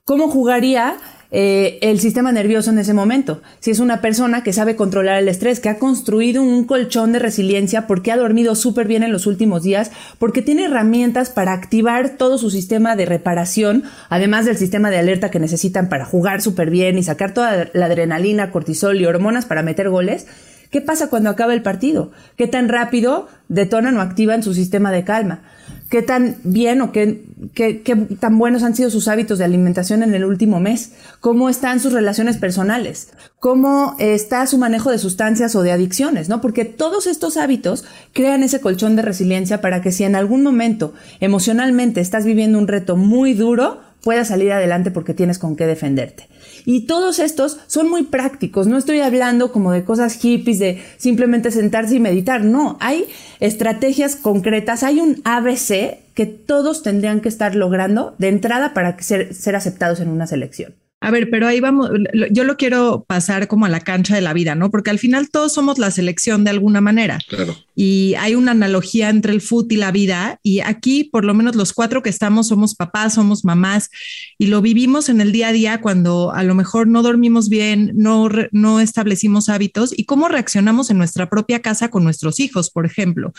¿Cómo 0.05 0.29
jugaría 0.29 0.95
eh, 1.37 1.79
el 1.81 1.99
sistema 1.99 2.31
nervioso 2.31 2.69
en 2.69 2.79
ese 2.79 2.93
momento. 2.93 3.41
Si 3.59 3.69
es 3.69 3.81
una 3.81 3.99
persona 3.99 4.41
que 4.41 4.53
sabe 4.53 4.77
controlar 4.77 5.17
el 5.17 5.27
estrés, 5.27 5.59
que 5.59 5.67
ha 5.67 5.79
construido 5.79 6.41
un 6.41 6.63
colchón 6.63 7.11
de 7.11 7.19
resiliencia 7.19 7.87
porque 7.87 8.13
ha 8.13 8.15
dormido 8.15 8.55
súper 8.55 8.87
bien 8.87 9.03
en 9.03 9.11
los 9.11 9.27
últimos 9.27 9.61
días, 9.61 9.91
porque 10.17 10.41
tiene 10.41 10.63
herramientas 10.63 11.31
para 11.31 11.51
activar 11.51 12.11
todo 12.11 12.37
su 12.37 12.51
sistema 12.51 12.95
de 12.95 13.05
reparación, 13.05 13.83
además 14.07 14.45
del 14.45 14.55
sistema 14.55 14.89
de 14.89 14.97
alerta 14.97 15.29
que 15.29 15.41
necesitan 15.41 15.89
para 15.89 16.05
jugar 16.05 16.41
súper 16.41 16.69
bien 16.69 16.97
y 16.97 17.03
sacar 17.03 17.33
toda 17.33 17.69
la 17.73 17.87
adrenalina, 17.87 18.49
cortisol 18.49 19.01
y 19.01 19.05
hormonas 19.05 19.45
para 19.45 19.61
meter 19.61 19.89
goles. 19.89 20.27
¿Qué 20.71 20.79
pasa 20.79 21.09
cuando 21.09 21.29
acaba 21.29 21.53
el 21.53 21.63
partido? 21.63 22.11
¿Qué 22.37 22.47
tan 22.47 22.69
rápido 22.69 23.27
detonan 23.49 23.97
o 23.97 24.01
activan 24.01 24.41
su 24.41 24.53
sistema 24.53 24.89
de 24.89 25.03
calma? 25.03 25.41
Qué 25.89 26.01
tan 26.01 26.37
bien 26.43 26.81
o 26.81 26.91
qué, 26.91 27.23
qué, 27.53 27.95
tan 28.19 28.37
buenos 28.37 28.63
han 28.63 28.75
sido 28.75 28.89
sus 28.89 29.07
hábitos 29.07 29.37
de 29.37 29.45
alimentación 29.45 30.03
en 30.03 30.13
el 30.13 30.25
último 30.25 30.59
mes, 30.59 30.93
cómo 31.19 31.49
están 31.49 31.79
sus 31.79 31.93
relaciones 31.93 32.37
personales, 32.37 33.09
cómo 33.39 33.95
está 33.99 34.45
su 34.47 34.57
manejo 34.57 34.91
de 34.91 34.97
sustancias 34.97 35.55
o 35.55 35.61
de 35.61 35.71
adicciones, 35.71 36.29
¿no? 36.29 36.41
Porque 36.41 36.65
todos 36.65 37.07
estos 37.07 37.37
hábitos 37.37 37.85
crean 38.13 38.43
ese 38.43 38.61
colchón 38.61 38.95
de 38.95 39.03
resiliencia 39.03 39.61
para 39.61 39.81
que 39.81 39.91
si 39.91 40.03
en 40.03 40.15
algún 40.15 40.43
momento 40.43 40.93
emocionalmente 41.19 42.01
estás 42.01 42.25
viviendo 42.25 42.57
un 42.57 42.67
reto 42.67 42.97
muy 42.97 43.33
duro, 43.33 43.81
puedas 44.03 44.27
salir 44.29 44.51
adelante 44.51 44.91
porque 44.91 45.13
tienes 45.13 45.39
con 45.39 45.55
qué 45.55 45.65
defenderte. 45.65 46.27
Y 46.65 46.87
todos 46.87 47.19
estos 47.19 47.59
son 47.67 47.89
muy 47.89 48.03
prácticos, 48.03 48.67
no 48.67 48.77
estoy 48.77 48.99
hablando 48.99 49.51
como 49.51 49.71
de 49.71 49.83
cosas 49.83 50.15
hippies, 50.15 50.59
de 50.59 50.81
simplemente 50.97 51.51
sentarse 51.51 51.95
y 51.95 51.99
meditar, 51.99 52.43
no, 52.43 52.77
hay 52.79 53.05
estrategias 53.39 54.15
concretas, 54.15 54.83
hay 54.83 54.99
un 54.99 55.21
ABC 55.23 55.99
que 56.13 56.25
todos 56.25 56.81
tendrían 56.81 57.21
que 57.21 57.29
estar 57.29 57.55
logrando 57.55 58.15
de 58.17 58.29
entrada 58.29 58.73
para 58.73 58.99
ser, 59.01 59.33
ser 59.33 59.55
aceptados 59.55 59.99
en 59.99 60.09
una 60.09 60.27
selección. 60.27 60.73
A 61.01 61.11
ver, 61.11 61.29
pero 61.29 61.47
ahí 61.47 61.59
vamos, 61.59 61.91
yo 62.31 62.43
lo 62.45 62.57
quiero 62.57 63.05
pasar 63.07 63.47
como 63.47 63.65
a 63.65 63.69
la 63.69 63.81
cancha 63.81 64.15
de 64.15 64.21
la 64.21 64.33
vida, 64.33 64.55
¿no? 64.55 64.71
Porque 64.71 64.89
al 64.89 64.97
final 64.97 65.29
todos 65.29 65.53
somos 65.53 65.77
la 65.77 65.91
selección 65.91 66.43
de 66.43 66.49
alguna 66.49 66.81
manera. 66.81 67.19
Claro. 67.27 67.55
Y 67.75 68.15
hay 68.15 68.33
una 68.33 68.51
analogía 68.51 69.09
entre 69.09 69.33
el 69.33 69.41
fútbol 69.41 69.73
y 69.73 69.75
la 69.77 69.91
vida. 69.91 70.39
Y 70.41 70.61
aquí, 70.61 71.03
por 71.03 71.23
lo 71.23 71.33
menos 71.33 71.55
los 71.55 71.73
cuatro 71.73 72.01
que 72.01 72.09
estamos, 72.09 72.47
somos 72.47 72.73
papás, 72.73 73.15
somos 73.15 73.45
mamás 73.45 73.91
y 74.39 74.47
lo 74.47 74.61
vivimos 74.61 75.09
en 75.09 75.21
el 75.21 75.31
día 75.31 75.49
a 75.49 75.51
día 75.51 75.81
cuando 75.81 76.31
a 76.33 76.43
lo 76.43 76.55
mejor 76.55 76.87
no 76.87 77.03
dormimos 77.03 77.49
bien, 77.49 77.91
no, 77.95 78.27
no 78.51 78.79
establecimos 78.79 79.49
hábitos 79.49 79.93
y 79.95 80.05
cómo 80.05 80.27
reaccionamos 80.27 80.89
en 80.89 80.97
nuestra 80.97 81.29
propia 81.29 81.61
casa 81.61 81.89
con 81.89 82.03
nuestros 82.03 82.39
hijos, 82.39 82.71
por 82.71 82.85
ejemplo, 82.85 83.31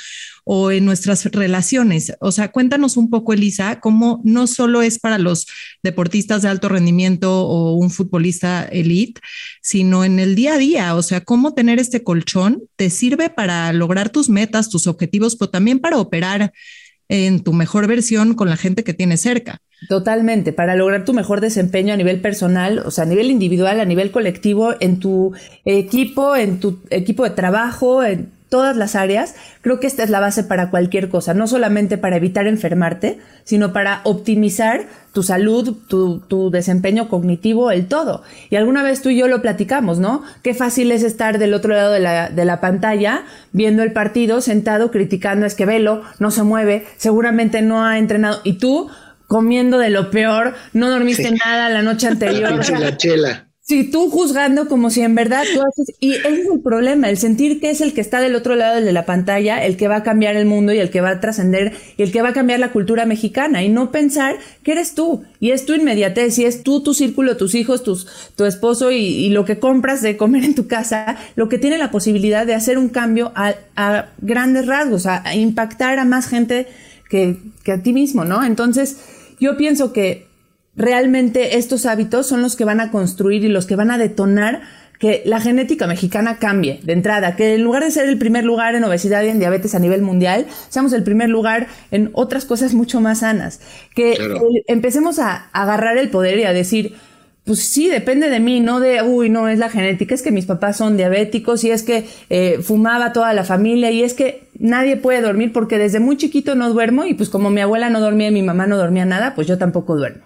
o 0.48 0.70
en 0.70 0.84
nuestras 0.84 1.24
relaciones. 1.24 2.12
O 2.20 2.30
sea, 2.30 2.52
cuéntanos 2.52 2.96
un 2.96 3.10
poco, 3.10 3.32
Elisa, 3.32 3.80
cómo 3.80 4.20
no 4.22 4.46
solo 4.46 4.80
es 4.80 5.00
para 5.00 5.18
los 5.18 5.48
deportistas 5.82 6.42
de 6.42 6.48
alto 6.48 6.68
rendimiento 6.68 7.46
o 7.48 7.74
un 7.74 7.90
futbolista 7.90 8.62
elite, 8.62 9.20
sino 9.60 10.04
en 10.04 10.20
el 10.20 10.36
día 10.36 10.54
a 10.54 10.58
día. 10.58 10.94
O 10.94 11.02
sea, 11.02 11.22
cómo 11.22 11.52
tener 11.52 11.80
este 11.80 12.04
colchón 12.04 12.62
te 12.76 12.90
sirve 12.90 13.28
para 13.28 13.72
lograr 13.72 14.10
tus 14.10 14.28
metas, 14.28 14.70
tus 14.70 14.86
objetivos, 14.86 15.34
pero 15.34 15.50
también 15.50 15.80
para 15.80 15.98
operar 15.98 16.52
en 17.08 17.40
tu 17.40 17.52
mejor 17.52 17.88
versión 17.88 18.34
con 18.34 18.48
la 18.48 18.56
gente 18.56 18.84
que 18.84 18.94
tienes 18.94 19.22
cerca. 19.22 19.58
Totalmente, 19.88 20.52
para 20.52 20.76
lograr 20.76 21.04
tu 21.04 21.12
mejor 21.12 21.40
desempeño 21.40 21.92
a 21.92 21.96
nivel 21.96 22.20
personal, 22.20 22.78
o 22.78 22.92
sea, 22.92 23.02
a 23.02 23.06
nivel 23.08 23.32
individual, 23.32 23.80
a 23.80 23.84
nivel 23.84 24.12
colectivo, 24.12 24.74
en 24.78 25.00
tu 25.00 25.32
equipo, 25.64 26.36
en 26.36 26.60
tu 26.60 26.78
equipo 26.90 27.24
de 27.24 27.30
trabajo, 27.30 28.04
en 28.04 28.30
todas 28.56 28.74
las 28.74 28.96
áreas, 28.96 29.34
creo 29.60 29.80
que 29.80 29.86
esta 29.86 30.02
es 30.02 30.08
la 30.08 30.18
base 30.18 30.42
para 30.42 30.70
cualquier 30.70 31.10
cosa, 31.10 31.34
no 31.34 31.46
solamente 31.46 31.98
para 31.98 32.16
evitar 32.16 32.46
enfermarte, 32.46 33.18
sino 33.44 33.74
para 33.74 34.00
optimizar 34.04 34.86
tu 35.12 35.22
salud, 35.22 35.76
tu, 35.88 36.50
desempeño 36.50 37.10
cognitivo, 37.10 37.70
el 37.70 37.86
todo. 37.86 38.22
Y 38.48 38.56
alguna 38.56 38.82
vez 38.82 39.02
tú 39.02 39.10
y 39.10 39.18
yo 39.18 39.28
lo 39.28 39.42
platicamos, 39.42 39.98
¿no? 39.98 40.22
Qué 40.42 40.54
fácil 40.54 40.90
es 40.90 41.02
estar 41.02 41.38
del 41.38 41.52
otro 41.52 41.74
lado 41.74 41.92
de 41.92 42.00
la, 42.00 42.30
de 42.30 42.46
la 42.46 42.62
pantalla, 42.62 43.24
viendo 43.52 43.82
el 43.82 43.92
partido, 43.92 44.40
sentado, 44.40 44.90
criticando, 44.90 45.44
es 45.44 45.54
que 45.54 45.66
velo, 45.66 46.00
no 46.18 46.30
se 46.30 46.42
mueve, 46.42 46.86
seguramente 46.96 47.60
no 47.60 47.84
ha 47.84 47.98
entrenado, 47.98 48.40
y 48.42 48.54
tú 48.54 48.88
comiendo 49.26 49.76
de 49.76 49.90
lo 49.90 50.10
peor, 50.10 50.54
no 50.72 50.88
dormiste 50.88 51.30
nada 51.30 51.68
la 51.68 51.82
noche 51.82 52.06
anterior. 52.08 52.58
la 52.80 52.96
chela. 52.96 53.45
Sí, 53.68 53.82
tú 53.82 54.10
juzgando 54.10 54.68
como 54.68 54.90
si 54.90 55.00
en 55.00 55.16
verdad 55.16 55.42
tú 55.52 55.60
haces, 55.60 55.96
y 55.98 56.12
ese 56.12 56.42
es 56.42 56.46
el 56.46 56.60
problema, 56.60 57.10
el 57.10 57.16
sentir 57.16 57.58
que 57.58 57.70
es 57.70 57.80
el 57.80 57.94
que 57.94 58.00
está 58.00 58.20
del 58.20 58.36
otro 58.36 58.54
lado 58.54 58.80
de 58.80 58.92
la 58.92 59.04
pantalla, 59.06 59.64
el 59.64 59.76
que 59.76 59.88
va 59.88 59.96
a 59.96 60.02
cambiar 60.04 60.36
el 60.36 60.46
mundo 60.46 60.72
y 60.72 60.78
el 60.78 60.88
que 60.88 61.00
va 61.00 61.10
a 61.10 61.20
trascender 61.20 61.72
y 61.96 62.04
el 62.04 62.12
que 62.12 62.22
va 62.22 62.28
a 62.28 62.32
cambiar 62.32 62.60
la 62.60 62.70
cultura 62.70 63.06
mexicana 63.06 63.64
y 63.64 63.68
no 63.68 63.90
pensar 63.90 64.36
que 64.62 64.70
eres 64.70 64.94
tú 64.94 65.24
y 65.40 65.50
es 65.50 65.66
tu 65.66 65.74
inmediatez 65.74 66.38
y 66.38 66.44
es 66.44 66.62
tú, 66.62 66.80
tu 66.80 66.94
círculo, 66.94 67.36
tus 67.36 67.56
hijos, 67.56 67.82
tus, 67.82 68.06
tu 68.36 68.44
esposo 68.44 68.92
y, 68.92 69.30
lo 69.30 69.44
que 69.44 69.58
compras 69.58 70.00
de 70.00 70.16
comer 70.16 70.44
en 70.44 70.54
tu 70.54 70.68
casa, 70.68 71.16
lo 71.34 71.48
que 71.48 71.58
tiene 71.58 71.76
la 71.76 71.90
posibilidad 71.90 72.46
de 72.46 72.54
hacer 72.54 72.78
un 72.78 72.88
cambio 72.88 73.32
a, 73.34 73.56
a 73.74 74.10
grandes 74.18 74.66
rasgos, 74.66 75.06
a, 75.06 75.26
a, 75.26 75.34
impactar 75.34 75.98
a 75.98 76.04
más 76.04 76.28
gente 76.28 76.68
que, 77.10 77.38
que 77.64 77.72
a 77.72 77.82
ti 77.82 77.92
mismo, 77.92 78.24
¿no? 78.24 78.44
Entonces, 78.44 78.98
yo 79.40 79.56
pienso 79.56 79.92
que 79.92 80.28
realmente 80.76 81.56
estos 81.56 81.86
hábitos 81.86 82.26
son 82.26 82.42
los 82.42 82.54
que 82.56 82.64
van 82.64 82.80
a 82.80 82.90
construir 82.90 83.44
y 83.44 83.48
los 83.48 83.66
que 83.66 83.76
van 83.76 83.90
a 83.90 83.98
detonar 83.98 84.62
que 84.98 85.22
la 85.26 85.40
genética 85.40 85.86
mexicana 85.86 86.38
cambie 86.38 86.80
de 86.82 86.92
entrada, 86.92 87.36
que 87.36 87.54
en 87.54 87.62
lugar 87.62 87.84
de 87.84 87.90
ser 87.90 88.08
el 88.08 88.18
primer 88.18 88.44
lugar 88.44 88.74
en 88.74 88.84
obesidad 88.84 89.22
y 89.24 89.28
en 89.28 89.38
diabetes 89.38 89.74
a 89.74 89.78
nivel 89.78 90.02
mundial, 90.02 90.46
seamos 90.68 90.92
el 90.92 91.02
primer 91.02 91.28
lugar 91.28 91.66
en 91.90 92.10
otras 92.14 92.44
cosas 92.44 92.74
mucho 92.74 93.00
más 93.00 93.20
sanas, 93.20 93.60
que 93.94 94.16
empecemos 94.66 95.18
a, 95.18 95.48
agarrar 95.52 95.98
el 95.98 96.08
poder 96.08 96.38
y 96.38 96.44
a 96.44 96.52
decir, 96.52 96.94
pues 97.44 97.60
sí, 97.60 97.88
depende 97.88 98.28
de 98.30 98.40
mí, 98.40 98.60
no 98.60 98.80
de, 98.80 99.02
uy, 99.02 99.28
no, 99.28 99.48
es 99.48 99.58
la 99.58 99.68
genética, 99.68 100.14
es 100.14 100.22
que 100.22 100.32
mis 100.32 100.46
papás 100.46 100.78
son 100.78 100.96
diabéticos 100.96 101.62
y 101.64 101.70
es 101.70 101.82
que 101.82 102.06
eh, 102.30 102.58
fumaba 102.62 103.12
toda 103.12 103.32
la 103.34 103.44
familia 103.44 103.90
y 103.90 104.02
es 104.02 104.14
que 104.14 104.48
nadie 104.58 104.96
puede 104.96 105.20
dormir 105.20 105.52
porque 105.52 105.78
desde 105.78 106.00
muy 106.00 106.16
chiquito 106.16 106.54
no 106.54 106.72
duermo 106.72 107.04
y 107.04 107.14
pues 107.14 107.28
como 107.28 107.50
mi 107.50 107.60
abuela 107.60 107.90
no 107.90 108.00
dormía 108.00 108.28
y 108.28 108.32
mi 108.32 108.42
mamá 108.42 108.66
no 108.66 108.76
dormía 108.76 109.04
nada, 109.04 109.34
pues 109.34 109.46
yo 109.46 109.58
tampoco 109.58 109.94
duermo 109.94 110.25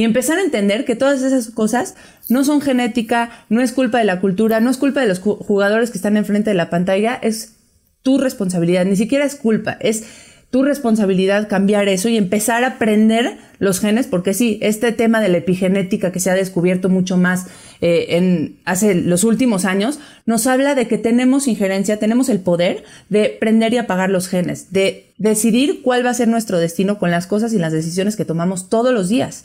y 0.00 0.04
empezar 0.04 0.38
a 0.38 0.42
entender 0.42 0.86
que 0.86 0.96
todas 0.96 1.20
esas 1.20 1.50
cosas 1.50 1.94
no 2.30 2.42
son 2.42 2.62
genética, 2.62 3.44
no 3.50 3.60
es 3.60 3.70
culpa 3.70 3.98
de 3.98 4.06
la 4.06 4.18
cultura, 4.18 4.58
no 4.58 4.70
es 4.70 4.78
culpa 4.78 5.02
de 5.02 5.08
los 5.08 5.18
jugadores 5.18 5.90
que 5.90 5.98
están 5.98 6.16
enfrente 6.16 6.48
de 6.48 6.56
la 6.56 6.70
pantalla, 6.70 7.18
es 7.20 7.56
tu 8.00 8.16
responsabilidad, 8.16 8.86
ni 8.86 8.96
siquiera 8.96 9.26
es 9.26 9.34
culpa, 9.34 9.76
es 9.78 10.04
tu 10.48 10.62
responsabilidad 10.62 11.48
cambiar 11.48 11.86
eso 11.90 12.08
y 12.08 12.16
empezar 12.16 12.64
a 12.64 12.68
aprender 12.68 13.36
los 13.58 13.78
genes, 13.78 14.06
porque 14.06 14.32
sí, 14.32 14.58
este 14.62 14.90
tema 14.92 15.20
de 15.20 15.28
la 15.28 15.36
epigenética 15.36 16.12
que 16.12 16.20
se 16.20 16.30
ha 16.30 16.34
descubierto 16.34 16.88
mucho 16.88 17.18
más 17.18 17.48
eh, 17.82 18.16
en 18.16 18.56
hace 18.64 18.94
los 18.94 19.22
últimos 19.22 19.66
años, 19.66 19.98
nos 20.24 20.46
habla 20.46 20.74
de 20.74 20.88
que 20.88 20.96
tenemos 20.96 21.46
injerencia, 21.46 21.98
tenemos 21.98 22.30
el 22.30 22.40
poder 22.40 22.84
de 23.10 23.36
prender 23.38 23.74
y 23.74 23.76
apagar 23.76 24.08
los 24.08 24.28
genes, 24.28 24.72
de 24.72 25.12
decidir 25.18 25.82
cuál 25.82 26.06
va 26.06 26.08
a 26.08 26.14
ser 26.14 26.28
nuestro 26.28 26.58
destino 26.58 26.98
con 26.98 27.10
las 27.10 27.26
cosas 27.26 27.52
y 27.52 27.58
las 27.58 27.74
decisiones 27.74 28.16
que 28.16 28.24
tomamos 28.24 28.70
todos 28.70 28.94
los 28.94 29.10
días. 29.10 29.44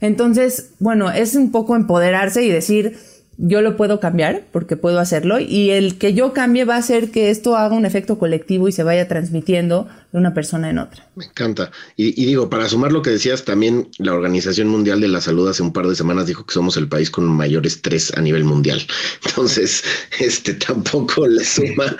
Entonces, 0.00 0.70
bueno, 0.78 1.10
es 1.10 1.34
un 1.34 1.50
poco 1.50 1.76
empoderarse 1.76 2.42
y 2.44 2.50
decir, 2.50 2.98
yo 3.38 3.62
lo 3.62 3.76
puedo 3.76 4.00
cambiar 4.00 4.46
porque 4.50 4.76
puedo 4.76 4.98
hacerlo 4.98 5.38
y 5.38 5.70
el 5.70 5.96
que 5.96 6.12
yo 6.12 6.32
cambie 6.32 6.64
va 6.64 6.74
a 6.74 6.78
hacer 6.78 7.12
que 7.12 7.30
esto 7.30 7.56
haga 7.56 7.76
un 7.76 7.86
efecto 7.86 8.18
colectivo 8.18 8.68
y 8.68 8.72
se 8.72 8.82
vaya 8.82 9.06
transmitiendo 9.06 9.86
de 10.12 10.18
una 10.18 10.34
persona 10.34 10.68
en 10.70 10.78
otra. 10.78 11.08
Me 11.14 11.24
encanta. 11.24 11.70
Y, 11.96 12.12
digo, 12.26 12.50
para 12.50 12.68
sumar 12.68 12.90
lo 12.90 13.00
que 13.00 13.10
decías, 13.10 13.44
también 13.44 13.88
la 13.98 14.12
Organización 14.12 14.68
Mundial 14.68 15.00
de 15.00 15.08
la 15.08 15.20
Salud 15.20 15.48
hace 15.48 15.62
un 15.62 15.72
par 15.72 15.86
de 15.86 15.94
semanas 15.94 16.26
dijo 16.26 16.44
que 16.44 16.52
somos 16.52 16.76
el 16.76 16.88
país 16.88 17.10
con 17.10 17.26
mayor 17.28 17.64
estrés 17.64 18.12
a 18.16 18.20
nivel 18.20 18.44
mundial. 18.44 18.82
Entonces, 19.26 19.84
este 20.18 20.54
tampoco 20.54 21.26
le 21.28 21.44
suma 21.44 21.96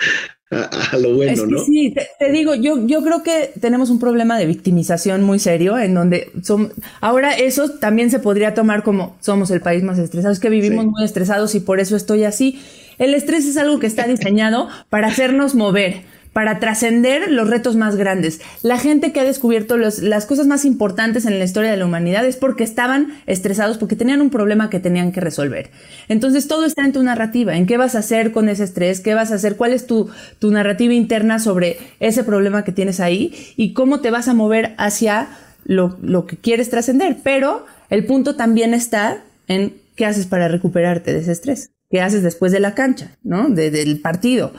a, 0.91 0.97
lo 0.97 1.15
bueno, 1.15 1.45
¿no? 1.45 1.63
Sí, 1.63 1.93
te, 2.17 2.31
digo, 2.31 2.55
yo, 2.55 2.85
yo 2.87 3.03
creo 3.03 3.21
que 3.21 3.51
tenemos 3.61 3.91
un 3.91 3.99
problema 3.99 4.37
de 4.39 4.47
victimización 4.47 5.23
muy 5.23 5.37
serio 5.37 5.77
en 5.77 5.93
donde 5.93 6.31
son, 6.41 6.73
ahora 7.01 7.33
eso 7.37 7.69
también 7.69 8.09
se 8.09 8.17
podría 8.17 8.55
tomar 8.55 8.81
como 8.81 9.15
somos 9.19 9.51
el 9.51 9.61
país 9.61 9.83
más 9.83 9.99
estresado, 9.99 10.33
es 10.33 10.39
que 10.39 10.49
vivimos 10.49 10.85
muy 10.85 11.03
estresados 11.03 11.53
y 11.53 11.59
por 11.59 11.79
eso 11.79 11.95
estoy 11.95 12.23
así. 12.23 12.59
El 12.97 13.13
estrés 13.13 13.45
es 13.45 13.57
algo 13.57 13.79
que 13.79 13.87
está 13.87 14.07
diseñado 14.07 14.67
para 14.89 15.07
hacernos 15.07 15.55
mover 15.55 16.01
para 16.33 16.59
trascender 16.59 17.31
los 17.31 17.49
retos 17.49 17.75
más 17.75 17.95
grandes. 17.95 18.39
La 18.61 18.77
gente 18.77 19.11
que 19.11 19.19
ha 19.19 19.23
descubierto 19.23 19.77
las 19.77 20.25
cosas 20.25 20.47
más 20.47 20.65
importantes 20.65 21.25
en 21.25 21.39
la 21.39 21.45
historia 21.45 21.71
de 21.71 21.77
la 21.77 21.85
humanidad 21.85 22.25
es 22.25 22.37
porque 22.37 22.63
estaban 22.63 23.13
estresados, 23.25 23.77
porque 23.77 23.95
tenían 23.95 24.21
un 24.21 24.29
problema 24.29 24.69
que 24.69 24.79
tenían 24.79 25.11
que 25.11 25.21
resolver. 25.21 25.71
Entonces 26.07 26.47
todo 26.47 26.65
está 26.65 26.85
en 26.85 26.93
tu 26.93 27.03
narrativa, 27.03 27.55
en 27.55 27.65
qué 27.65 27.77
vas 27.77 27.95
a 27.95 27.99
hacer 27.99 28.31
con 28.31 28.47
ese 28.49 28.63
estrés, 28.63 28.99
qué 28.99 29.13
vas 29.13 29.31
a 29.31 29.35
hacer, 29.35 29.55
cuál 29.55 29.73
es 29.73 29.87
tu, 29.87 30.09
tu 30.39 30.51
narrativa 30.51 30.93
interna 30.93 31.39
sobre 31.39 31.77
ese 31.99 32.23
problema 32.23 32.63
que 32.63 32.71
tienes 32.71 32.99
ahí 32.99 33.33
y 33.55 33.73
cómo 33.73 34.01
te 34.01 34.11
vas 34.11 34.27
a 34.27 34.33
mover 34.33 34.75
hacia 34.77 35.29
lo, 35.65 35.97
lo 36.01 36.25
que 36.25 36.37
quieres 36.37 36.69
trascender. 36.69 37.17
Pero 37.23 37.65
el 37.89 38.05
punto 38.05 38.35
también 38.35 38.73
está 38.73 39.23
en 39.47 39.73
qué 39.95 40.05
haces 40.05 40.27
para 40.27 40.47
recuperarte 40.47 41.11
de 41.11 41.19
ese 41.19 41.31
estrés, 41.31 41.71
qué 41.89 42.01
haces 42.01 42.23
después 42.23 42.51
de 42.51 42.59
la 42.59 42.75
cancha, 42.75 43.17
¿no? 43.23 43.49
del 43.49 43.99
partido 43.99 44.53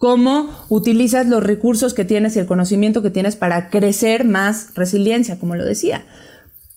cómo 0.00 0.64
utilizas 0.70 1.26
los 1.26 1.42
recursos 1.42 1.92
que 1.92 2.06
tienes 2.06 2.34
y 2.34 2.38
el 2.38 2.46
conocimiento 2.46 3.02
que 3.02 3.10
tienes 3.10 3.36
para 3.36 3.68
crecer 3.68 4.24
más 4.24 4.74
resiliencia, 4.74 5.38
como 5.38 5.56
lo 5.56 5.64
decía. 5.66 6.06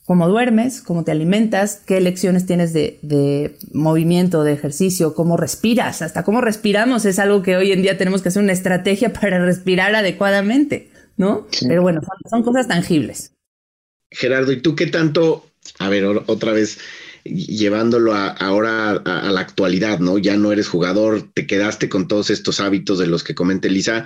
Cómo 0.03 0.27
duermes, 0.27 0.81
cómo 0.81 1.05
te 1.05 1.11
alimentas, 1.11 1.81
qué 1.87 2.01
lecciones 2.01 2.45
tienes 2.45 2.73
de, 2.73 3.55
movimiento, 3.71 4.43
de 4.43 4.51
ejercicio, 4.51 5.15
cómo 5.15 5.37
respiras, 5.37 6.01
hasta 6.01 6.23
cómo 6.23 6.41
respiramos 6.41 7.05
es 7.05 7.17
algo 7.17 7.43
que 7.43 7.55
hoy 7.55 7.71
en 7.71 7.81
día 7.81 7.97
tenemos 7.97 8.21
que 8.21 8.27
hacer 8.27 8.43
una 8.43 8.51
estrategia 8.51 9.13
para 9.21 9.39
respirar 9.39 9.95
adecuadamente, 9.95 10.91
¿no? 11.15 11.47
Pero 11.65 11.81
bueno, 11.81 12.01
son 12.29 12.43
cosas 12.43 12.67
tangibles. 12.67 13.31
Gerardo, 14.11 14.51
¿y 14.51 14.61
tú 14.61 14.75
qué 14.75 14.87
tanto, 14.87 15.47
a 15.79 15.87
ver, 15.87 16.03
otra 16.03 16.51
vez, 16.51 16.77
llevándolo 17.23 18.13
ahora 18.13 18.91
a, 18.91 19.31
la 19.31 19.41
actualidad, 19.41 19.99
¿no? 19.99 20.17
Ya 20.17 20.37
no 20.37 20.51
eres 20.51 20.67
jugador, 20.67 21.31
te 21.33 21.47
quedaste 21.47 21.89
con 21.89 22.07
todos 22.07 22.29
estos 22.29 22.59
hábitos 22.59 22.99
de 22.99 23.07
los 23.07 23.23
que 23.23 23.35
comenta 23.35 23.67
Elisa. 23.67 24.05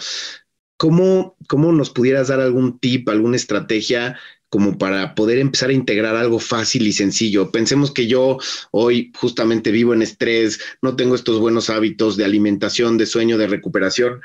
¿Cómo, 0.78 1.36
¿Cómo 1.48 1.72
nos 1.72 1.90
pudieras 1.90 2.28
dar 2.28 2.40
algún 2.40 2.80
tip, 2.80 3.10
alguna 3.10 3.36
estrategia 3.36 4.18
como 4.50 4.78
para 4.78 5.14
poder 5.16 5.40
empezar 5.40 5.70
a 5.70 5.74
integrar 5.74 6.16
algo 6.16 6.40
fácil 6.40 6.88
y 6.88 6.94
sencillo. 6.94 7.52
Pensemos 7.52 7.92
que 7.92 8.08
yo 8.08 8.38
hoy 8.72 9.12
justamente 9.18 9.72
vivo 9.72 9.94
en 9.94 10.02
estrés, 10.02 10.60
no 10.82 10.96
tengo 10.96 11.16
estos 11.16 11.40
buenos 11.40 11.70
hábitos 11.70 12.16
de 12.16 12.26
alimentación, 12.26 12.98
de 12.98 13.06
sueño, 13.06 13.38
de 13.38 13.48
recuperación. 13.48 14.22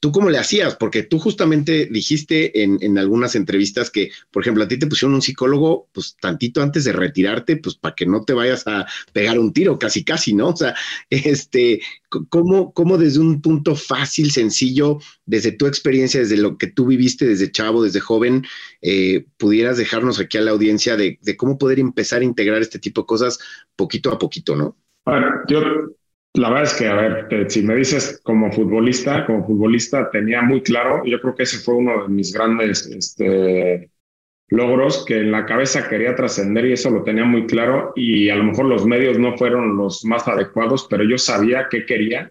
¿Tú 0.00 0.12
cómo 0.12 0.30
le 0.30 0.38
hacías? 0.38 0.76
Porque 0.76 1.02
tú 1.02 1.18
justamente 1.18 1.88
dijiste 1.90 2.62
en, 2.62 2.78
en, 2.80 2.98
algunas 2.98 3.34
entrevistas 3.34 3.90
que, 3.90 4.10
por 4.30 4.42
ejemplo, 4.42 4.64
a 4.64 4.68
ti 4.68 4.78
te 4.78 4.86
pusieron 4.86 5.14
un 5.14 5.22
psicólogo, 5.22 5.88
pues 5.92 6.16
tantito 6.20 6.62
antes 6.62 6.84
de 6.84 6.92
retirarte, 6.92 7.56
pues 7.56 7.76
para 7.76 7.94
que 7.94 8.06
no 8.06 8.22
te 8.22 8.32
vayas 8.32 8.66
a 8.66 8.86
pegar 9.12 9.38
un 9.38 9.52
tiro, 9.52 9.78
casi, 9.78 10.04
casi, 10.04 10.34
¿no? 10.34 10.48
O 10.48 10.56
sea, 10.56 10.74
este, 11.10 11.80
¿cómo, 12.28 12.72
cómo 12.72 12.98
desde 12.98 13.20
un 13.20 13.40
punto 13.40 13.74
fácil, 13.74 14.30
sencillo, 14.30 14.98
desde 15.24 15.52
tu 15.52 15.66
experiencia, 15.66 16.20
desde 16.20 16.36
lo 16.36 16.58
que 16.58 16.66
tú 16.66 16.86
viviste 16.86 17.26
desde 17.26 17.50
chavo, 17.50 17.82
desde 17.82 18.00
joven, 18.00 18.44
eh, 18.82 19.26
pudieras 19.36 19.78
dejarnos 19.78 20.20
aquí 20.20 20.38
a 20.38 20.42
la 20.42 20.52
audiencia 20.52 20.96
de, 20.96 21.18
de 21.22 21.36
cómo 21.36 21.58
poder 21.58 21.78
empezar 21.78 22.20
a 22.20 22.24
integrar 22.24 22.62
este 22.62 22.78
tipo 22.78 23.02
de 23.02 23.06
cosas 23.06 23.38
poquito 23.76 24.10
a 24.12 24.18
poquito, 24.18 24.56
¿no? 24.56 24.76
Yo 25.48 25.60
la 26.36 26.50
verdad 26.50 26.64
es 26.64 26.74
que, 26.74 26.86
a 26.86 26.94
ver, 26.94 27.26
eh, 27.30 27.46
si 27.48 27.62
me 27.62 27.74
dices 27.74 28.20
como 28.22 28.52
futbolista, 28.52 29.24
como 29.24 29.46
futbolista 29.46 30.10
tenía 30.10 30.42
muy 30.42 30.62
claro, 30.62 31.02
yo 31.04 31.20
creo 31.20 31.34
que 31.34 31.44
ese 31.44 31.58
fue 31.58 31.76
uno 31.76 32.02
de 32.02 32.08
mis 32.08 32.32
grandes 32.32 32.86
este, 32.86 33.90
logros, 34.48 35.04
que 35.06 35.18
en 35.20 35.32
la 35.32 35.46
cabeza 35.46 35.88
quería 35.88 36.14
trascender 36.14 36.66
y 36.66 36.72
eso 36.72 36.90
lo 36.90 37.02
tenía 37.02 37.24
muy 37.24 37.46
claro 37.46 37.92
y 37.96 38.28
a 38.28 38.36
lo 38.36 38.44
mejor 38.44 38.66
los 38.66 38.86
medios 38.86 39.18
no 39.18 39.36
fueron 39.38 39.76
los 39.78 40.04
más 40.04 40.28
adecuados, 40.28 40.86
pero 40.90 41.04
yo 41.04 41.16
sabía 41.16 41.68
qué 41.70 41.86
quería 41.86 42.30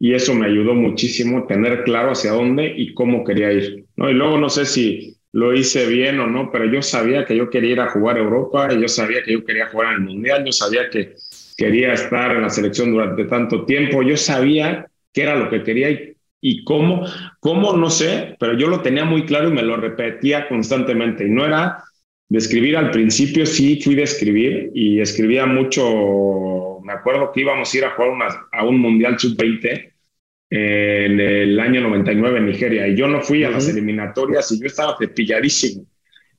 y 0.00 0.14
eso 0.14 0.34
me 0.34 0.46
ayudó 0.46 0.74
muchísimo 0.74 1.46
tener 1.46 1.84
claro 1.84 2.10
hacia 2.10 2.32
dónde 2.32 2.74
y 2.76 2.92
cómo 2.92 3.22
quería 3.22 3.52
ir. 3.52 3.84
¿no? 3.96 4.10
Y 4.10 4.14
luego 4.14 4.36
no 4.36 4.50
sé 4.50 4.66
si 4.66 5.16
lo 5.30 5.54
hice 5.54 5.86
bien 5.86 6.18
o 6.18 6.26
no, 6.26 6.50
pero 6.50 6.64
yo 6.64 6.82
sabía 6.82 7.24
que 7.24 7.36
yo 7.36 7.48
quería 7.50 7.70
ir 7.70 7.80
a 7.80 7.90
jugar 7.90 8.16
a 8.16 8.20
Europa, 8.20 8.68
yo 8.72 8.88
sabía 8.88 9.22
que 9.22 9.32
yo 9.32 9.44
quería 9.44 9.68
jugar 9.68 9.94
en 9.94 10.02
el 10.02 10.08
Mundial, 10.08 10.44
yo 10.44 10.52
sabía 10.52 10.90
que 10.90 11.14
quería 11.56 11.92
estar 11.92 12.34
en 12.34 12.42
la 12.42 12.50
selección 12.50 12.92
durante 12.92 13.24
tanto 13.24 13.64
tiempo. 13.64 14.02
Yo 14.02 14.16
sabía 14.16 14.86
qué 15.12 15.22
era 15.22 15.36
lo 15.36 15.48
que 15.50 15.62
quería 15.62 15.90
y, 15.90 16.16
y, 16.40 16.64
cómo, 16.64 17.06
cómo 17.40 17.76
no 17.76 17.90
sé, 17.90 18.36
pero 18.38 18.54
yo 18.54 18.68
lo 18.68 18.80
tenía 18.80 19.04
muy 19.04 19.24
claro 19.24 19.48
y 19.48 19.52
me 19.52 19.62
lo 19.62 19.76
repetía 19.76 20.48
constantemente. 20.48 21.26
Y 21.26 21.30
no 21.30 21.44
era 21.44 21.82
de 22.28 22.38
escribir 22.38 22.76
al 22.76 22.90
principio, 22.90 23.46
sí 23.46 23.80
fui 23.82 23.94
de 23.94 24.02
escribir 24.02 24.70
y 24.74 25.00
escribía 25.00 25.46
mucho. 25.46 26.80
Me 26.82 26.92
acuerdo 26.92 27.32
que 27.32 27.40
íbamos 27.40 27.72
a 27.72 27.78
ir 27.78 27.84
a 27.84 27.90
jugar 27.90 28.30
a 28.52 28.64
un 28.64 28.78
Mundial 28.78 29.18
Sub-20 29.18 29.92
en 30.50 31.20
el 31.20 31.58
año 31.58 31.80
99 31.80 32.38
en 32.38 32.46
Nigeria 32.46 32.86
y 32.86 32.94
yo 32.94 33.08
no 33.08 33.20
fui 33.22 33.42
a 33.42 33.50
las 33.50 33.68
eliminatorias 33.68 34.52
y 34.52 34.60
yo 34.60 34.66
estaba 34.66 34.96
cepilladísimo 34.98 35.86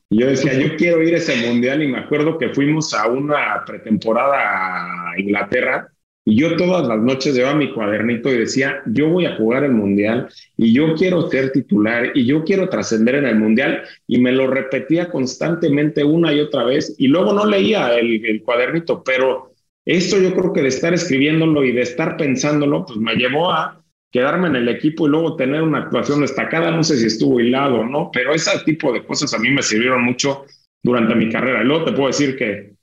y 0.10 0.20
yo 0.20 0.28
decía, 0.28 0.53
yo 0.53 0.76
quiero 0.76 1.01
ir 1.01 1.16
a 1.16 1.18
ese 1.18 1.47
mundial 1.47 1.82
y 1.82 1.88
me 1.88 1.99
acuerdo 1.99 2.38
que 2.38 2.49
fuimos 2.49 2.93
a 2.93 3.08
una 3.08 3.64
pretemporada 3.66 5.12
a 5.12 5.20
Inglaterra 5.20 5.89
y 6.24 6.38
yo 6.38 6.56
todas 6.56 6.88
las 6.88 6.99
noches 6.99 7.36
llevaba 7.36 7.56
mi 7.56 7.72
cuadernito 7.72 8.32
y 8.34 8.38
decía, 8.38 8.82
yo 8.88 9.10
voy 9.10 9.26
a 9.26 9.36
jugar 9.36 9.64
el 9.64 9.72
mundial 9.72 10.28
y 10.58 10.74
yo 10.74 10.95
quiero 10.95 11.30
ser 11.30 11.51
titular 11.51 12.12
y 12.16 12.26
yo 12.26 12.43
quiero 12.43 12.68
trascender 12.70 13.16
en 13.16 13.26
el 13.26 13.36
mundial 13.36 13.84
y 14.08 14.20
me 14.20 14.32
lo 14.32 14.47
repetía 14.47 15.10
constantemente 15.10 16.03
una 16.03 16.34
y 16.34 16.39
otra 16.39 16.64
vez 16.64 16.95
y 16.97 17.08
luego 17.08 17.34
no 17.34 17.45
leía 17.45 17.95
el, 17.95 18.26
el 18.26 18.41
cuadernito, 18.41 19.03
pero 19.03 19.53
esto 19.86 20.20
yo 20.20 20.34
creo 20.34 20.51
que 20.51 20.64
de 20.64 20.70
estar 20.70 20.95
escribiéndolo 20.95 21.64
y 21.64 21.72
de 21.72 21.82
estar 21.82 22.18
pensándolo, 22.18 22.86
pues 22.88 22.97
me 22.99 23.16
llevó 23.16 23.51
a 23.51 23.85
quedarme 24.16 24.47
en 24.47 24.55
el 24.55 24.70
equipo 24.70 25.05
y 25.05 25.09
luego 25.09 25.36
tener 25.36 25.61
una 25.61 25.80
actuación 25.80 26.22
destacada, 26.22 26.72
no 26.72 26.86
sé 26.86 26.95
si 26.95 27.07
estuvo 27.07 27.41
hilado 27.41 27.82
o 27.82 27.84
no, 27.84 28.09
pero 28.13 28.34
ese 28.34 28.49
tipo 28.63 28.93
de 28.93 29.03
cosas 29.03 29.34
a 29.34 29.39
mí 29.39 29.51
me 29.51 29.61
sirvieron 29.61 30.05
mucho 30.05 30.45
durante 30.82 31.16
mi 31.16 31.30
carrera. 31.30 31.61
Y 31.61 31.66
luego 31.66 31.84
te 31.84 31.91
puedo 31.91 32.07
decir 32.07 32.38
que 32.38 32.76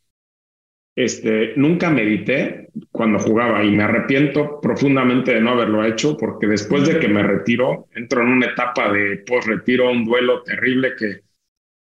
este, 0.95 1.55
nunca 1.57 1.89
medité 1.89 2.69
cuando 2.91 3.19
jugaba 3.19 3.65
y 3.65 3.71
me 3.71 3.83
arrepiento 3.83 4.61
profundamente 4.61 5.33
de 5.33 5.41
no 5.41 5.53
haberlo 5.53 5.83
hecho 5.87 6.19
porque 6.19 6.47
después 6.47 6.87
de 6.87 6.99
que 6.99 7.09
me 7.09 7.23
retiro, 7.23 7.89
entro 7.95 8.21
en 8.21 8.29
una 8.29 8.49
etapa 8.49 8.93
de 8.93 9.25
post-retiro, 9.27 9.91
un 9.91 10.05
duelo 10.05 10.43
terrible 10.43 10.93
que, 10.99 11.23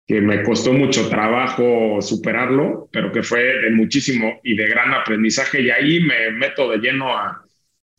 que 0.07 0.21
me 0.21 0.43
costó 0.43 0.71
mucho 0.71 1.09
trabajo 1.09 2.01
superarlo, 2.01 2.87
pero 2.89 3.11
que 3.11 3.21
fue 3.21 3.43
de 3.43 3.71
muchísimo 3.71 4.39
y 4.45 4.55
de 4.55 4.67
gran 4.67 4.93
aprendizaje 4.93 5.61
y 5.61 5.71
ahí 5.71 5.99
me 5.99 6.31
meto 6.31 6.71
de 6.71 6.77
lleno 6.77 7.09
a 7.09 7.43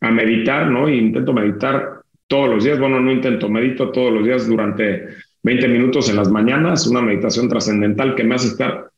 a 0.03 0.11
meditar, 0.11 0.69
¿no? 0.69 0.89
Y 0.89 0.97
intento 0.99 1.33
meditar 1.33 2.01
todos 2.27 2.49
los 2.49 2.63
días. 2.63 2.77
Bueno, 2.77 2.99
no 2.99 3.11
intento, 3.11 3.47
medito 3.49 3.89
todos 3.91 4.11
los 4.11 4.25
días 4.25 4.47
durante 4.47 5.07
20 5.43 5.67
minutos 5.69 6.09
en 6.09 6.17
las 6.17 6.29
mañanas, 6.29 6.85
una 6.87 7.01
meditación 7.01 7.47
trascendental 7.47 8.13
que 8.13 8.23
me 8.23 8.35
hace 8.35 8.49
estar 8.49 8.91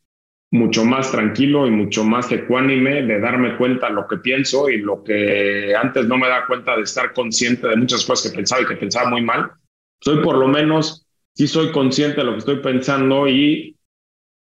mucho 0.52 0.84
más 0.84 1.12
tranquilo 1.12 1.68
y 1.68 1.72
mucho 1.72 2.04
más 2.04 2.32
ecuánime 2.32 3.04
de 3.04 3.20
darme 3.20 3.56
cuenta 3.58 3.90
lo 3.90 4.08
que 4.08 4.18
pienso 4.18 4.70
y 4.70 4.78
lo 4.80 5.04
que 5.04 5.76
antes 5.76 6.08
no 6.08 6.18
me 6.18 6.28
da 6.28 6.46
cuenta 6.48 6.76
de 6.76 6.84
estar 6.84 7.14
consciente 7.14 7.68
de 7.68 7.76
muchas 7.76 8.04
cosas 8.04 8.32
que 8.32 8.38
pensaba 8.38 8.64
y 8.64 8.66
que 8.66 8.76
pensaba 8.76 9.10
muy 9.10 9.22
mal. 9.22 9.52
Soy 10.00 10.24
por 10.24 10.38
lo 10.38 10.48
menos, 10.48 11.08
sí 11.34 11.48
soy 11.48 11.72
consciente 11.72 12.18
de 12.18 12.24
lo 12.24 12.32
que 12.34 12.40
estoy 12.40 12.58
pensando 12.62 13.28
y 13.28 13.75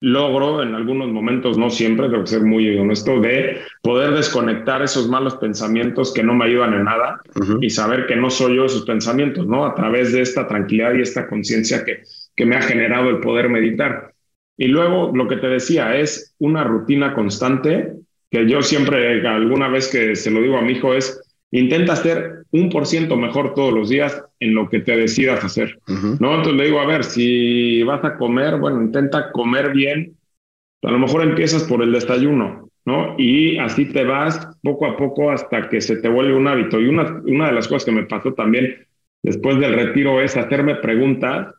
logro 0.02 0.64
en 0.64 0.76
algunos 0.76 1.10
momentos, 1.10 1.58
no 1.58 1.70
siempre, 1.70 2.10
tengo 2.10 2.24
que 2.24 2.30
ser 2.30 2.44
muy 2.44 2.78
honesto, 2.78 3.20
de 3.20 3.60
poder 3.82 4.12
desconectar 4.12 4.82
esos 4.82 5.10
malos 5.10 5.36
pensamientos 5.36 6.14
que 6.14 6.24
no 6.24 6.34
me 6.34 6.46
ayudan 6.46 6.74
en 6.74 6.86
nada 6.86 7.22
y 7.62 7.70
saber 7.70 8.08
que 8.08 8.16
no 8.16 8.30
soy 8.30 8.56
yo 8.56 8.66
esos 8.66 8.86
pensamientos, 8.86 9.46
¿no? 9.46 9.66
A 9.66 9.76
través 9.76 10.14
de 10.14 10.22
esta 10.22 10.48
tranquilidad 10.48 10.94
y 10.94 11.02
esta 11.02 11.28
conciencia 11.28 11.84
que, 11.84 12.04
que 12.36 12.46
me 12.46 12.56
ha 12.56 12.62
generado 12.62 13.10
el 13.10 13.20
poder 13.20 13.50
meditar. 13.50 14.14
Y 14.58 14.68
luego 14.68 15.12
lo 15.14 15.28
que 15.28 15.38
te 15.38 15.48
decía 15.48 15.96
es 15.96 16.36
una 16.40 16.64
rutina 16.64 17.14
constante 17.14 17.94
que 18.32 18.48
yo 18.48 18.62
siempre, 18.62 19.26
alguna 19.28 19.68
vez 19.70 19.88
que 19.88 20.16
se 20.16 20.32
lo 20.32 20.42
digo 20.42 20.58
a 20.58 20.62
mi 20.62 20.74
hijo, 20.74 20.94
es 20.94 21.22
intenta 21.52 21.96
ser 21.96 22.39
un 22.52 22.70
por 22.70 22.86
ciento 22.86 23.16
mejor 23.16 23.54
todos 23.54 23.74
los 23.74 23.90
días 23.90 24.24
en 24.40 24.56
lo 24.56 24.70
que 24.70 24.80
te 24.80 24.96
decidas 24.96 25.44
hacer, 25.44 25.80
¿no? 25.88 26.36
Entonces 26.36 26.54
le 26.54 26.66
digo, 26.66 26.80
a 26.80 26.86
ver, 26.86 27.04
si 27.04 27.84
vas 27.84 28.04
a 28.04 28.18
comer, 28.18 28.58
bueno, 28.58 28.82
intenta 28.82 29.32
comer 29.32 29.72
bien, 29.72 30.18
a 30.84 30.92
lo 30.92 31.00
mejor 31.00 31.24
empiezas 31.24 31.64
por 31.64 31.84
el 31.84 31.92
desayuno, 31.92 32.70
¿no? 32.86 33.16
Y 33.18 33.58
así 33.58 33.86
te 33.86 34.04
vas 34.04 34.48
poco 34.64 34.88
a 34.88 34.98
poco 34.98 35.32
hasta 35.32 35.70
que 35.70 35.82
se 35.82 35.98
te 35.98 36.10
vuelve 36.10 36.36
un 36.36 36.48
hábito. 36.48 36.80
Y 36.80 36.88
una, 36.88 37.22
una 37.26 37.48
de 37.48 37.54
las 37.54 37.68
cosas 37.68 37.86
que 37.86 37.92
me 37.92 38.06
pasó 38.06 38.34
también 38.34 38.88
después 39.22 39.60
del 39.60 39.74
retiro 39.74 40.22
es 40.22 40.38
hacerme 40.38 40.76
preguntas 40.76 41.54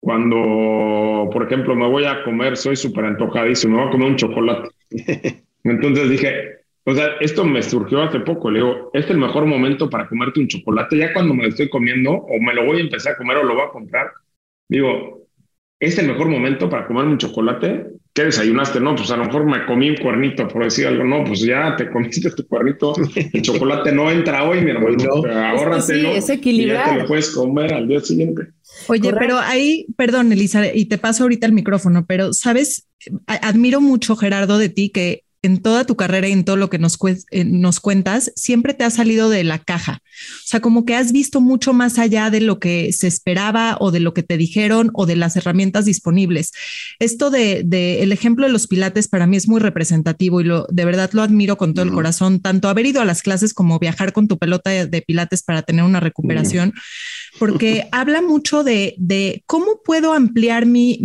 cuando, 0.00 1.28
por 1.32 1.44
ejemplo, 1.44 1.74
me 1.74 1.88
voy 1.88 2.04
a 2.04 2.22
comer, 2.22 2.56
soy 2.56 2.76
súper 2.76 3.06
antojadísimo, 3.06 3.76
me 3.76 3.82
voy 3.82 3.88
a 3.88 3.92
comer 3.92 4.08
un 4.08 4.16
chocolate. 4.16 4.68
Entonces 5.64 6.10
dije, 6.10 6.65
o 6.88 6.94
sea, 6.94 7.16
esto 7.20 7.44
me 7.44 7.62
surgió 7.62 8.00
hace 8.02 8.20
poco. 8.20 8.48
Le 8.48 8.60
digo, 8.60 8.90
es 8.92 9.10
el 9.10 9.18
mejor 9.18 9.44
momento 9.44 9.90
para 9.90 10.08
comerte 10.08 10.38
un 10.38 10.46
chocolate. 10.46 10.96
Ya 10.96 11.12
cuando 11.12 11.34
me 11.34 11.42
lo 11.42 11.48
estoy 11.48 11.68
comiendo, 11.68 12.12
o 12.12 12.40
me 12.40 12.54
lo 12.54 12.64
voy 12.64 12.78
a 12.78 12.82
empezar 12.82 13.14
a 13.14 13.16
comer 13.16 13.38
o 13.38 13.42
lo 13.42 13.54
voy 13.54 13.64
a 13.64 13.70
comprar, 13.70 14.12
digo, 14.68 15.26
es 15.80 15.98
el 15.98 16.06
mejor 16.06 16.28
momento 16.28 16.70
para 16.70 16.86
comer 16.86 17.06
un 17.06 17.18
chocolate. 17.18 17.88
¿Qué 18.14 18.24
desayunaste? 18.24 18.78
No, 18.80 18.94
pues 18.94 19.10
a 19.10 19.16
lo 19.16 19.24
mejor 19.24 19.44
me 19.44 19.66
comí 19.66 19.90
un 19.90 19.96
cuernito, 19.96 20.46
por 20.46 20.62
decir 20.62 20.86
algo. 20.86 21.02
No, 21.02 21.24
pues 21.24 21.40
ya 21.40 21.74
te 21.76 21.90
comiste 21.90 22.30
tu 22.30 22.46
cuernito. 22.46 22.94
El 23.32 23.42
chocolate 23.42 23.90
no 23.90 24.08
entra 24.08 24.44
hoy, 24.44 24.60
mi 24.60 24.70
hermano. 24.70 24.96
No. 24.96 25.28
Ahórratelo. 25.28 26.12
Sí, 26.12 26.32
es. 26.32 26.46
Y 26.46 26.66
ya 26.66 26.84
te 26.84 27.00
lo 27.00 27.06
puedes 27.06 27.30
comer 27.30 27.74
al 27.74 27.88
día 27.88 28.00
siguiente. 28.00 28.44
Oye, 28.86 29.12
pero 29.18 29.38
ahí, 29.38 29.86
perdón, 29.96 30.32
Elisa, 30.32 30.72
y 30.72 30.84
te 30.84 30.98
paso 30.98 31.24
ahorita 31.24 31.46
el 31.46 31.52
micrófono, 31.52 32.06
pero 32.06 32.32
sabes, 32.32 32.88
admiro 33.26 33.80
mucho, 33.80 34.16
Gerardo, 34.16 34.56
de 34.58 34.68
ti 34.68 34.90
que 34.90 35.25
en 35.42 35.62
toda 35.62 35.84
tu 35.84 35.96
carrera 35.96 36.28
y 36.28 36.32
en 36.32 36.44
todo 36.44 36.56
lo 36.56 36.70
que 36.70 36.78
nos, 36.78 36.98
eh, 37.30 37.44
nos 37.44 37.80
cuentas, 37.80 38.32
siempre 38.36 38.74
te 38.74 38.84
ha 38.84 38.90
salido 38.90 39.28
de 39.28 39.44
la 39.44 39.58
caja. 39.58 40.02
O 40.02 40.46
sea, 40.46 40.60
como 40.60 40.84
que 40.84 40.94
has 40.94 41.12
visto 41.12 41.40
mucho 41.40 41.72
más 41.72 41.98
allá 41.98 42.30
de 42.30 42.40
lo 42.40 42.58
que 42.58 42.92
se 42.92 43.06
esperaba 43.06 43.76
o 43.80 43.90
de 43.90 44.00
lo 44.00 44.14
que 44.14 44.22
te 44.22 44.36
dijeron 44.36 44.90
o 44.94 45.06
de 45.06 45.16
las 45.16 45.36
herramientas 45.36 45.84
disponibles. 45.84 46.52
Esto 46.98 47.30
de, 47.30 47.60
el 48.02 48.12
ejemplo 48.12 48.46
de 48.46 48.52
los 48.52 48.66
pilates 48.66 49.08
para 49.08 49.26
mí 49.26 49.36
es 49.36 49.48
muy 49.48 49.60
representativo 49.60 50.40
y 50.40 50.44
lo, 50.44 50.66
de 50.70 50.84
verdad 50.84 51.10
lo 51.12 51.22
admiro 51.22 51.56
con 51.56 51.74
todo 51.74 51.84
el 51.84 51.92
corazón, 51.92 52.40
tanto 52.40 52.68
haber 52.68 52.86
ido 52.86 53.00
a 53.00 53.04
las 53.04 53.22
clases 53.22 53.54
como 53.54 53.78
viajar 53.78 54.12
con 54.12 54.28
tu 54.28 54.38
pelota 54.38 54.70
de, 54.70 55.02
pilates 55.02 55.42
para 55.42 55.62
tener 55.62 55.84
una 55.84 56.00
recuperación, 56.00 56.72
porque 57.38 57.86
habla 57.92 58.22
mucho 58.22 58.64
de, 58.64 58.96
cómo 59.46 59.80
puedo 59.84 60.12
ampliar 60.12 60.66
mi, 60.66 60.98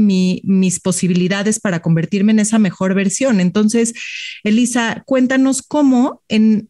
mis 0.44 0.80
posibilidades 0.80 1.60
para 1.60 1.82
convertirme 1.82 2.32
en 2.32 2.40
esa 2.40 2.60
mejor 2.60 2.96
versión. 2.96 3.40
Entonces, 3.40 3.94
Elisa, 4.44 5.04
cuéntanos 5.06 5.62
cómo 5.62 6.22
en, 6.28 6.70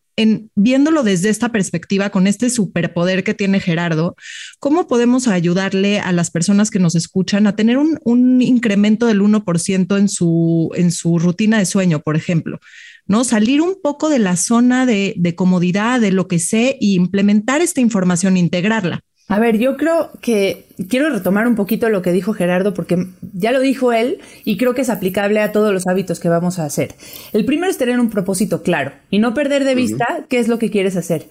viéndolo 0.55 1.03
desde 1.03 1.29
esta 1.29 1.49
perspectiva, 1.49 2.09
con 2.09 2.27
este 2.27 2.49
superpoder 2.49 3.23
que 3.23 3.33
tiene 3.33 3.59
Gerardo, 3.59 4.15
¿cómo 4.59 4.87
podemos 4.87 5.27
ayudarle 5.27 5.99
a 5.99 6.11
las 6.11 6.31
personas 6.31 6.69
que 6.69 6.79
nos 6.79 6.95
escuchan 6.95 7.47
a 7.47 7.55
tener 7.55 7.77
un, 7.77 8.41
incremento 8.41 9.07
del 9.07 9.21
1% 9.21 9.97
en 9.97 10.09
su, 10.09 10.71
en 10.75 10.91
su 10.91 11.19
rutina 11.19 11.59
de 11.59 11.65
sueño, 11.65 11.99
por 11.99 12.15
ejemplo? 12.15 12.59
¿no? 13.07 13.23
Salir 13.23 13.61
un 13.61 13.77
poco 13.81 14.09
de 14.09 14.19
la 14.19 14.35
zona 14.35 14.85
de, 14.85 15.15
de 15.17 15.35
comodidad, 15.35 15.99
de 15.99 16.11
lo 16.11 16.27
que 16.27 16.39
sé, 16.39 16.77
y 16.79 16.95
implementar 16.95 17.61
esta 17.61 17.81
información, 17.81 18.37
integrarla. 18.37 19.01
A 19.31 19.39
ver, 19.39 19.57
yo 19.57 19.77
creo 19.77 20.11
que 20.19 20.65
quiero 20.89 21.09
retomar 21.09 21.47
un 21.47 21.55
poquito 21.55 21.87
lo 21.87 22.01
que 22.01 22.11
dijo 22.11 22.33
Gerardo, 22.33 22.73
porque 22.73 22.97
ya 23.31 23.53
lo 23.53 23.61
dijo 23.61 23.93
él 23.93 24.19
y 24.43 24.57
creo 24.57 24.73
que 24.73 24.81
es 24.81 24.89
aplicable 24.89 25.39
a 25.39 25.53
todos 25.53 25.71
los 25.71 25.87
hábitos 25.87 26.19
que 26.19 26.27
vamos 26.27 26.59
a 26.59 26.65
hacer. 26.65 26.95
El 27.31 27.45
primero 27.45 27.71
es 27.71 27.77
tener 27.77 27.97
un 28.01 28.09
propósito 28.09 28.61
claro 28.61 28.91
y 29.09 29.19
no 29.19 29.33
perder 29.33 29.63
de 29.63 29.73
vista 29.73 30.25
qué 30.27 30.39
es 30.39 30.49
lo 30.49 30.59
que 30.59 30.69
quieres 30.69 30.97
hacer. 30.97 31.27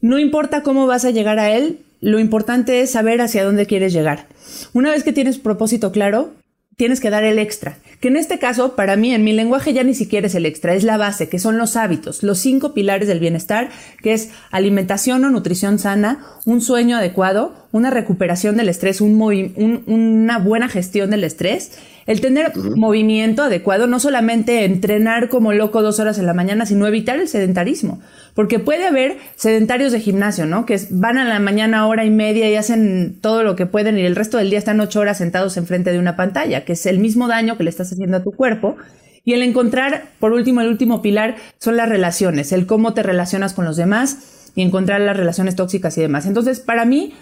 No 0.00 0.18
importa 0.18 0.62
cómo 0.62 0.86
vas 0.86 1.04
a 1.04 1.10
llegar 1.10 1.38
a 1.38 1.54
él, 1.54 1.80
lo 2.00 2.20
importante 2.20 2.80
es 2.80 2.92
saber 2.92 3.20
hacia 3.20 3.44
dónde 3.44 3.66
quieres 3.66 3.92
llegar. 3.92 4.28
Una 4.72 4.90
vez 4.90 5.04
que 5.04 5.12
tienes 5.12 5.36
propósito 5.36 5.92
claro, 5.92 6.32
tienes 6.76 7.00
que 7.00 7.10
dar 7.10 7.24
el 7.24 7.38
extra. 7.38 7.78
Que 8.00 8.08
en 8.08 8.16
este 8.16 8.38
caso, 8.38 8.76
para 8.76 8.96
mí, 8.96 9.14
en 9.14 9.24
mi 9.24 9.32
lenguaje 9.32 9.72
ya 9.72 9.82
ni 9.82 9.94
siquiera 9.94 10.26
es 10.26 10.34
el 10.34 10.44
extra, 10.44 10.74
es 10.74 10.84
la 10.84 10.98
base, 10.98 11.28
que 11.28 11.38
son 11.38 11.56
los 11.56 11.76
hábitos, 11.76 12.22
los 12.22 12.38
cinco 12.38 12.74
pilares 12.74 13.08
del 13.08 13.20
bienestar, 13.20 13.70
que 14.02 14.12
es 14.12 14.30
alimentación 14.50 15.24
o 15.24 15.30
nutrición 15.30 15.78
sana, 15.78 16.24
un 16.44 16.60
sueño 16.60 16.98
adecuado, 16.98 17.65
una 17.76 17.90
recuperación 17.90 18.56
del 18.56 18.68
estrés, 18.68 19.00
una 19.00 20.38
buena 20.38 20.68
gestión 20.68 21.10
del 21.10 21.24
estrés 21.24 21.78
el 22.06 22.20
tener 22.20 22.52
movimiento 22.56 23.42
adecuado, 23.42 23.88
no 23.88 23.98
solamente 23.98 24.64
entrenar 24.64 25.28
como 25.28 25.52
loco 25.52 25.82
dos 25.82 25.98
horas 25.98 26.18
en 26.18 26.26
la 26.26 26.34
mañana, 26.34 26.64
sino 26.64 26.86
evitar 26.86 27.18
el 27.18 27.26
sedentarismo. 27.26 28.00
Porque 28.34 28.60
puede 28.60 28.86
haber 28.86 29.16
sedentarios 29.34 29.90
de 29.90 30.00
gimnasio, 30.00 30.46
¿no? 30.46 30.66
Que 30.66 30.80
van 30.90 31.18
a 31.18 31.24
la 31.24 31.40
mañana 31.40 31.86
hora 31.88 32.04
y 32.04 32.10
media 32.10 32.48
y 32.48 32.54
hacen 32.54 33.18
todo 33.20 33.42
lo 33.42 33.56
que 33.56 33.66
pueden 33.66 33.98
y 33.98 34.02
el 34.02 34.14
resto 34.14 34.38
del 34.38 34.50
día 34.50 34.58
están 34.58 34.80
ocho 34.80 35.00
horas 35.00 35.18
sentados 35.18 35.56
enfrente 35.56 35.90
de 35.90 35.98
una 35.98 36.14
pantalla, 36.14 36.64
que 36.64 36.74
es 36.74 36.86
el 36.86 37.00
mismo 37.00 37.26
daño 37.26 37.56
que 37.56 37.64
le 37.64 37.70
estás 37.70 37.92
haciendo 37.92 38.18
a 38.18 38.22
tu 38.22 38.30
cuerpo. 38.30 38.76
Y 39.24 39.32
el 39.32 39.42
encontrar, 39.42 40.04
por 40.20 40.32
último, 40.32 40.60
el 40.60 40.68
último 40.68 41.02
pilar 41.02 41.34
son 41.58 41.76
las 41.76 41.88
relaciones, 41.88 42.52
el 42.52 42.66
cómo 42.66 42.94
te 42.94 43.02
relacionas 43.02 43.52
con 43.52 43.64
los 43.64 43.76
demás 43.76 44.50
y 44.54 44.62
encontrar 44.62 45.00
las 45.00 45.16
relaciones 45.16 45.56
tóxicas 45.56 45.98
y 45.98 46.02
demás. 46.02 46.26
Entonces, 46.26 46.60
para 46.60 46.84
mí, 46.84 47.14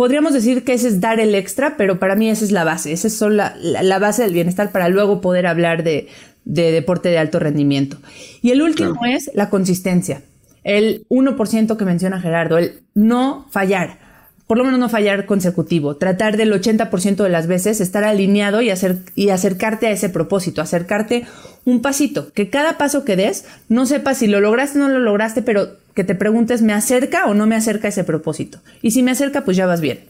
podríamos 0.00 0.32
decir 0.32 0.64
que 0.64 0.72
ese 0.72 0.88
es 0.88 1.02
dar 1.02 1.20
el 1.20 1.34
extra, 1.34 1.76
pero 1.76 1.98
para 1.98 2.16
mí 2.16 2.30
esa 2.30 2.42
es 2.42 2.52
la 2.52 2.64
base, 2.64 2.90
esa 2.90 3.06
es 3.06 3.20
la, 3.20 3.54
la, 3.60 3.98
base 3.98 4.22
del 4.22 4.32
bienestar 4.32 4.72
para 4.72 4.88
luego 4.88 5.20
poder 5.20 5.46
hablar 5.46 5.84
de, 5.84 6.08
deporte 6.46 7.10
de 7.10 7.18
alto 7.18 7.38
rendimiento. 7.38 7.98
Y 8.40 8.50
el 8.50 8.62
último 8.62 8.98
es 9.04 9.30
la 9.34 9.50
consistencia, 9.50 10.22
el 10.64 11.04
1% 11.10 11.76
que 11.76 11.84
menciona 11.84 12.18
Gerardo, 12.18 12.56
el 12.56 12.80
no 12.94 13.46
fallar, 13.50 13.98
por 14.50 14.58
lo 14.58 14.64
menos 14.64 14.80
no 14.80 14.88
fallar 14.88 15.26
consecutivo, 15.26 15.94
tratar 15.94 16.36
del 16.36 16.52
80% 16.52 17.22
de 17.22 17.28
las 17.28 17.46
veces 17.46 17.80
estar 17.80 18.02
alineado 18.02 18.60
y, 18.62 18.72
y 19.14 19.28
acercarte 19.28 19.86
a 19.86 19.92
ese 19.92 20.08
propósito, 20.08 20.60
acercarte 20.60 21.24
un 21.64 21.82
pasito, 21.82 22.32
que 22.32 22.50
cada 22.50 22.76
paso 22.76 23.04
que 23.04 23.14
des 23.14 23.44
no 23.68 23.86
sepas 23.86 24.18
si 24.18 24.26
lo 24.26 24.40
lograste 24.40 24.80
o 24.80 24.82
no 24.82 24.88
lo 24.88 24.98
lograste, 24.98 25.42
pero 25.42 25.76
que 25.94 26.02
te 26.02 26.16
preguntes, 26.16 26.62
¿me 26.62 26.72
acerca 26.72 27.26
o 27.26 27.34
no 27.34 27.46
me 27.46 27.54
acerca 27.54 27.86
ese 27.86 28.02
propósito? 28.02 28.58
Y 28.82 28.90
si 28.90 29.04
me 29.04 29.12
acerca, 29.12 29.44
pues 29.44 29.56
ya 29.56 29.66
vas 29.66 29.80
bien. 29.80 30.00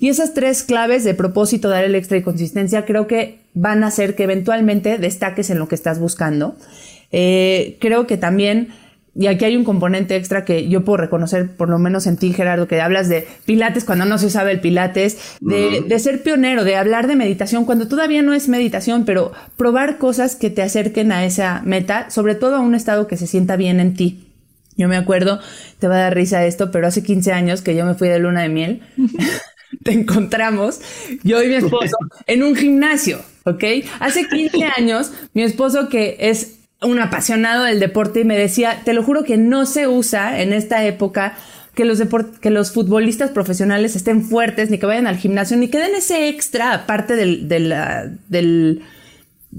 Y 0.00 0.08
esas 0.08 0.34
tres 0.34 0.64
claves 0.64 1.04
de 1.04 1.14
propósito, 1.14 1.68
dar 1.68 1.84
el 1.84 1.94
extra 1.94 2.18
y 2.18 2.22
consistencia, 2.22 2.86
creo 2.86 3.06
que 3.06 3.38
van 3.54 3.84
a 3.84 3.86
hacer 3.86 4.16
que 4.16 4.24
eventualmente 4.24 4.98
destaques 4.98 5.48
en 5.48 5.60
lo 5.60 5.68
que 5.68 5.76
estás 5.76 6.00
buscando. 6.00 6.56
Eh, 7.12 7.76
creo 7.80 8.08
que 8.08 8.16
también, 8.16 8.70
y 9.18 9.28
aquí 9.28 9.46
hay 9.46 9.56
un 9.56 9.64
componente 9.64 10.14
extra 10.14 10.44
que 10.44 10.68
yo 10.68 10.84
puedo 10.84 10.98
reconocer, 10.98 11.50
por 11.50 11.70
lo 11.70 11.78
menos 11.78 12.06
en 12.06 12.18
ti, 12.18 12.32
Gerardo, 12.34 12.68
que 12.68 12.80
hablas 12.80 13.08
de 13.08 13.26
pilates 13.46 13.84
cuando 13.84 14.04
no 14.04 14.18
se 14.18 14.28
sabe 14.28 14.52
el 14.52 14.60
pilates, 14.60 15.36
de, 15.40 15.82
de 15.86 15.98
ser 15.98 16.22
pionero, 16.22 16.64
de 16.64 16.76
hablar 16.76 17.06
de 17.06 17.16
meditación 17.16 17.64
cuando 17.64 17.88
todavía 17.88 18.20
no 18.20 18.34
es 18.34 18.48
meditación, 18.48 19.04
pero 19.06 19.32
probar 19.56 19.96
cosas 19.96 20.36
que 20.36 20.50
te 20.50 20.62
acerquen 20.62 21.12
a 21.12 21.24
esa 21.24 21.62
meta, 21.64 22.10
sobre 22.10 22.34
todo 22.34 22.56
a 22.56 22.60
un 22.60 22.74
estado 22.74 23.06
que 23.06 23.16
se 23.16 23.26
sienta 23.26 23.56
bien 23.56 23.80
en 23.80 23.94
ti. 23.94 24.22
Yo 24.76 24.88
me 24.88 24.96
acuerdo, 24.96 25.40
te 25.78 25.88
va 25.88 25.94
a 25.94 26.00
dar 26.00 26.14
risa 26.14 26.44
esto, 26.44 26.70
pero 26.70 26.86
hace 26.86 27.02
15 27.02 27.32
años 27.32 27.62
que 27.62 27.74
yo 27.74 27.86
me 27.86 27.94
fui 27.94 28.08
de 28.08 28.18
luna 28.18 28.42
de 28.42 28.50
miel, 28.50 28.82
te 29.82 29.92
encontramos, 29.92 30.80
yo 31.22 31.42
y 31.42 31.48
mi 31.48 31.54
esposo, 31.54 31.96
en 32.26 32.42
un 32.42 32.54
gimnasio, 32.54 33.20
¿ok? 33.44 33.64
Hace 33.98 34.28
15 34.28 34.64
años, 34.76 35.12
mi 35.32 35.42
esposo 35.42 35.88
que 35.88 36.16
es 36.20 36.56
un 36.82 36.98
apasionado 36.98 37.64
del 37.64 37.80
deporte 37.80 38.20
y 38.20 38.24
me 38.24 38.38
decía, 38.38 38.82
te 38.84 38.92
lo 38.92 39.02
juro 39.02 39.24
que 39.24 39.36
no 39.36 39.66
se 39.66 39.86
usa 39.88 40.40
en 40.40 40.52
esta 40.52 40.84
época 40.84 41.36
que 41.74 41.84
los, 41.84 42.02
que 42.40 42.50
los 42.50 42.72
futbolistas 42.72 43.30
profesionales 43.30 43.96
estén 43.96 44.22
fuertes, 44.24 44.70
ni 44.70 44.78
que 44.78 44.86
vayan 44.86 45.06
al 45.06 45.18
gimnasio, 45.18 45.56
ni 45.56 45.68
que 45.68 45.78
den 45.78 45.94
ese 45.94 46.28
extra 46.28 46.72
aparte 46.72 47.16
del, 47.16 47.48
del 47.48 48.82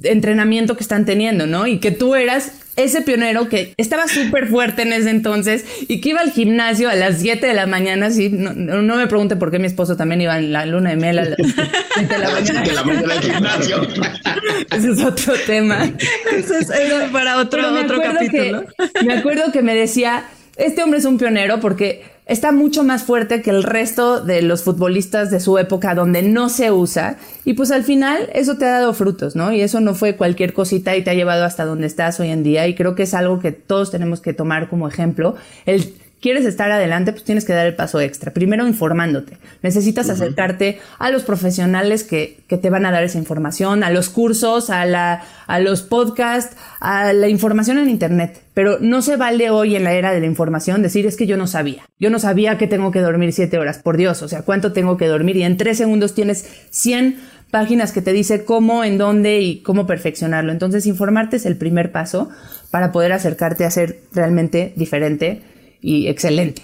entrenamiento 0.04 0.76
que 0.76 0.84
están 0.84 1.06
teniendo, 1.06 1.46
¿no? 1.46 1.68
Y 1.68 1.80
que 1.80 1.92
tú 1.92 2.16
eras 2.16 2.52
ese 2.78 3.02
pionero 3.02 3.50
que 3.50 3.74
estaba 3.78 4.08
súper 4.08 4.48
fuerte 4.48 4.84
en 4.84 4.94
ese 4.94 5.10
entonces 5.10 5.66
y 5.88 6.00
que 6.00 6.10
iba 6.10 6.22
al 6.22 6.32
gimnasio 6.32 6.90
a 6.90 6.96
las 6.96 7.20
7 7.20 7.46
de 7.46 7.54
la 7.54 7.66
mañana. 7.66 8.12
Sí, 8.12 8.30
no, 8.30 8.54
no, 8.54 8.96
me 8.96 9.08
pregunte 9.08 9.36
por 9.36 9.52
qué 9.52 9.60
mi 9.60 9.68
esposo 9.68 9.98
también 9.98 10.22
iba 10.22 10.38
en 10.38 10.54
la 10.54 10.66
luna 10.66 10.92
de 10.92 10.96
miel 10.96 11.20
a 11.20 11.26
las 11.26 11.38
7 11.96 12.14
de 12.14 12.20
la 12.20 12.30
mañana. 12.30 12.62
de 12.62 12.74
la 12.74 12.84
mañana 12.84 13.14
al 13.14 13.20
gimnasio. 13.22 13.82
Ese 14.72 14.92
es 14.92 15.04
otro 15.04 15.34
tema. 15.46 15.92
Eso 16.32 16.56
es 16.56 16.70
para 17.12 17.38
otro, 17.38 17.62
otro 17.74 18.02
capítulo. 18.02 18.64
me 19.06 19.14
acuerdo 19.16 19.52
que 19.52 19.62
me 19.62 19.76
decía, 19.76 20.26
este 20.56 20.84
hombre 20.84 21.00
es 21.00 21.06
un 21.06 21.18
pionero 21.18 21.60
porque 21.60 22.17
está 22.28 22.52
mucho 22.52 22.84
más 22.84 23.04
fuerte 23.04 23.42
que 23.42 23.50
el 23.50 23.64
resto 23.64 24.22
de 24.22 24.42
los 24.42 24.64
futbolistas 24.64 25.32
de 25.32 25.40
su 25.40 25.58
época 25.58 25.96
donde 25.96 26.22
no 26.22 26.50
se 26.50 26.72
usa. 26.72 27.18
Y 27.46 27.54
pues 27.54 27.72
al 27.72 27.84
final 27.84 28.30
eso 28.34 28.58
te 28.58 28.66
ha 28.66 28.72
dado 28.72 28.94
frutos, 28.94 29.36
¿no? 29.36 29.52
Y 29.54 29.62
eso 29.62 29.80
no 29.80 29.96
fue 29.96 30.16
cualquier 30.16 30.54
cosita 30.54 30.96
y 30.96 31.04
te 31.04 31.10
ha 31.10 31.14
llevado 31.14 31.46
hasta 31.46 31.66
donde 31.66 31.88
estás 31.88 32.20
hoy 32.20 32.30
en 32.30 32.44
día. 32.44 32.68
Y 32.68 32.76
creo 32.76 32.96
que 32.96 33.04
es 33.04 33.14
algo 33.14 33.40
que 33.40 33.52
todos 33.52 33.92
tenemos 33.92 34.22
que 34.22 34.34
tomar 34.34 34.70
como 34.70 34.88
ejemplo, 34.88 35.36
el 35.66 35.94
quieres 36.22 36.46
estar 36.46 36.72
adelante, 36.72 37.12
pues 37.12 37.24
tienes 37.24 37.46
que 37.46 37.54
dar 37.54 37.68
el 37.68 37.76
paso 37.76 38.00
extra. 38.02 38.34
Primero 38.34 38.68
informándote. 38.68 39.38
Necesitas 39.62 40.10
acercarte 40.10 40.80
a 41.00 41.10
los 41.10 41.24
profesionales 41.24 42.04
que, 42.04 42.40
que, 42.48 42.58
te 42.58 42.70
van 42.70 42.86
a 42.86 42.92
dar 42.92 43.04
esa 43.04 43.18
información, 43.18 43.84
a 43.84 43.90
los 43.90 44.10
cursos, 44.10 44.70
a, 44.70 44.86
la, 44.86 45.24
a 45.46 45.60
los 45.60 45.84
podcasts, 45.84 46.56
a 46.80 47.14
la 47.14 47.28
información 47.28 47.78
en 47.78 47.90
Internet. 47.90 48.42
Pero 48.54 48.78
no 48.80 49.02
se 49.02 49.18
vale 49.18 49.50
hoy 49.50 49.76
en 49.76 49.84
la 49.84 49.94
era 49.94 50.12
de 50.12 50.20
la 50.20 50.26
información 50.26 50.82
decir 50.82 51.06
es 51.06 51.16
que 51.16 51.28
yo 51.28 51.38
no 51.38 51.48
sabía. 51.48 51.84
Yo 52.00 52.10
no 52.10 52.20
sabía 52.20 52.58
que 52.58 52.68
tengo 52.68 52.92
que 52.92 53.02
dormir 53.02 53.34
siete 53.34 53.60
horas. 53.60 53.80
Por 53.80 53.98
Dios, 53.98 54.22
o 54.24 54.28
sea, 54.28 54.42
¿cuánto 54.42 54.74
tengo 54.74 54.98
que 54.98 55.08
dormir? 55.08 55.38
Y 55.38 55.44
en 55.44 55.58
tres 55.58 55.78
segundos 55.78 56.16
tienes 56.16 56.50
100 56.72 57.18
páginas 57.52 57.92
que 57.92 58.02
te 58.02 58.12
dice 58.12 58.44
cómo, 58.44 58.84
en 58.84 58.98
dónde 58.98 59.40
y 59.40 59.62
cómo 59.62 59.88
perfeccionarlo. 59.88 60.52
Entonces, 60.52 60.86
informarte 60.86 61.38
es 61.38 61.46
el 61.46 61.58
primer 61.58 61.92
paso 61.92 62.30
para 62.72 62.92
poder 62.92 63.14
acercarte 63.14 63.64
a 63.64 63.72
ser 63.72 64.02
realmente 64.14 64.74
diferente 64.76 65.44
y 65.82 66.08
excelente. 66.08 66.64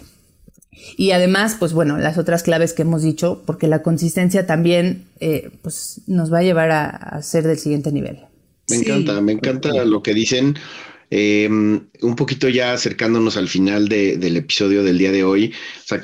Y 0.98 1.12
además, 1.12 1.56
pues 1.60 1.74
bueno, 1.74 1.98
las 1.98 2.18
otras 2.18 2.44
claves 2.44 2.74
que 2.74 2.82
hemos 2.82 3.04
dicho, 3.04 3.44
porque 3.46 3.68
la 3.68 3.84
consistencia 3.84 4.46
también 4.46 5.06
eh, 5.20 5.52
pues, 5.62 6.02
nos 6.08 6.32
va 6.34 6.40
a 6.40 6.44
llevar 6.44 6.72
a, 6.72 7.22
ser 7.22 7.46
del 7.46 7.58
siguiente 7.58 7.92
nivel. 7.92 8.20
Me 8.70 8.78
encanta, 8.78 9.22
me 9.22 9.34
encanta 9.34 9.86
lo 9.86 10.02
que 10.02 10.14
dicen. 10.14 10.56
Em, 11.16 11.90
un 12.02 12.16
poquito 12.16 12.50
ya 12.50 12.74
acercándonos 12.74 13.38
al 13.38 13.48
final 13.48 13.88
del 13.88 14.36
episodio 14.36 14.82
del 14.82 14.98
día 14.98 15.12
de 15.12 15.24
hoy, 15.24 15.54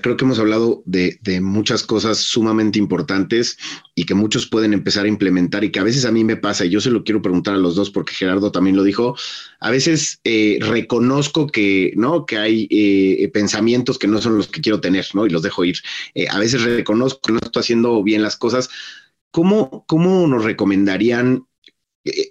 creo 0.03 0.15
que 0.15 0.23
hemos 0.23 0.37
hablado 0.37 0.83
de, 0.85 1.17
muchas 1.41 1.81
cosas 1.81 2.19
sumamente 2.19 2.77
importantes 2.77 3.57
y 3.95 4.05
que 4.05 4.13
muchos 4.13 4.45
pueden 4.45 4.71
empezar 4.71 5.05
a 5.05 5.07
implementar 5.07 5.63
y 5.63 5.71
que 5.71 5.79
a 5.79 5.83
veces 5.83 6.05
a 6.05 6.11
mí 6.11 6.23
me 6.23 6.37
pasa, 6.37 6.63
y 6.63 6.69
yo 6.69 6.79
se 6.79 6.91
lo 6.91 7.03
quiero 7.03 7.23
preguntar 7.23 7.55
a 7.55 7.57
los 7.57 7.73
dos 7.73 7.89
porque 7.89 8.13
Gerardo 8.13 8.51
también 8.51 8.75
lo 8.75 8.83
dijo, 8.83 9.15
a 9.59 9.71
veces 9.71 10.19
eh, 10.25 10.59
reconozco 10.61 11.47
que, 11.47 11.91
¿no? 11.95 12.27
que 12.27 12.37
hay 12.37 12.67
eh, 12.69 13.31
pensamientos 13.33 13.97
que 13.97 14.07
no 14.07 14.21
son 14.21 14.37
los 14.37 14.47
que 14.47 14.61
quiero 14.61 14.79
tener, 14.79 15.07
¿no? 15.15 15.25
Y 15.25 15.31
los 15.31 15.41
dejo 15.41 15.65
ir. 15.65 15.77
Eh, 16.13 16.27
a 16.29 16.37
veces 16.37 16.61
reconozco 16.61 17.21
que 17.25 17.33
no 17.33 17.39
estoy 17.41 17.61
haciendo 17.61 18.03
bien 18.03 18.21
las 18.21 18.37
cosas. 18.37 18.69
¿Cómo, 19.31 19.85
cómo 19.87 20.27
nos 20.27 20.43
recomendarían 20.43 21.45
eh, 21.47 21.48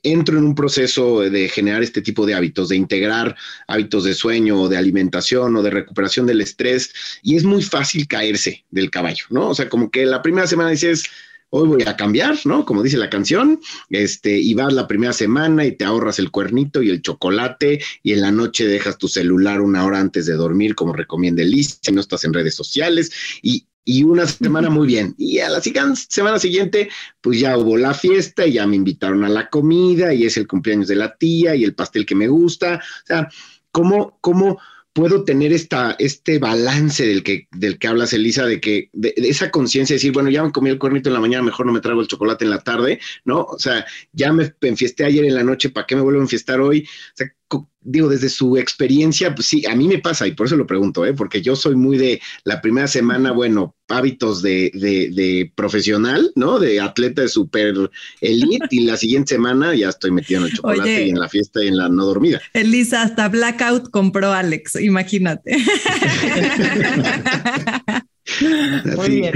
entro 0.02 0.38
en 0.38 0.44
un 0.44 0.54
proceso 0.54 1.20
de 1.20 1.48
generar 1.48 1.82
este 1.82 2.02
tipo 2.02 2.26
de 2.26 2.34
hábitos, 2.34 2.68
de 2.68 2.76
integrar 2.76 3.36
hábitos 3.66 4.04
de 4.04 4.14
sueño 4.14 4.62
o 4.62 4.68
de 4.68 4.76
alimentación 4.76 5.56
o 5.56 5.62
de 5.62 5.70
recuperación 5.70 6.26
del 6.26 6.40
estrés, 6.40 6.92
y 7.22 7.36
es 7.36 7.44
muy 7.44 7.62
fácil 7.62 8.06
caerse 8.06 8.64
del 8.70 8.90
caballo, 8.90 9.24
¿no? 9.30 9.50
O 9.50 9.54
sea, 9.54 9.68
como 9.68 9.90
que 9.90 10.06
la 10.06 10.22
primera 10.22 10.46
semana 10.46 10.70
dices, 10.70 11.04
hoy 11.50 11.68
voy 11.68 11.82
a 11.86 11.96
cambiar, 11.96 12.38
¿no? 12.44 12.64
Como 12.64 12.82
dice 12.82 12.98
la 12.98 13.10
canción, 13.10 13.60
este, 13.90 14.38
y 14.38 14.54
vas 14.54 14.72
la 14.72 14.86
primera 14.86 15.12
semana 15.12 15.64
y 15.64 15.72
te 15.72 15.84
ahorras 15.84 16.18
el 16.18 16.30
cuernito 16.30 16.82
y 16.82 16.90
el 16.90 17.02
chocolate, 17.02 17.80
y 18.02 18.12
en 18.12 18.20
la 18.20 18.30
noche 18.30 18.66
dejas 18.66 18.98
tu 18.98 19.08
celular 19.08 19.60
una 19.60 19.84
hora 19.84 20.00
antes 20.00 20.26
de 20.26 20.34
dormir, 20.34 20.74
como 20.74 20.92
recomienda 20.92 21.42
Elisa, 21.42 21.78
no 21.92 22.00
estás 22.00 22.24
en 22.24 22.34
redes 22.34 22.54
sociales, 22.54 23.10
y, 23.42 23.66
y 23.88 24.02
una 24.02 24.26
semana 24.26 24.68
muy 24.68 24.86
bien. 24.86 25.14
Y 25.16 25.38
a 25.38 25.48
la 25.48 25.62
semana 25.62 26.38
siguiente, 26.38 26.90
pues 27.22 27.40
ya 27.40 27.56
hubo 27.56 27.78
la 27.78 27.94
fiesta 27.94 28.46
y 28.46 28.52
ya 28.52 28.66
me 28.66 28.76
invitaron 28.76 29.24
a 29.24 29.30
la 29.30 29.48
comida 29.48 30.12
y 30.12 30.26
es 30.26 30.36
el 30.36 30.46
cumpleaños 30.46 30.88
de 30.88 30.96
la 30.96 31.16
tía 31.16 31.54
y 31.54 31.64
el 31.64 31.74
pastel 31.74 32.04
que 32.04 32.14
me 32.14 32.28
gusta. 32.28 32.82
O 33.04 33.06
sea, 33.06 33.30
¿cómo, 33.72 34.18
cómo 34.20 34.58
puedo 34.92 35.24
tener 35.24 35.54
esta, 35.54 35.96
este 35.98 36.38
balance 36.38 37.06
del 37.06 37.22
que, 37.22 37.48
del 37.52 37.78
que 37.78 37.88
hablas, 37.88 38.12
Elisa, 38.12 38.44
de 38.44 38.60
que 38.60 38.90
de, 38.92 39.14
esa 39.16 39.50
conciencia 39.50 39.94
de 39.94 39.98
decir, 39.98 40.12
bueno, 40.12 40.28
ya 40.28 40.44
me 40.44 40.52
comí 40.52 40.68
el 40.68 40.78
cuernito 40.78 41.08
en 41.08 41.14
la 41.14 41.20
mañana, 41.20 41.44
mejor 41.44 41.64
no 41.64 41.72
me 41.72 41.80
traigo 41.80 42.02
el 42.02 42.08
chocolate 42.08 42.44
en 42.44 42.50
la 42.50 42.60
tarde, 42.60 43.00
¿no? 43.24 43.40
O 43.44 43.58
sea, 43.58 43.86
ya 44.12 44.34
me 44.34 44.52
enfiesté 44.60 45.06
ayer 45.06 45.24
en 45.24 45.34
la 45.34 45.44
noche, 45.44 45.70
¿para 45.70 45.86
qué 45.86 45.96
me 45.96 46.02
vuelvo 46.02 46.20
a 46.20 46.24
enfiestar 46.24 46.60
hoy? 46.60 46.82
O 46.82 47.16
sea, 47.16 47.32
digo, 47.90 48.08
desde 48.08 48.28
su 48.28 48.56
experiencia, 48.56 49.34
pues 49.34 49.46
sí, 49.46 49.64
a 49.66 49.74
mí 49.74 49.88
me 49.88 49.98
pasa 49.98 50.26
y 50.26 50.32
por 50.32 50.46
eso 50.46 50.56
lo 50.56 50.66
pregunto, 50.66 51.06
¿eh? 51.06 51.14
porque 51.14 51.40
yo 51.40 51.56
soy 51.56 51.74
muy 51.74 51.96
de 51.96 52.20
la 52.44 52.60
primera 52.60 52.86
semana, 52.86 53.32
bueno, 53.32 53.74
hábitos 53.88 54.42
de, 54.42 54.70
de, 54.74 55.50
profesional, 55.54 56.30
¿no? 56.34 56.58
De 56.58 56.80
atleta 56.80 57.22
de 57.22 57.28
super 57.28 57.74
elite 58.20 58.66
y 58.70 58.80
la 58.80 58.98
siguiente 58.98 59.34
semana 59.34 59.74
ya 59.74 59.88
estoy 59.88 60.10
metido 60.10 60.40
en 60.40 60.46
el 60.48 60.52
chocolate 60.52 61.06
y 61.06 61.10
en 61.10 61.18
la 61.18 61.28
fiesta 61.28 61.64
y 61.64 61.68
en 61.68 61.78
la 61.78 61.88
no 61.88 62.04
dormida. 62.04 62.42
Elisa, 62.52 63.02
hasta 63.02 63.28
Blackout 63.28 63.90
compró 63.90 64.32
Alex, 64.32 64.74
imagínate. 64.80 65.56
Muy 68.96 69.08
bien. 69.08 69.32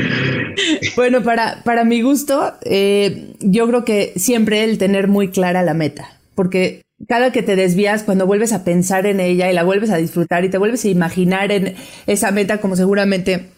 Bueno, 0.97 1.23
para, 1.23 1.63
para 1.65 1.85
mi 1.85 2.03
gusto, 2.03 2.53
eh, 2.63 3.33
yo 3.41 3.67
creo 3.67 3.87
que 3.87 4.13
siempre 4.17 4.65
el 4.65 4.77
tener 4.77 5.09
muy 5.09 5.29
clara 5.29 5.63
la 5.63 5.73
meta, 5.73 6.21
porque 6.35 6.83
cada 7.09 7.33
que 7.33 7.43
te 7.43 7.57
desvías, 7.57 8.03
cuando 8.03 8.27
vuelves 8.27 8.53
a 8.53 8.65
pensar 8.65 9.07
en 9.07 9.21
ella 9.21 9.51
y 9.51 9.55
la 9.55 9.65
vuelves 9.65 9.91
a 9.91 9.97
disfrutar 9.97 10.45
y 10.45 10.51
te 10.51 10.59
vuelves 10.59 10.85
a 10.85 10.89
imaginar 10.89 11.53
en 11.53 11.75
esa 12.07 12.31
meta, 12.31 12.61
como 12.61 12.77
seguramente, 12.77 13.49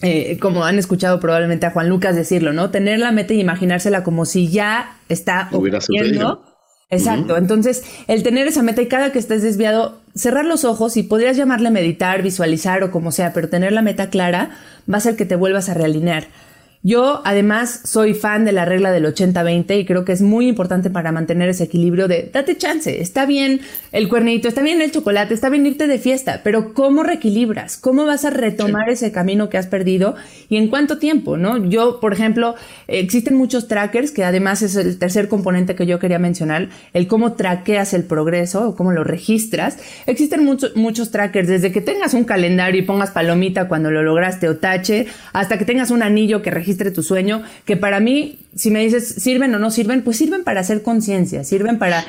eh, 0.00 0.38
como 0.38 0.64
han 0.64 0.78
escuchado 0.78 1.20
probablemente 1.20 1.66
a 1.66 1.70
Juan 1.70 1.88
Lucas 1.88 2.16
decirlo, 2.16 2.52
¿no? 2.52 2.70
Tener 2.70 2.98
la 2.98 3.12
meta 3.12 3.34
y 3.34 3.40
imaginársela 3.40 4.04
como 4.04 4.24
si 4.24 4.48
ya 4.48 4.98
está 5.08 5.48
ocurriendo. 5.52 6.44
Exacto. 6.90 7.36
Entonces, 7.36 7.84
el 8.06 8.22
tener 8.22 8.46
esa 8.46 8.62
meta 8.62 8.80
y 8.80 8.86
cada 8.86 9.12
que 9.12 9.18
estés 9.18 9.42
desviado, 9.42 10.00
cerrar 10.14 10.46
los 10.46 10.64
ojos 10.64 10.96
y 10.96 11.02
podrías 11.02 11.36
llamarle 11.36 11.70
meditar, 11.70 12.22
visualizar 12.22 12.82
o 12.82 12.90
como 12.90 13.12
sea, 13.12 13.34
pero 13.34 13.50
tener 13.50 13.72
la 13.72 13.82
meta 13.82 14.08
clara 14.08 14.50
va 14.90 14.94
a 14.94 14.96
hacer 14.96 15.14
que 15.14 15.26
te 15.26 15.36
vuelvas 15.36 15.68
a 15.68 15.74
realinear. 15.74 16.28
Yo 16.84 17.22
además 17.24 17.80
soy 17.84 18.14
fan 18.14 18.44
de 18.44 18.52
la 18.52 18.64
regla 18.64 18.92
del 18.92 19.04
80-20 19.04 19.80
y 19.80 19.84
creo 19.84 20.04
que 20.04 20.12
es 20.12 20.22
muy 20.22 20.46
importante 20.46 20.90
para 20.90 21.10
mantener 21.10 21.48
ese 21.48 21.64
equilibrio 21.64 22.06
de 22.06 22.30
date 22.32 22.56
chance, 22.56 23.00
está 23.00 23.26
bien 23.26 23.60
el 23.90 24.08
cuernito, 24.08 24.46
está 24.46 24.62
bien 24.62 24.80
el 24.80 24.92
chocolate, 24.92 25.34
está 25.34 25.48
bien 25.48 25.66
irte 25.66 25.88
de 25.88 25.98
fiesta, 25.98 26.42
pero 26.44 26.74
¿cómo 26.74 27.02
reequilibras? 27.02 27.78
¿Cómo 27.78 28.06
vas 28.06 28.24
a 28.24 28.30
retomar 28.30 28.88
ese 28.90 29.10
camino 29.10 29.48
que 29.48 29.58
has 29.58 29.66
perdido 29.66 30.14
y 30.48 30.56
en 30.56 30.68
cuánto 30.68 30.98
tiempo? 30.98 31.36
¿no? 31.36 31.64
Yo, 31.68 31.98
por 31.98 32.12
ejemplo, 32.12 32.54
existen 32.86 33.34
muchos 33.34 33.66
trackers, 33.66 34.12
que 34.12 34.22
además 34.22 34.62
es 34.62 34.76
el 34.76 35.00
tercer 35.00 35.26
componente 35.26 35.74
que 35.74 35.84
yo 35.84 35.98
quería 35.98 36.20
mencionar, 36.20 36.68
el 36.92 37.08
cómo 37.08 37.32
traqueas 37.32 37.92
el 37.92 38.04
progreso 38.04 38.68
o 38.68 38.76
cómo 38.76 38.92
lo 38.92 39.02
registras. 39.02 39.78
Existen 40.06 40.44
muchos, 40.44 40.76
muchos 40.76 41.10
trackers, 41.10 41.48
desde 41.48 41.72
que 41.72 41.80
tengas 41.80 42.14
un 42.14 42.22
calendario 42.22 42.80
y 42.80 42.84
pongas 42.84 43.10
palomita 43.10 43.66
cuando 43.66 43.90
lo 43.90 44.04
lograste 44.04 44.48
o 44.48 44.58
tache, 44.58 45.08
hasta 45.32 45.58
que 45.58 45.64
tengas 45.64 45.90
un 45.90 46.04
anillo 46.04 46.40
que 46.40 46.52
registre 46.52 46.67
registre 46.68 46.90
tu 46.90 47.02
sueño, 47.02 47.42
que 47.64 47.78
para 47.78 47.98
mí, 47.98 48.40
si 48.54 48.70
me 48.70 48.80
dices, 48.80 49.08
¿sirven 49.08 49.54
o 49.54 49.58
no 49.58 49.70
sirven? 49.70 50.02
Pues 50.02 50.18
sirven 50.18 50.44
para 50.44 50.60
hacer 50.60 50.82
conciencia, 50.82 51.42
sirven 51.42 51.78
para 51.78 52.04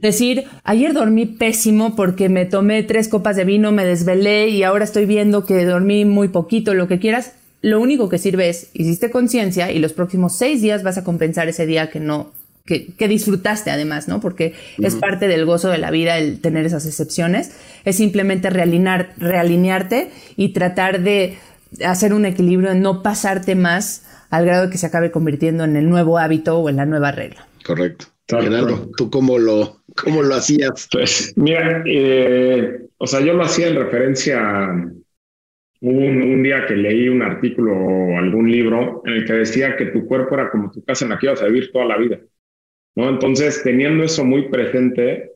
decir, 0.00 0.44
ayer 0.64 0.94
dormí 0.94 1.26
pésimo 1.26 1.94
porque 1.94 2.30
me 2.30 2.46
tomé 2.46 2.82
tres 2.82 3.08
copas 3.08 3.36
de 3.36 3.44
vino, 3.44 3.70
me 3.70 3.84
desvelé 3.84 4.48
y 4.48 4.62
ahora 4.62 4.84
estoy 4.84 5.04
viendo 5.04 5.44
que 5.44 5.64
dormí 5.66 6.06
muy 6.06 6.28
poquito, 6.28 6.72
lo 6.72 6.88
que 6.88 6.98
quieras. 6.98 7.32
Lo 7.60 7.80
único 7.80 8.08
que 8.08 8.18
sirve 8.18 8.48
es, 8.48 8.70
hiciste 8.72 9.10
conciencia 9.10 9.70
y 9.70 9.78
los 9.78 9.92
próximos 9.92 10.36
seis 10.36 10.62
días 10.62 10.82
vas 10.82 10.96
a 10.96 11.04
compensar 11.04 11.48
ese 11.48 11.66
día 11.66 11.90
que 11.90 12.00
no 12.00 12.32
que, 12.64 12.86
que, 12.86 13.08
disfrutaste 13.08 13.70
además, 13.70 14.08
¿no? 14.08 14.20
Porque 14.20 14.52
es 14.76 14.94
parte 14.94 15.26
del 15.26 15.46
gozo 15.46 15.70
de 15.70 15.78
la 15.78 15.90
vida 15.90 16.18
el 16.18 16.38
tener 16.38 16.66
esas 16.66 16.84
excepciones. 16.84 17.52
Es 17.86 17.96
simplemente 17.96 18.50
realinear, 18.50 19.14
realinearte 19.16 20.10
y 20.36 20.50
tratar 20.50 21.00
de 21.00 21.38
hacer 21.84 22.12
un 22.12 22.24
equilibrio, 22.24 22.74
no 22.74 23.02
pasarte 23.02 23.54
más 23.54 24.06
al 24.30 24.44
grado 24.44 24.66
de 24.66 24.70
que 24.70 24.78
se 24.78 24.86
acabe 24.86 25.10
convirtiendo 25.10 25.64
en 25.64 25.76
el 25.76 25.88
nuevo 25.88 26.18
hábito 26.18 26.58
o 26.58 26.68
en 26.68 26.76
la 26.76 26.86
nueva 26.86 27.12
regla. 27.12 27.46
Correcto. 27.64 28.06
Gerardo, 28.28 28.90
¿tú 28.96 29.10
cómo 29.10 29.38
lo, 29.38 29.80
cómo 29.96 30.22
lo 30.22 30.34
hacías? 30.34 30.88
Pues 30.92 31.32
mira, 31.36 31.82
eh, 31.86 32.80
o 32.98 33.06
sea, 33.06 33.20
yo 33.20 33.32
lo 33.32 33.44
hacía 33.44 33.68
en 33.68 33.76
referencia 33.76 34.38
a 34.38 34.70
un, 35.80 36.22
un, 36.22 36.42
día 36.42 36.66
que 36.66 36.76
leí 36.76 37.08
un 37.08 37.22
artículo 37.22 37.72
o 37.74 38.18
algún 38.18 38.50
libro 38.50 39.02
en 39.06 39.14
el 39.14 39.24
que 39.24 39.32
decía 39.32 39.76
que 39.76 39.86
tu 39.86 40.04
cuerpo 40.06 40.34
era 40.34 40.50
como 40.50 40.70
tu 40.70 40.84
casa 40.84 41.04
en 41.04 41.10
la 41.10 41.18
que 41.18 41.26
ibas 41.26 41.40
a 41.40 41.46
vivir 41.46 41.70
toda 41.72 41.86
la 41.86 41.96
vida. 41.96 42.18
¿no? 42.96 43.08
Entonces, 43.08 43.62
teniendo 43.62 44.04
eso 44.04 44.24
muy 44.24 44.48
presente, 44.50 45.32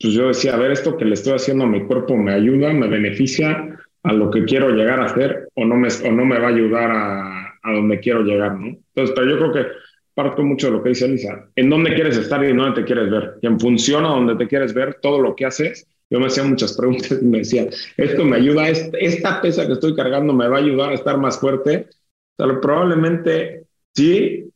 pues 0.00 0.14
yo 0.14 0.28
decía, 0.28 0.54
a 0.54 0.58
ver, 0.58 0.70
esto 0.70 0.96
que 0.96 1.04
le 1.04 1.14
estoy 1.14 1.34
haciendo 1.34 1.64
a 1.64 1.68
mi 1.68 1.84
cuerpo 1.84 2.16
me 2.16 2.32
ayuda, 2.32 2.72
me 2.72 2.88
beneficia 2.88 3.78
a 4.04 4.12
lo 4.12 4.30
que 4.30 4.44
quiero 4.44 4.70
llegar 4.70 5.00
a 5.00 5.06
hacer 5.06 5.48
o 5.54 5.64
no 5.64 5.76
me, 5.76 5.88
o 5.88 6.12
no 6.12 6.24
me 6.24 6.38
va 6.38 6.46
a 6.48 6.50
ayudar 6.50 6.90
a, 6.90 7.58
a 7.62 7.72
donde 7.72 8.00
quiero 8.00 8.22
llegar, 8.22 8.58
¿no? 8.58 8.66
Entonces, 8.66 9.14
pero 9.14 9.30
yo 9.30 9.38
creo 9.38 9.52
que 9.52 9.70
parto 10.14 10.42
mucho 10.42 10.66
de 10.66 10.72
lo 10.74 10.82
que 10.82 10.90
dice 10.90 11.06
Elisa, 11.06 11.48
en 11.56 11.70
dónde 11.70 11.94
quieres 11.94 12.16
estar 12.16 12.44
y 12.44 12.48
en 12.48 12.56
dónde 12.56 12.80
te 12.80 12.86
quieres 12.86 13.10
ver. 13.10 13.34
Y 13.40 13.46
en 13.46 13.58
función 13.58 14.02
donde 14.02 14.36
te 14.36 14.48
quieres 14.48 14.74
ver, 14.74 14.98
todo 15.00 15.20
lo 15.20 15.34
que 15.34 15.46
haces, 15.46 15.86
yo 16.10 16.20
me 16.20 16.26
hacía 16.26 16.44
muchas 16.44 16.76
preguntas 16.76 17.18
y 17.22 17.24
me 17.24 17.38
decía, 17.38 17.68
esto 17.96 18.24
me 18.24 18.36
ayuda, 18.36 18.68
esta 18.68 19.40
pesa 19.40 19.66
que 19.66 19.72
estoy 19.72 19.94
cargando 19.94 20.32
me 20.34 20.48
va 20.48 20.56
a 20.56 20.60
ayudar 20.60 20.90
a 20.90 20.94
estar 20.94 21.16
más 21.16 21.40
fuerte. 21.40 21.88
O 22.36 22.60
probablemente 22.60 23.64
sí, 23.94 24.50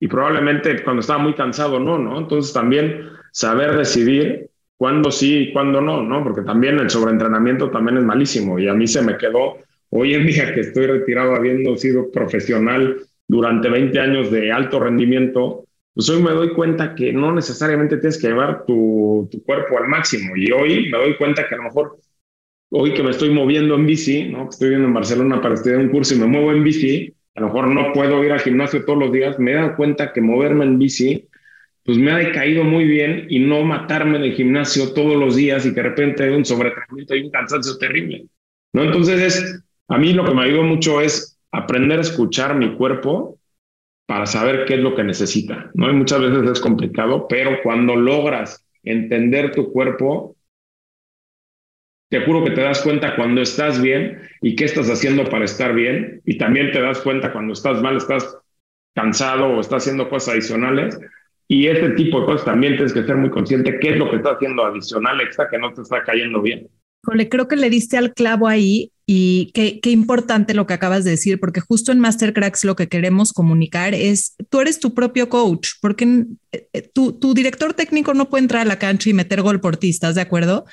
y 0.00 0.08
probablemente 0.08 0.84
cuando 0.84 1.00
estaba 1.00 1.18
muy 1.18 1.34
cansado 1.34 1.80
no, 1.80 1.98
¿no? 1.98 2.18
Entonces 2.18 2.52
también 2.52 3.08
saber 3.32 3.76
decidir 3.76 4.50
cuándo 4.84 5.10
sí 5.10 5.38
y 5.38 5.52
cuándo 5.54 5.80
no, 5.80 6.02
¿no? 6.02 6.22
Porque 6.22 6.42
también 6.42 6.78
el 6.78 6.90
sobreentrenamiento 6.90 7.70
también 7.70 7.96
es 7.96 8.04
malísimo 8.04 8.58
y 8.58 8.68
a 8.68 8.74
mí 8.74 8.86
se 8.86 9.00
me 9.00 9.16
quedó 9.16 9.56
Hoy 9.96 10.12
en 10.12 10.26
día 10.26 10.52
que 10.52 10.58
estoy 10.58 10.86
retirado 10.86 11.36
habiendo 11.36 11.76
sido 11.76 12.10
profesional 12.10 12.96
durante 13.28 13.68
20 13.68 14.00
años 14.00 14.28
de 14.32 14.50
alto 14.50 14.80
rendimiento, 14.80 15.66
pues 15.94 16.08
hoy 16.08 16.20
me 16.20 16.32
doy 16.32 16.52
cuenta 16.52 16.96
que 16.96 17.12
no 17.12 17.32
necesariamente 17.32 17.98
tienes 17.98 18.20
que 18.20 18.26
llevar 18.26 18.66
tu, 18.66 19.28
tu 19.30 19.40
cuerpo 19.44 19.78
al 19.78 19.86
máximo. 19.86 20.34
Y 20.34 20.50
hoy 20.50 20.90
me 20.90 20.98
doy 20.98 21.16
cuenta 21.16 21.46
que 21.46 21.54
a 21.54 21.58
lo 21.58 21.62
mejor, 21.62 21.98
hoy 22.72 22.92
que 22.92 23.04
me 23.04 23.10
estoy 23.10 23.30
moviendo 23.30 23.76
en 23.76 23.86
bici, 23.86 24.24
¿no? 24.24 24.48
estoy 24.48 24.70
viendo 24.70 24.88
en 24.88 24.94
Barcelona 24.94 25.40
para 25.40 25.54
estudiar 25.54 25.78
un 25.78 25.90
curso 25.90 26.16
y 26.16 26.18
me 26.18 26.26
muevo 26.26 26.50
en 26.50 26.64
bici, 26.64 27.14
a 27.36 27.42
lo 27.42 27.46
mejor 27.46 27.68
no 27.68 27.92
puedo 27.92 28.24
ir 28.24 28.32
al 28.32 28.40
gimnasio 28.40 28.84
todos 28.84 28.98
los 28.98 29.12
días, 29.12 29.38
me 29.38 29.52
he 29.52 29.54
dado 29.54 29.76
cuenta 29.76 30.12
que 30.12 30.20
moverme 30.20 30.64
en 30.64 30.76
bici, 30.76 31.28
pues 31.84 31.98
me 31.98 32.10
ha 32.10 32.16
decaído 32.16 32.64
muy 32.64 32.84
bien 32.84 33.26
y 33.28 33.40
no 33.40 33.62
matarme 33.62 34.16
en 34.16 34.24
el 34.24 34.32
gimnasio 34.34 34.92
todos 34.94 35.16
los 35.16 35.36
días 35.36 35.66
y 35.66 35.70
que 35.70 35.82
de 35.82 35.88
repente 35.90 36.24
hay 36.24 36.30
un 36.30 36.44
sobreentrenamiento 36.44 37.14
y 37.14 37.22
un 37.22 37.30
cansancio 37.30 37.76
terrible. 37.78 38.26
¿no? 38.72 38.84
Entonces 38.84 39.20
es 39.20 39.64
a 39.88 39.98
mí 39.98 40.12
lo 40.12 40.24
que 40.24 40.34
me 40.34 40.44
ayudó 40.44 40.62
mucho 40.62 41.00
es 41.00 41.38
aprender 41.52 41.98
a 41.98 42.02
escuchar 42.02 42.56
mi 42.56 42.74
cuerpo 42.74 43.38
para 44.06 44.26
saber 44.26 44.64
qué 44.64 44.74
es 44.74 44.80
lo 44.80 44.94
que 44.94 45.04
necesita. 45.04 45.70
¿no? 45.74 45.90
Y 45.90 45.94
muchas 45.94 46.20
veces 46.20 46.50
es 46.50 46.60
complicado, 46.60 47.26
pero 47.28 47.58
cuando 47.62 47.96
logras 47.96 48.66
entender 48.82 49.52
tu 49.52 49.70
cuerpo, 49.72 50.36
te 52.08 52.20
juro 52.20 52.44
que 52.44 52.52
te 52.52 52.60
das 52.60 52.82
cuenta 52.82 53.16
cuando 53.16 53.40
estás 53.40 53.80
bien 53.80 54.20
y 54.40 54.56
qué 54.56 54.64
estás 54.64 54.88
haciendo 54.88 55.24
para 55.24 55.44
estar 55.44 55.74
bien. 55.74 56.22
Y 56.24 56.38
también 56.38 56.70
te 56.70 56.80
das 56.80 57.00
cuenta 57.00 57.32
cuando 57.32 57.52
estás 57.52 57.82
mal, 57.82 57.96
estás 57.96 58.38
cansado 58.94 59.46
o 59.46 59.60
estás 59.60 59.82
haciendo 59.82 60.08
cosas 60.08 60.34
adicionales. 60.34 60.98
Y 61.46 61.66
ese 61.66 61.90
tipo 61.90 62.20
de 62.20 62.26
cosas 62.26 62.44
también 62.44 62.74
tienes 62.74 62.92
que 62.92 63.04
ser 63.04 63.16
muy 63.16 63.30
consciente 63.30 63.78
qué 63.78 63.90
es 63.90 63.98
lo 63.98 64.10
que 64.10 64.16
estás 64.16 64.36
haciendo 64.36 64.64
adicional 64.64 65.20
extra 65.20 65.48
que 65.48 65.58
no 65.58 65.72
te 65.72 65.82
está 65.82 66.02
cayendo 66.02 66.40
bien 66.40 66.68
creo 67.28 67.48
que 67.48 67.56
le 67.56 67.70
diste 67.70 67.96
al 67.96 68.12
clavo 68.12 68.48
ahí 68.48 68.90
y 69.06 69.50
qué, 69.52 69.90
importante 69.90 70.54
lo 70.54 70.66
que 70.66 70.72
acabas 70.72 71.04
de 71.04 71.10
decir, 71.10 71.38
porque 71.38 71.60
justo 71.60 71.92
en 71.92 72.00
Mastercracks 72.00 72.64
lo 72.64 72.74
que 72.74 72.88
queremos 72.88 73.34
comunicar 73.34 73.92
es, 73.92 74.34
tú 74.48 74.62
eres 74.62 74.80
tu 74.80 74.94
propio 74.94 75.28
coach, 75.28 75.72
porque 75.82 76.24
eh, 76.52 76.90
tu, 76.94 77.12
tu 77.12 77.34
director 77.34 77.74
técnico 77.74 78.14
no 78.14 78.30
puede 78.30 78.44
entrar 78.44 78.62
a 78.62 78.64
la 78.64 78.78
cancha 78.78 79.10
y 79.10 79.12
meter 79.12 79.42
gol 79.42 79.60
por 79.60 79.76
ti, 79.76 79.90
¿estás 79.90 80.14
de 80.14 80.22
acuerdo? 80.22 80.64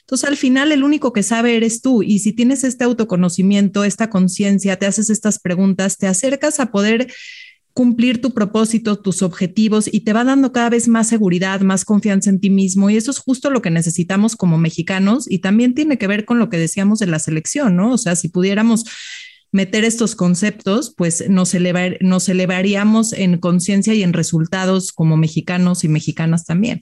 Entonces 0.00 0.28
al 0.28 0.36
final 0.36 0.70
el 0.70 0.84
único 0.84 1.14
que 1.14 1.22
sabe 1.22 1.56
eres 1.56 1.80
tú 1.80 2.02
y 2.02 2.18
si 2.18 2.34
tienes 2.34 2.62
este 2.62 2.84
autoconocimiento, 2.84 3.84
esta 3.84 4.10
conciencia, 4.10 4.76
te 4.76 4.84
haces 4.84 5.08
estas 5.08 5.38
preguntas, 5.38 5.96
te 5.96 6.06
acercas 6.06 6.60
a 6.60 6.70
poder 6.70 7.06
cumplir 7.78 8.20
tu 8.20 8.34
propósito, 8.34 8.98
tus 8.98 9.22
objetivos 9.22 9.88
y 9.92 10.00
te 10.00 10.12
va 10.12 10.24
dando 10.24 10.50
cada 10.50 10.68
vez 10.68 10.88
más 10.88 11.08
seguridad, 11.08 11.60
más 11.60 11.84
confianza 11.84 12.28
en 12.28 12.40
ti 12.40 12.50
mismo. 12.50 12.90
Y 12.90 12.96
eso 12.96 13.12
es 13.12 13.18
justo 13.18 13.50
lo 13.50 13.62
que 13.62 13.70
necesitamos 13.70 14.34
como 14.34 14.58
mexicanos 14.58 15.30
y 15.30 15.38
también 15.38 15.76
tiene 15.76 15.96
que 15.96 16.08
ver 16.08 16.24
con 16.24 16.40
lo 16.40 16.50
que 16.50 16.58
decíamos 16.58 16.98
de 16.98 17.06
la 17.06 17.20
selección, 17.20 17.76
¿no? 17.76 17.92
O 17.92 17.96
sea, 17.96 18.16
si 18.16 18.30
pudiéramos 18.30 18.84
meter 19.52 19.84
estos 19.84 20.16
conceptos, 20.16 20.92
pues 20.96 21.30
nos, 21.30 21.54
elevar, 21.54 21.98
nos 22.00 22.28
elevaríamos 22.28 23.12
en 23.12 23.38
conciencia 23.38 23.94
y 23.94 24.02
en 24.02 24.12
resultados 24.12 24.90
como 24.90 25.16
mexicanos 25.16 25.84
y 25.84 25.88
mexicanas 25.88 26.46
también. 26.46 26.80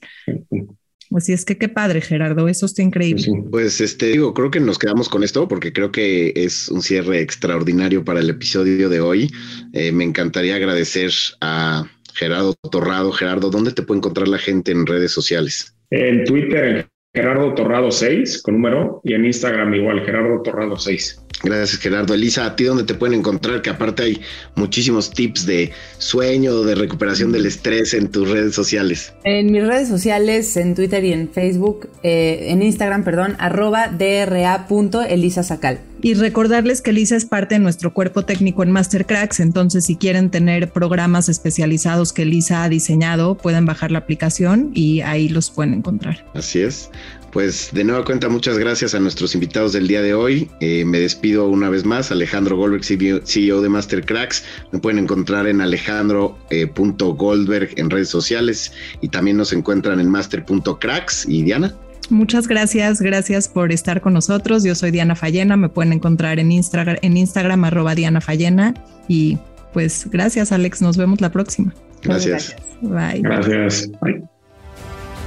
Así 1.15 1.33
es 1.33 1.45
que 1.45 1.57
qué 1.57 1.69
padre, 1.69 2.01
Gerardo, 2.01 2.47
eso 2.47 2.65
está 2.65 2.81
increíble. 2.81 3.25
Pues 3.49 3.79
este 3.81 4.07
digo, 4.07 4.33
creo 4.33 4.51
que 4.51 4.59
nos 4.59 4.77
quedamos 4.77 5.09
con 5.09 5.23
esto 5.23 5.47
porque 5.47 5.71
creo 5.71 5.91
que 5.91 6.33
es 6.35 6.69
un 6.69 6.81
cierre 6.81 7.21
extraordinario 7.21 8.03
para 8.03 8.19
el 8.19 8.29
episodio 8.29 8.89
de 8.89 8.99
hoy. 8.99 9.31
Eh, 9.73 9.91
me 9.91 10.03
encantaría 10.03 10.55
agradecer 10.55 11.11
a 11.41 11.89
Gerardo 12.13 12.55
Torrado. 12.71 13.11
Gerardo, 13.11 13.49
¿dónde 13.49 13.71
te 13.71 13.83
puede 13.83 13.99
encontrar 13.99 14.27
la 14.27 14.39
gente 14.39 14.71
en 14.71 14.85
redes 14.85 15.11
sociales? 15.11 15.73
En 15.91 16.25
Twitter, 16.25 16.87
Gerardo 17.17 17.51
Torrado 17.55 17.89
6 17.89 18.43
con 18.43 18.53
número 18.53 19.01
y 19.03 19.15
en 19.15 19.25
Instagram 19.25 19.73
igual, 19.73 20.05
Gerardo 20.05 20.39
Torrado 20.43 20.77
6. 20.77 21.23
Gracias, 21.43 21.79
Gerardo. 21.79 22.13
Elisa, 22.13 22.45
¿a 22.45 22.55
ti 22.55 22.65
dónde 22.65 22.83
te 22.83 22.93
pueden 22.93 23.17
encontrar? 23.17 23.63
Que 23.63 23.71
aparte 23.71 24.03
hay 24.03 24.21
muchísimos 24.53 25.09
tips 25.09 25.47
de 25.47 25.71
sueño, 25.97 26.61
de 26.61 26.75
recuperación 26.75 27.31
del 27.31 27.47
estrés 27.47 27.95
en 27.95 28.11
tus 28.11 28.29
redes 28.29 28.53
sociales. 28.53 29.15
En 29.23 29.51
mis 29.51 29.65
redes 29.65 29.87
sociales, 29.87 30.55
en 30.57 30.75
Twitter 30.75 31.03
y 31.03 31.13
en 31.13 31.29
Facebook, 31.29 31.89
eh, 32.03 32.49
en 32.49 32.61
Instagram, 32.61 33.03
perdón, 33.03 33.35
arroba 33.39 33.87
dra.elisasacal. 33.87 35.79
Y 36.01 36.13
recordarles 36.13 36.81
que 36.81 36.91
Elisa 36.91 37.15
es 37.15 37.25
parte 37.25 37.55
de 37.55 37.59
nuestro 37.59 37.93
cuerpo 37.93 38.23
técnico 38.23 38.63
en 38.63 38.71
Mastercracks, 38.71 39.39
entonces 39.39 39.85
si 39.85 39.95
quieren 39.95 40.29
tener 40.29 40.71
programas 40.71 41.29
especializados 41.29 42.13
que 42.13 42.23
Elisa 42.23 42.63
ha 42.63 42.69
diseñado, 42.69 43.35
pueden 43.35 43.65
bajar 43.65 43.91
la 43.91 43.99
aplicación 43.99 44.71
y 44.73 45.01
ahí 45.01 45.29
los 45.29 45.49
pueden 45.49 45.73
encontrar. 45.73 46.25
Así 46.33 46.61
es. 46.61 46.89
Pues 47.31 47.69
de 47.71 47.83
nueva 47.83 48.05
cuenta, 48.05 48.29
muchas 48.29 48.57
gracias 48.57 48.95
a 48.95 48.99
nuestros 48.99 49.35
invitados 49.35 49.73
del 49.73 49.87
día 49.87 50.01
de 50.01 50.13
hoy. 50.13 50.49
Eh, 50.59 50.85
me 50.85 50.99
despido 50.99 51.47
una 51.47 51.69
vez 51.69 51.85
más. 51.85 52.11
Alejandro 52.11 52.57
Goldberg, 52.57 52.83
CEO 53.25 53.61
de 53.61 53.69
Master 53.69 54.03
Cracks. 54.05 54.43
Me 54.71 54.79
pueden 54.79 54.99
encontrar 54.99 55.45
en 55.45 55.61
alejandro.goldberg 55.61 57.69
en 57.75 57.89
redes 57.89 58.09
sociales 58.09 58.71
y 59.01 59.09
también 59.09 59.37
nos 59.37 59.53
encuentran 59.53 59.99
en 59.99 60.09
master.cracks. 60.09 61.27
¿Y 61.27 61.43
Diana? 61.43 61.75
Muchas 62.09 62.47
gracias, 62.47 63.01
gracias 63.01 63.47
por 63.47 63.71
estar 63.71 64.01
con 64.01 64.13
nosotros. 64.13 64.63
Yo 64.63 64.75
soy 64.75 64.91
Diana 64.91 65.15
Fallena, 65.15 65.57
me 65.57 65.69
pueden 65.69 65.93
encontrar 65.93 66.39
en 66.39 66.51
Instagram, 66.51 66.97
en 67.01 67.17
Instagram 67.17 67.65
arroba 67.65 67.95
Diana 67.95 68.21
Fallena 68.21 68.73
y 69.07 69.37
pues 69.73 70.09
gracias 70.09 70.51
Alex, 70.51 70.81
nos 70.81 70.97
vemos 70.97 71.19
la 71.21 71.31
próxima. 71.31 71.73
Gracias. 72.03 72.55
Bye. 72.81 73.21
Gracias. 73.21 73.89
Bye. 74.01 74.23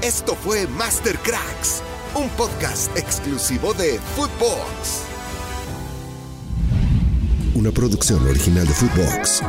Esto 0.03 0.35
fue 0.35 0.66
Master 0.78 1.16
Cracks, 1.18 1.83
un 2.14 2.28
podcast 2.31 2.97
exclusivo 2.97 3.74
de 3.74 3.99
Footbox. 4.16 5.05
Una 7.55 7.70
producción 7.70 8.26
original 8.26 8.66
de 8.66 8.72
Footbox. 8.72 9.43